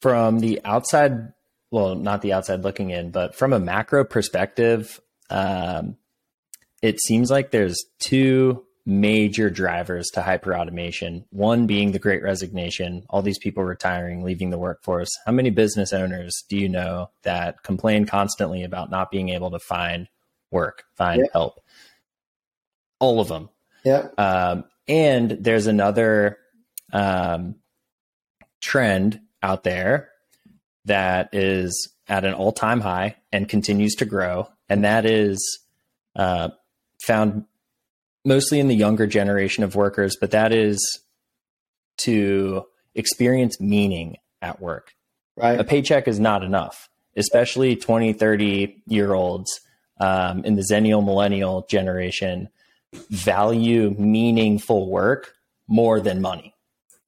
From 0.00 0.40
the 0.40 0.60
outside 0.64 1.32
well, 1.70 1.94
not 1.94 2.22
the 2.22 2.32
outside 2.32 2.62
looking 2.62 2.90
in, 2.90 3.10
but 3.10 3.34
from 3.34 3.52
a 3.52 3.60
macro 3.60 4.04
perspective, 4.04 5.00
um, 5.30 5.96
it 6.82 7.00
seems 7.00 7.30
like 7.30 7.50
there's 7.50 7.84
two 8.00 8.64
major 8.86 9.50
drivers 9.50 10.08
to 10.08 10.22
hyper 10.22 10.56
automation. 10.56 11.24
One 11.30 11.66
being 11.66 11.92
the 11.92 11.98
great 11.98 12.22
resignation, 12.22 13.04
all 13.08 13.22
these 13.22 13.38
people 13.38 13.62
retiring, 13.62 14.24
leaving 14.24 14.50
the 14.50 14.58
workforce. 14.58 15.10
How 15.26 15.32
many 15.32 15.50
business 15.50 15.92
owners 15.92 16.42
do 16.48 16.56
you 16.56 16.68
know 16.68 17.10
that 17.22 17.62
complain 17.62 18.04
constantly 18.06 18.64
about 18.64 18.90
not 18.90 19.10
being 19.10 19.28
able 19.28 19.52
to 19.52 19.60
find 19.60 20.08
work, 20.50 20.84
find 20.96 21.28
help? 21.32 21.60
All 22.98 23.20
of 23.20 23.28
them. 23.28 23.48
Yeah. 23.84 24.08
Um, 24.18 24.64
and 24.88 25.30
there's 25.30 25.66
another 25.66 26.38
um, 26.92 27.56
trend 28.60 29.20
out 29.42 29.64
there 29.64 30.10
that 30.84 31.30
is 31.32 31.92
at 32.08 32.24
an 32.24 32.34
all 32.34 32.52
time 32.52 32.80
high 32.80 33.16
and 33.32 33.48
continues 33.48 33.94
to 33.96 34.04
grow. 34.04 34.48
And 34.68 34.84
that 34.84 35.06
is 35.06 35.60
uh, 36.16 36.50
found 37.02 37.44
mostly 38.24 38.60
in 38.60 38.68
the 38.68 38.74
younger 38.74 39.06
generation 39.06 39.64
of 39.64 39.74
workers, 39.74 40.16
but 40.20 40.32
that 40.32 40.52
is 40.52 41.00
to 41.98 42.66
experience 42.94 43.60
meaning 43.60 44.16
at 44.42 44.60
work. 44.60 44.94
Right. 45.36 45.58
A 45.58 45.64
paycheck 45.64 46.08
is 46.08 46.18
not 46.18 46.42
enough, 46.42 46.88
especially 47.16 47.76
20, 47.76 48.12
30 48.12 48.82
year 48.86 49.14
olds 49.14 49.60
um, 50.00 50.44
in 50.44 50.56
the 50.56 50.62
Zennial 50.62 51.04
Millennial 51.04 51.66
generation 51.68 52.48
value 53.10 53.94
meaningful 53.98 54.90
work 54.90 55.34
more 55.68 56.00
than 56.00 56.20
money 56.20 56.54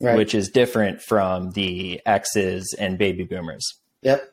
right. 0.02 0.16
which 0.16 0.34
is 0.34 0.48
different 0.50 1.00
from 1.00 1.52
the 1.52 2.00
X's 2.04 2.74
and 2.78 2.98
baby 2.98 3.24
boomers. 3.24 3.74
Yep. 4.02 4.28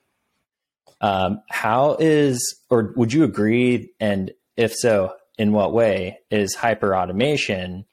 Um, 1.02 1.42
how 1.50 1.96
is, 2.00 2.60
or 2.70 2.94
would 2.96 3.14
you 3.14 3.24
agree? 3.24 3.94
And 4.00 4.32
if 4.58 4.74
so, 4.74 5.14
in 5.38 5.54
what 5.54 5.72
way 5.72 6.20
is 6.30 6.56
hyper 6.56 6.94
automation 6.94 7.86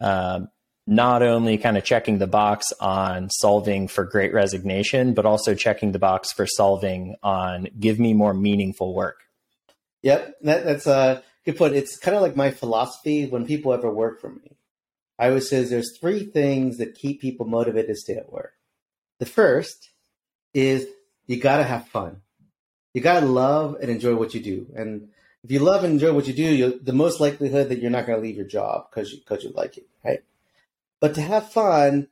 um, 0.00 0.48
not 0.86 1.22
only 1.22 1.58
kind 1.58 1.76
of 1.76 1.84
checking 1.84 2.18
the 2.18 2.26
box 2.26 2.72
on 2.80 3.30
solving 3.30 3.88
for 3.88 4.04
great 4.04 4.32
resignation, 4.32 5.14
but 5.14 5.26
also 5.26 5.54
checking 5.54 5.92
the 5.92 5.98
box 5.98 6.32
for 6.32 6.46
solving 6.46 7.16
on 7.22 7.68
give 7.80 7.98
me 7.98 8.14
more 8.14 8.34
meaningful 8.34 8.94
work? 8.94 9.21
Yep, 10.02 10.36
that, 10.42 10.64
that's 10.64 10.86
a 10.86 11.22
good 11.44 11.56
point. 11.56 11.74
It's 11.74 11.96
kind 11.96 12.16
of 12.16 12.22
like 12.22 12.36
my 12.36 12.50
philosophy 12.50 13.26
when 13.26 13.46
people 13.46 13.72
ever 13.72 13.90
work 13.90 14.20
for 14.20 14.30
me. 14.30 14.56
I 15.18 15.28
always 15.28 15.48
say 15.48 15.62
there's 15.62 15.96
three 15.96 16.24
things 16.24 16.78
that 16.78 16.94
keep 16.94 17.20
people 17.20 17.46
motivated 17.46 17.88
to 17.88 17.96
stay 17.96 18.16
at 18.16 18.32
work. 18.32 18.54
The 19.18 19.26
first 19.26 19.90
is 20.52 20.86
you 21.26 21.36
got 21.38 21.58
to 21.58 21.64
have 21.64 21.88
fun. 21.88 22.22
You 22.94 23.00
got 23.00 23.20
to 23.20 23.26
love 23.26 23.76
and 23.80 23.90
enjoy 23.90 24.16
what 24.16 24.34
you 24.34 24.40
do. 24.40 24.66
And 24.74 25.08
if 25.44 25.50
you 25.50 25.60
love 25.60 25.84
and 25.84 25.94
enjoy 25.94 26.12
what 26.12 26.26
you 26.26 26.32
do, 26.32 26.80
the 26.80 26.92
most 26.92 27.20
likelihood 27.20 27.68
that 27.68 27.80
you're 27.80 27.90
not 27.90 28.06
going 28.06 28.18
to 28.18 28.22
leave 28.22 28.36
your 28.36 28.46
job 28.46 28.88
because 28.90 29.12
you, 29.12 29.20
cause 29.24 29.44
you 29.44 29.50
like 29.50 29.78
it, 29.78 29.86
right? 30.04 30.22
But 31.00 31.14
to 31.14 31.20
have 31.20 31.50
fun, 31.50 32.08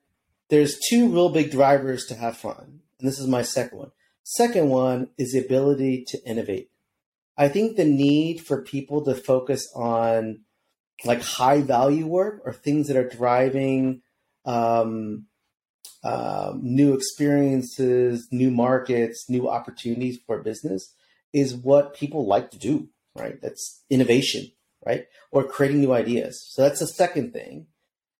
there's 0.48 0.78
two 0.78 1.08
real 1.08 1.28
big 1.28 1.50
drivers 1.50 2.06
to 2.06 2.14
have 2.14 2.36
fun. 2.36 2.80
And 2.98 3.08
this 3.08 3.18
is 3.18 3.26
my 3.26 3.42
second 3.42 3.78
one. 3.78 3.90
Second 4.22 4.68
one 4.68 5.08
is 5.16 5.32
the 5.32 5.44
ability 5.44 6.04
to 6.08 6.24
innovate. 6.24 6.70
I 7.40 7.48
think 7.48 7.76
the 7.76 7.86
need 7.86 8.42
for 8.42 8.60
people 8.60 9.02
to 9.06 9.14
focus 9.14 9.72
on 9.74 10.40
like 11.06 11.22
high 11.22 11.62
value 11.62 12.06
work 12.06 12.42
or 12.44 12.52
things 12.52 12.88
that 12.88 12.98
are 12.98 13.08
driving 13.08 14.02
um, 14.44 15.24
um, 16.04 16.60
new 16.62 16.92
experiences, 16.92 18.28
new 18.30 18.50
markets, 18.50 19.30
new 19.30 19.48
opportunities 19.48 20.18
for 20.26 20.42
business 20.42 20.94
is 21.32 21.54
what 21.54 21.94
people 21.94 22.26
like 22.26 22.50
to 22.50 22.58
do, 22.58 22.90
right? 23.16 23.40
That's 23.40 23.84
innovation, 23.88 24.52
right? 24.86 25.06
Or 25.32 25.42
creating 25.42 25.80
new 25.80 25.94
ideas. 25.94 26.46
So 26.46 26.60
that's 26.60 26.80
the 26.80 26.86
second 26.86 27.32
thing. 27.32 27.68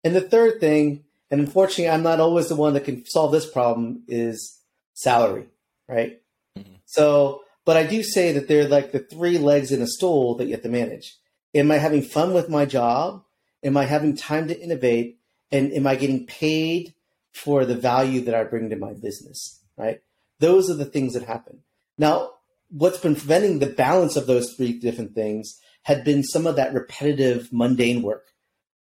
And 0.02 0.16
the 0.16 0.22
third 0.22 0.60
thing, 0.60 1.04
and 1.30 1.42
unfortunately, 1.42 1.90
I'm 1.90 2.02
not 2.02 2.20
always 2.20 2.48
the 2.48 2.56
one 2.56 2.72
that 2.72 2.86
can 2.86 3.04
solve 3.04 3.32
this 3.32 3.50
problem, 3.50 4.02
is 4.08 4.60
salary, 4.94 5.48
right? 5.86 6.22
Mm-hmm. 6.58 6.76
So, 6.86 7.42
but 7.64 7.76
I 7.76 7.84
do 7.84 8.02
say 8.02 8.32
that 8.32 8.48
they're 8.48 8.68
like 8.68 8.92
the 8.92 8.98
three 8.98 9.38
legs 9.38 9.70
in 9.70 9.82
a 9.82 9.86
stool 9.86 10.34
that 10.36 10.46
you 10.46 10.52
have 10.52 10.62
to 10.62 10.68
manage. 10.68 11.16
Am 11.54 11.70
I 11.70 11.78
having 11.78 12.02
fun 12.02 12.32
with 12.32 12.48
my 12.48 12.64
job? 12.64 13.22
Am 13.62 13.76
I 13.76 13.84
having 13.84 14.16
time 14.16 14.48
to 14.48 14.60
innovate? 14.60 15.18
And 15.52 15.72
am 15.72 15.86
I 15.86 15.96
getting 15.96 16.26
paid 16.26 16.94
for 17.32 17.64
the 17.64 17.74
value 17.74 18.20
that 18.22 18.34
I 18.34 18.44
bring 18.44 18.70
to 18.70 18.76
my 18.76 18.92
business, 18.92 19.60
right? 19.76 20.00
Those 20.38 20.70
are 20.70 20.74
the 20.74 20.84
things 20.84 21.14
that 21.14 21.24
happen. 21.24 21.60
Now, 21.98 22.30
what's 22.70 22.98
been 22.98 23.14
preventing 23.14 23.58
the 23.58 23.66
balance 23.66 24.16
of 24.16 24.26
those 24.26 24.54
three 24.54 24.72
different 24.72 25.14
things 25.14 25.60
had 25.82 26.04
been 26.04 26.22
some 26.22 26.46
of 26.46 26.56
that 26.56 26.72
repetitive, 26.72 27.52
mundane 27.52 28.02
work 28.02 28.26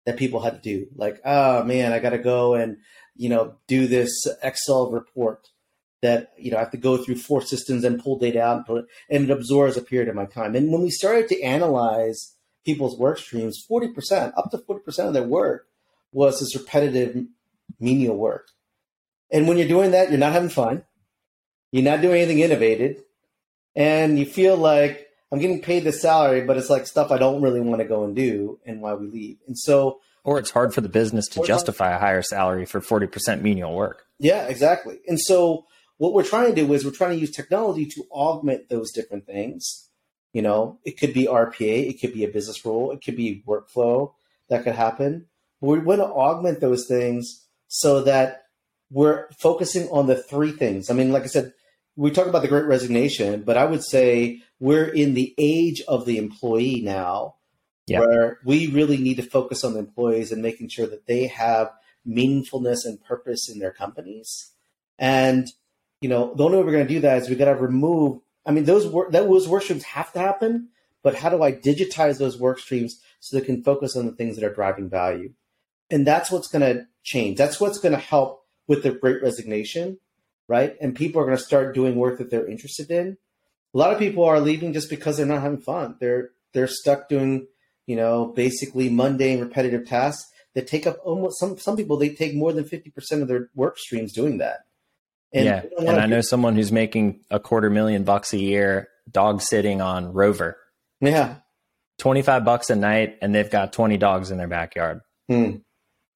that 0.05 0.17
people 0.17 0.41
had 0.41 0.61
to 0.61 0.61
do. 0.61 0.87
Like, 0.95 1.19
oh 1.25 1.63
man, 1.63 1.91
I 1.91 1.99
got 1.99 2.11
to 2.11 2.17
go 2.17 2.55
and, 2.55 2.77
you 3.15 3.29
know, 3.29 3.55
do 3.67 3.87
this 3.87 4.11
Excel 4.41 4.91
report 4.91 5.49
that, 6.01 6.31
you 6.37 6.51
know, 6.51 6.57
I 6.57 6.61
have 6.61 6.71
to 6.71 6.77
go 6.77 6.97
through 6.97 7.17
four 7.17 7.41
systems 7.41 7.83
and 7.83 8.01
pull 8.01 8.17
data 8.17 8.41
out 8.41 8.67
and, 8.67 8.79
it, 8.79 8.85
and 9.09 9.23
it 9.25 9.31
absorbs 9.31 9.77
a 9.77 9.81
period 9.81 10.09
of 10.09 10.15
my 10.15 10.25
time. 10.25 10.55
And 10.55 10.71
when 10.71 10.81
we 10.81 10.89
started 10.89 11.27
to 11.29 11.41
analyze 11.41 12.35
people's 12.65 12.97
work 12.97 13.17
streams, 13.17 13.65
40%, 13.69 14.33
up 14.37 14.51
to 14.51 14.57
40% 14.57 15.07
of 15.07 15.13
their 15.13 15.23
work 15.23 15.67
was 16.11 16.39
this 16.39 16.55
repetitive 16.55 17.25
menial 17.79 18.15
work. 18.15 18.47
And 19.31 19.47
when 19.47 19.57
you're 19.57 19.67
doing 19.67 19.91
that, 19.91 20.09
you're 20.09 20.19
not 20.19 20.33
having 20.33 20.49
fun. 20.49 20.83
You're 21.71 21.83
not 21.83 22.01
doing 22.01 22.21
anything 22.21 22.39
innovative. 22.39 23.03
And 23.75 24.17
you 24.17 24.25
feel 24.25 24.57
like 24.57 25.07
I'm 25.31 25.39
getting 25.39 25.61
paid 25.61 25.83
the 25.83 25.91
salary, 25.91 26.41
but 26.41 26.57
it's 26.57 26.69
like 26.69 26.87
stuff 26.87 27.11
I 27.11 27.17
don't 27.17 27.41
really 27.41 27.61
want 27.61 27.81
to 27.81 27.87
go 27.87 28.03
and 28.03 28.15
do 28.15 28.59
and 28.65 28.81
why 28.81 28.95
we 28.95 29.07
leave. 29.07 29.37
And 29.47 29.57
so 29.57 29.99
or 30.23 30.37
it's 30.37 30.51
hard 30.51 30.73
for 30.73 30.81
the 30.81 30.89
business 30.89 31.27
to 31.29 31.43
justify 31.43 31.91
a 31.95 31.99
higher 31.99 32.21
salary 32.21 32.65
for 32.65 32.81
40% 32.81 33.41
menial 33.41 33.73
work. 33.73 34.05
Yeah, 34.19 34.47
exactly. 34.47 34.99
And 35.07 35.19
so 35.19 35.65
what 35.99 36.13
we're 36.13 36.23
trying 36.23 36.55
to 36.55 36.65
do 36.65 36.73
is 36.73 36.83
we're 36.83 36.91
trying 36.91 37.11
to 37.11 37.19
use 37.19 37.29
technology 37.29 37.85
to 37.85 38.05
augment 38.09 38.69
those 38.69 38.91
different 38.91 39.25
things. 39.25 39.89
You 40.31 40.41
know, 40.41 40.79
it 40.85 40.97
could 40.97 41.13
be 41.13 41.25
RPA, 41.25 41.89
it 41.89 41.99
could 41.99 42.13
be 42.13 42.23
a 42.23 42.29
business 42.29 42.65
rule, 42.65 42.91
it 42.91 43.03
could 43.03 43.17
be 43.17 43.43
workflow 43.45 44.13
that 44.49 44.63
could 44.63 44.75
happen. 44.75 45.27
But 45.59 45.67
we 45.67 45.79
want 45.79 45.99
to 45.99 46.05
augment 46.05 46.61
those 46.61 46.87
things 46.87 47.45
so 47.67 48.01
that 48.03 48.45
we're 48.89 49.29
focusing 49.37 49.89
on 49.89 50.07
the 50.07 50.15
three 50.15 50.51
things. 50.51 50.89
I 50.89 50.93
mean, 50.93 51.11
like 51.11 51.23
I 51.23 51.27
said, 51.27 51.53
we 51.97 52.11
talk 52.11 52.27
about 52.27 52.43
the 52.43 52.47
great 52.47 52.65
resignation, 52.65 53.43
but 53.43 53.57
I 53.57 53.65
would 53.65 53.83
say 53.83 54.41
we're 54.59 54.87
in 54.87 55.15
the 55.15 55.35
age 55.37 55.81
of 55.85 56.05
the 56.05 56.17
employee 56.17 56.79
now 56.81 57.35
yeah. 57.87 57.99
where 57.99 58.39
we 58.45 58.67
really 58.67 58.97
need 58.97 59.15
to 59.15 59.23
focus 59.23 59.65
on 59.65 59.73
the 59.73 59.79
employees 59.79 60.31
and 60.31 60.41
making 60.41 60.69
sure 60.69 60.87
that 60.87 61.07
they 61.07 61.27
have 61.27 61.71
meaningfulness 62.07 62.85
and 62.85 63.03
purpose 63.03 63.49
in 63.49 63.59
their 63.59 63.73
companies. 63.73 64.51
And, 64.97 65.49
you 66.01 66.09
know, 66.09 66.33
the 66.33 66.43
only 66.43 66.57
way 66.57 66.63
we're 66.63 66.71
going 66.71 66.87
to 66.87 66.93
do 66.93 67.01
that 67.01 67.21
is 67.21 67.29
we 67.29 67.35
got 67.35 67.45
to 67.45 67.55
remove, 67.55 68.21
I 68.45 68.51
mean, 68.51 68.65
those 68.65 68.87
work, 68.87 69.11
those 69.11 69.47
work 69.47 69.63
streams 69.63 69.83
have 69.83 70.13
to 70.13 70.19
happen, 70.19 70.69
but 71.03 71.15
how 71.15 71.29
do 71.29 71.43
I 71.43 71.51
digitize 71.51 72.17
those 72.17 72.37
work 72.39 72.59
streams 72.59 73.01
so 73.19 73.37
they 73.37 73.45
can 73.45 73.63
focus 73.63 73.95
on 73.95 74.05
the 74.05 74.11
things 74.13 74.35
that 74.35 74.45
are 74.45 74.53
driving 74.53 74.89
value? 74.89 75.33
And 75.89 76.05
that's 76.05 76.31
what's 76.31 76.47
going 76.47 76.61
to 76.61 76.85
change. 77.03 77.37
That's 77.37 77.59
what's 77.59 77.79
going 77.79 77.93
to 77.93 77.99
help 77.99 78.45
with 78.67 78.83
the 78.83 78.91
great 78.91 79.21
resignation, 79.21 79.99
right? 80.47 80.75
And 80.79 80.95
people 80.95 81.21
are 81.21 81.25
going 81.25 81.37
to 81.37 81.43
start 81.43 81.75
doing 81.75 81.95
work 81.95 82.19
that 82.19 82.29
they're 82.29 82.47
interested 82.47 82.91
in. 82.91 83.17
A 83.73 83.77
lot 83.77 83.93
of 83.93 83.99
people 83.99 84.23
are 84.23 84.39
leaving 84.39 84.73
just 84.73 84.89
because 84.89 85.17
they're 85.17 85.25
not 85.25 85.41
having 85.41 85.59
fun. 85.61 85.95
They're 85.99 86.31
they're 86.53 86.67
stuck 86.67 87.07
doing, 87.09 87.47
you 87.85 87.95
know, 87.95 88.25
basically 88.25 88.89
mundane, 88.89 89.39
repetitive 89.39 89.87
tasks 89.87 90.27
that 90.55 90.67
take 90.67 90.87
up 90.87 90.97
almost 91.03 91.39
some 91.39 91.57
some 91.59 91.77
people 91.77 91.97
they 91.97 92.09
take 92.09 92.33
more 92.33 92.51
than 92.51 92.65
fifty 92.65 92.89
percent 92.89 93.21
of 93.21 93.27
their 93.27 93.49
work 93.53 93.77
streams 93.77 94.11
doing 94.11 94.39
that. 94.39 94.61
And 95.31 95.45
yeah, 95.45 95.63
and 95.77 95.99
I 95.99 96.07
know 96.07 96.21
someone 96.21 96.55
who's 96.55 96.71
making 96.71 97.21
a 97.29 97.39
quarter 97.39 97.69
million 97.69 98.03
bucks 98.03 98.33
a 98.33 98.39
year 98.39 98.87
dog 99.09 99.41
sitting 99.41 99.81
on 99.81 100.13
Rover. 100.13 100.57
Yeah, 101.01 101.35
twenty 101.97 102.21
five 102.21 102.45
bucks 102.45 102.69
a 102.69 102.75
night, 102.75 103.17
and 103.21 103.33
they've 103.33 103.49
got 103.49 103.73
twenty 103.73 103.97
dogs 103.97 104.31
in 104.31 104.37
their 104.37 104.47
backyard. 104.47 105.01
Hmm 105.29 105.57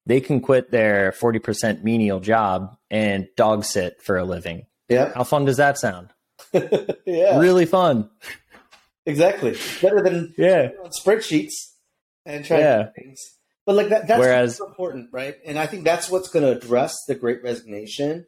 they 0.06 0.22
can 0.22 0.42
quit 0.42 0.72
their 0.72 1.12
40% 1.12 1.84
menial 1.84 2.20
job 2.20 2.76
and 2.90 3.28
dog 3.38 3.64
sit 3.64 4.02
for 4.04 4.18
a 4.18 4.26
living. 4.26 4.66
Yeah. 4.90 5.12
How 5.14 5.24
fun 5.24 5.46
does 5.46 5.58
that 5.58 5.78
sound? 5.78 6.10
yeah. 6.54 7.40
Really 7.40 7.66
fun. 7.66 8.10
Exactly. 9.06 9.58
Better 9.82 10.02
than 10.02 10.34
yeah. 10.38 10.70
spreadsheets 11.00 11.54
and 12.26 12.44
trying 12.44 12.62
yeah. 12.62 12.90
things. 12.96 13.20
But 13.66 13.76
like 13.76 13.90
that, 13.90 14.08
that's 14.08 14.20
Whereas, 14.20 14.60
important, 14.60 15.10
right? 15.14 15.36
And 15.46 15.58
I 15.58 15.68
think 15.68 15.86
that's 15.86 16.10
what's 16.10 16.30
going 16.30 16.44
to 16.44 16.52
address 16.52 16.94
the 17.08 17.16
great 17.16 17.42
resignation. 17.44 18.26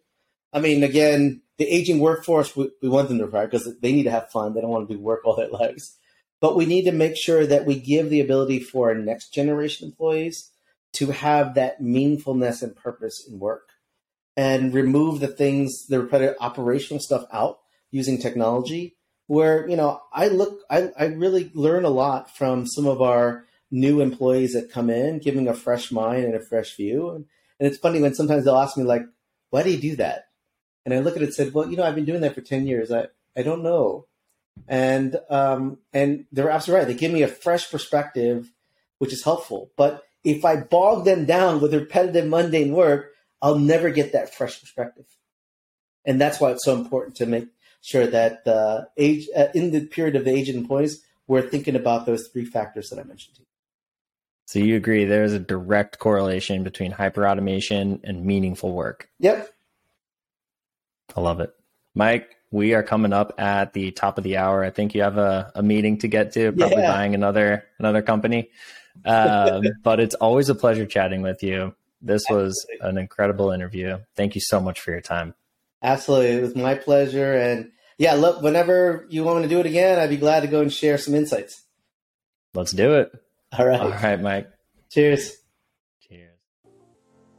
I 0.56 0.62
mean, 0.62 0.84
again, 0.84 1.42
the 1.58 1.68
aging 1.68 2.00
workforce, 2.00 2.56
we, 2.56 2.72
we 2.82 2.88
want 2.88 3.10
them 3.10 3.18
to 3.18 3.26
retire 3.26 3.48
because 3.48 3.78
they 3.82 3.92
need 3.92 4.04
to 4.04 4.12
have 4.12 4.32
fun. 4.32 4.54
They 4.54 4.62
don't 4.62 4.70
want 4.70 4.88
to 4.88 4.96
do 4.96 5.02
work 5.02 5.26
all 5.26 5.36
their 5.36 5.50
lives. 5.52 5.98
But 6.40 6.56
we 6.56 6.66
need 6.66 6.86
to 6.86 6.94
make 6.94 7.18
sure 7.18 7.46
that 7.46 7.66
we 7.66 7.78
give 7.78 8.10
the 8.10 8.22
ability 8.22 8.62
for 8.62 8.90
our 8.90 8.96
next 8.96 9.34
generation 9.34 9.90
employees 9.90 10.52
to 10.94 11.12
have 11.12 11.56
that 11.56 11.82
meaningfulness 11.82 12.64
and 12.64 12.74
purpose 12.76 13.28
in 13.30 13.38
work 13.38 13.70
and 14.38 14.74
remove 14.74 15.20
the 15.20 15.28
things, 15.28 15.88
the 15.88 16.02
repetitive 16.02 16.36
operational 16.40 17.02
stuff 17.02 17.26
out 17.34 17.60
using 17.92 18.18
technology. 18.18 18.96
Where, 19.28 19.68
you 19.68 19.76
know, 19.76 20.02
I 20.14 20.28
look, 20.28 20.62
I, 20.70 20.90
I 20.98 21.06
really 21.06 21.52
learn 21.54 21.84
a 21.84 21.90
lot 21.90 22.36
from 22.38 22.68
some 22.68 22.86
of 22.86 23.02
our 23.02 23.46
new 23.72 24.00
employees 24.00 24.54
that 24.54 24.72
come 24.72 24.90
in, 24.90 25.20
giving 25.20 25.48
a 25.50 25.54
fresh 25.54 25.92
mind 25.92 26.26
and 26.26 26.36
a 26.36 26.40
fresh 26.40 26.78
view. 26.78 27.10
And, 27.10 27.26
and 27.60 27.68
it's 27.68 27.80
funny 27.80 28.02
when 28.02 28.14
sometimes 28.14 28.46
they'll 28.46 28.56
ask 28.56 28.78
me, 28.78 28.84
like, 28.84 29.04
why 29.50 29.64
do 29.64 29.72
you 29.72 29.78
do 29.78 29.96
that? 29.98 30.25
And 30.86 30.94
I 30.94 31.00
look 31.00 31.16
at 31.16 31.22
it 31.22 31.26
and 31.26 31.34
said, 31.34 31.54
well, 31.54 31.70
you 31.70 31.78
know, 31.78 31.84
I've 31.84 31.96
been 31.96 32.06
doing 32.06 32.22
that 32.22 32.36
for 32.36 32.42
10 32.42 32.68
years. 32.68 32.92
I, 32.92 33.08
I 33.36 33.42
don't 33.42 33.64
know. 33.64 34.06
And, 34.68 35.20
um, 35.30 35.80
and 35.92 36.26
they're 36.32 36.50
absolutely 36.50 36.86
right. 36.86 36.88
They 36.88 37.00
give 37.00 37.12
me 37.12 37.24
a 37.24 37.28
fresh 37.28 37.70
perspective, 37.70 38.52
which 39.00 39.12
is 39.12 39.24
helpful. 39.24 39.72
But 39.76 40.04
if 40.24 40.46
I 40.46 40.58
bog 40.58 41.06
them 41.06 41.26
down 41.26 41.60
with 41.60 41.74
repetitive, 41.74 42.28
mundane 42.28 42.72
work, 42.72 43.12
I'll 43.42 43.60
never 43.60 43.90
get 43.90 44.14
that 44.14 44.34
fresh 44.34 44.60
perspective. 44.60 45.06
And 46.06 46.22
that's 46.22 46.40
why 46.40 46.52
it's 46.52 46.64
so 46.64 46.76
important 46.76 47.16
to 47.18 47.26
make 47.26 47.48
sure 47.82 48.08
that 48.08 48.46
the 48.46 48.88
age 48.98 49.28
uh, 49.36 49.48
in 49.54 49.72
the 49.72 49.86
period 49.86 50.16
of 50.16 50.26
the 50.26 50.32
aged 50.32 50.56
employees, 50.56 51.04
we're 51.28 51.48
thinking 51.48 51.76
about 51.76 52.06
those 52.06 52.28
three 52.28 52.46
factors 52.46 52.90
that 52.90 53.00
I 53.00 53.04
mentioned 53.04 53.36
to 53.36 53.42
you. 53.42 53.48
So 54.48 54.60
you 54.60 54.76
agree 54.76 55.06
there's 55.06 55.34
a 55.34 55.40
direct 55.40 55.98
correlation 55.98 56.64
between 56.64 56.92
hyperautomation 56.92 58.00
and 58.04 58.26
meaningful 58.26 58.72
work. 58.72 59.10
Yep. 59.20 59.55
I 61.16 61.22
love 61.22 61.40
it. 61.40 61.54
Mike, 61.94 62.36
we 62.52 62.74
are 62.74 62.84
coming 62.84 63.14
up 63.14 63.40
at 63.40 63.74
the 63.74 63.92
top 63.92 64.18
of 64.18 64.24
the 64.24 64.38
hour. 64.38 64.64
I 64.64 64.70
think 64.70 64.96
you 64.96 65.02
have 65.02 65.18
a, 65.18 65.52
a 65.56 65.64
meeting 65.64 65.98
to 66.00 66.08
get 66.08 66.34
to, 66.34 66.52
probably 66.52 66.78
yeah. 66.78 66.92
buying 66.92 67.16
another 67.16 67.66
another 67.80 68.02
company 68.02 68.50
um, 69.04 69.64
but 69.84 70.00
it's 70.00 70.16
always 70.16 70.50
a 70.50 70.56
pleasure 70.56 70.86
chatting 70.86 71.22
with 71.22 71.44
you. 71.44 71.76
This 72.02 72.26
was 72.30 72.66
an 72.82 72.98
incredible 72.98 73.52
interview. 73.52 73.98
Thank 74.16 74.36
you 74.36 74.42
so 74.42 74.60
much 74.60 74.80
for 74.80 74.92
your 74.92 75.02
time. 75.02 75.34
Absolutely. 75.82 76.32
It 76.38 76.42
was 76.42 76.56
my 76.56 76.76
pleasure. 76.76 77.34
And 77.34 77.72
yeah, 77.98 78.14
look, 78.14 78.42
whenever 78.42 79.08
you 79.10 79.24
want 79.24 79.38
me 79.38 79.44
to 79.44 79.50
do 79.50 79.60
it 79.60 79.66
again, 79.66 79.98
I'd 79.98 80.10
be 80.10 80.18
glad 80.18 80.42
to 80.42 80.48
go 80.48 80.62
and 80.62 80.72
share 80.72 80.98
some 80.98 81.16
insights. 81.16 81.64
Let's 82.54 82.72
do 82.72 82.96
it. 82.96 83.12
All 83.58 83.66
right. 83.66 83.80
All 83.80 83.90
right, 83.90 84.22
Mike. 84.22 84.50
Cheers. 84.92 85.36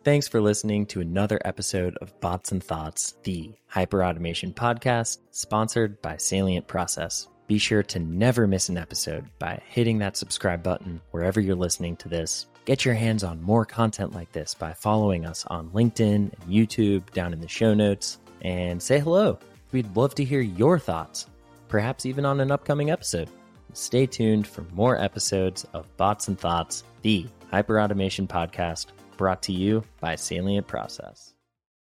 Thanks 0.07 0.28
for 0.28 0.40
listening 0.40 0.86
to 0.86 1.00
another 1.00 1.40
episode 1.44 1.96
of 1.96 2.20
Bots 2.20 2.52
and 2.52 2.62
Thoughts, 2.62 3.16
the 3.24 3.52
hyperautomation 3.74 4.54
podcast 4.54 5.18
sponsored 5.32 6.00
by 6.00 6.16
Salient 6.16 6.68
Process. 6.68 7.26
Be 7.48 7.59
sure 7.59 7.82
to 7.82 7.98
never 7.98 8.46
miss 8.46 8.68
an 8.68 8.78
episode 8.78 9.24
by 9.40 9.61
hitting 9.66 9.98
that 9.98 10.16
subscribe 10.16 10.62
button 10.62 11.00
wherever 11.11 11.40
you're 11.40 11.57
listening 11.57 11.96
to 11.96 12.09
this. 12.09 12.46
Get 12.66 12.84
your 12.84 12.94
hands 12.94 13.24
on 13.24 13.42
more 13.42 13.64
content 13.64 14.14
like 14.14 14.30
this 14.30 14.54
by 14.54 14.74
following 14.74 15.26
us 15.26 15.44
on 15.46 15.70
LinkedIn 15.70 16.14
and 16.14 16.48
YouTube 16.48 17.11
down 17.11 17.32
in 17.32 17.40
the 17.40 17.48
show 17.48 17.74
notes 17.74 18.20
and 18.42 18.80
say 18.80 19.00
hello. 19.00 19.40
We'd 19.72 19.96
love 19.96 20.14
to 20.14 20.24
hear 20.24 20.40
your 20.40 20.78
thoughts, 20.78 21.26
perhaps 21.66 22.07
even 22.07 22.24
on 22.24 22.38
an 22.38 22.52
upcoming 22.52 22.92
episode. 22.92 23.28
Stay 23.72 24.07
tuned 24.07 24.46
for 24.46 24.62
more 24.72 25.02
episodes 25.02 25.66
of 25.72 25.96
Bots 25.96 26.28
and 26.28 26.38
Thoughts, 26.38 26.84
the 27.02 27.26
hyperautomation 27.52 28.28
podcast 28.28 28.86
brought 29.17 29.43
to 29.45 29.53
you 29.53 29.85
by 30.01 30.17
Salient 30.17 30.67
Process. 30.67 31.36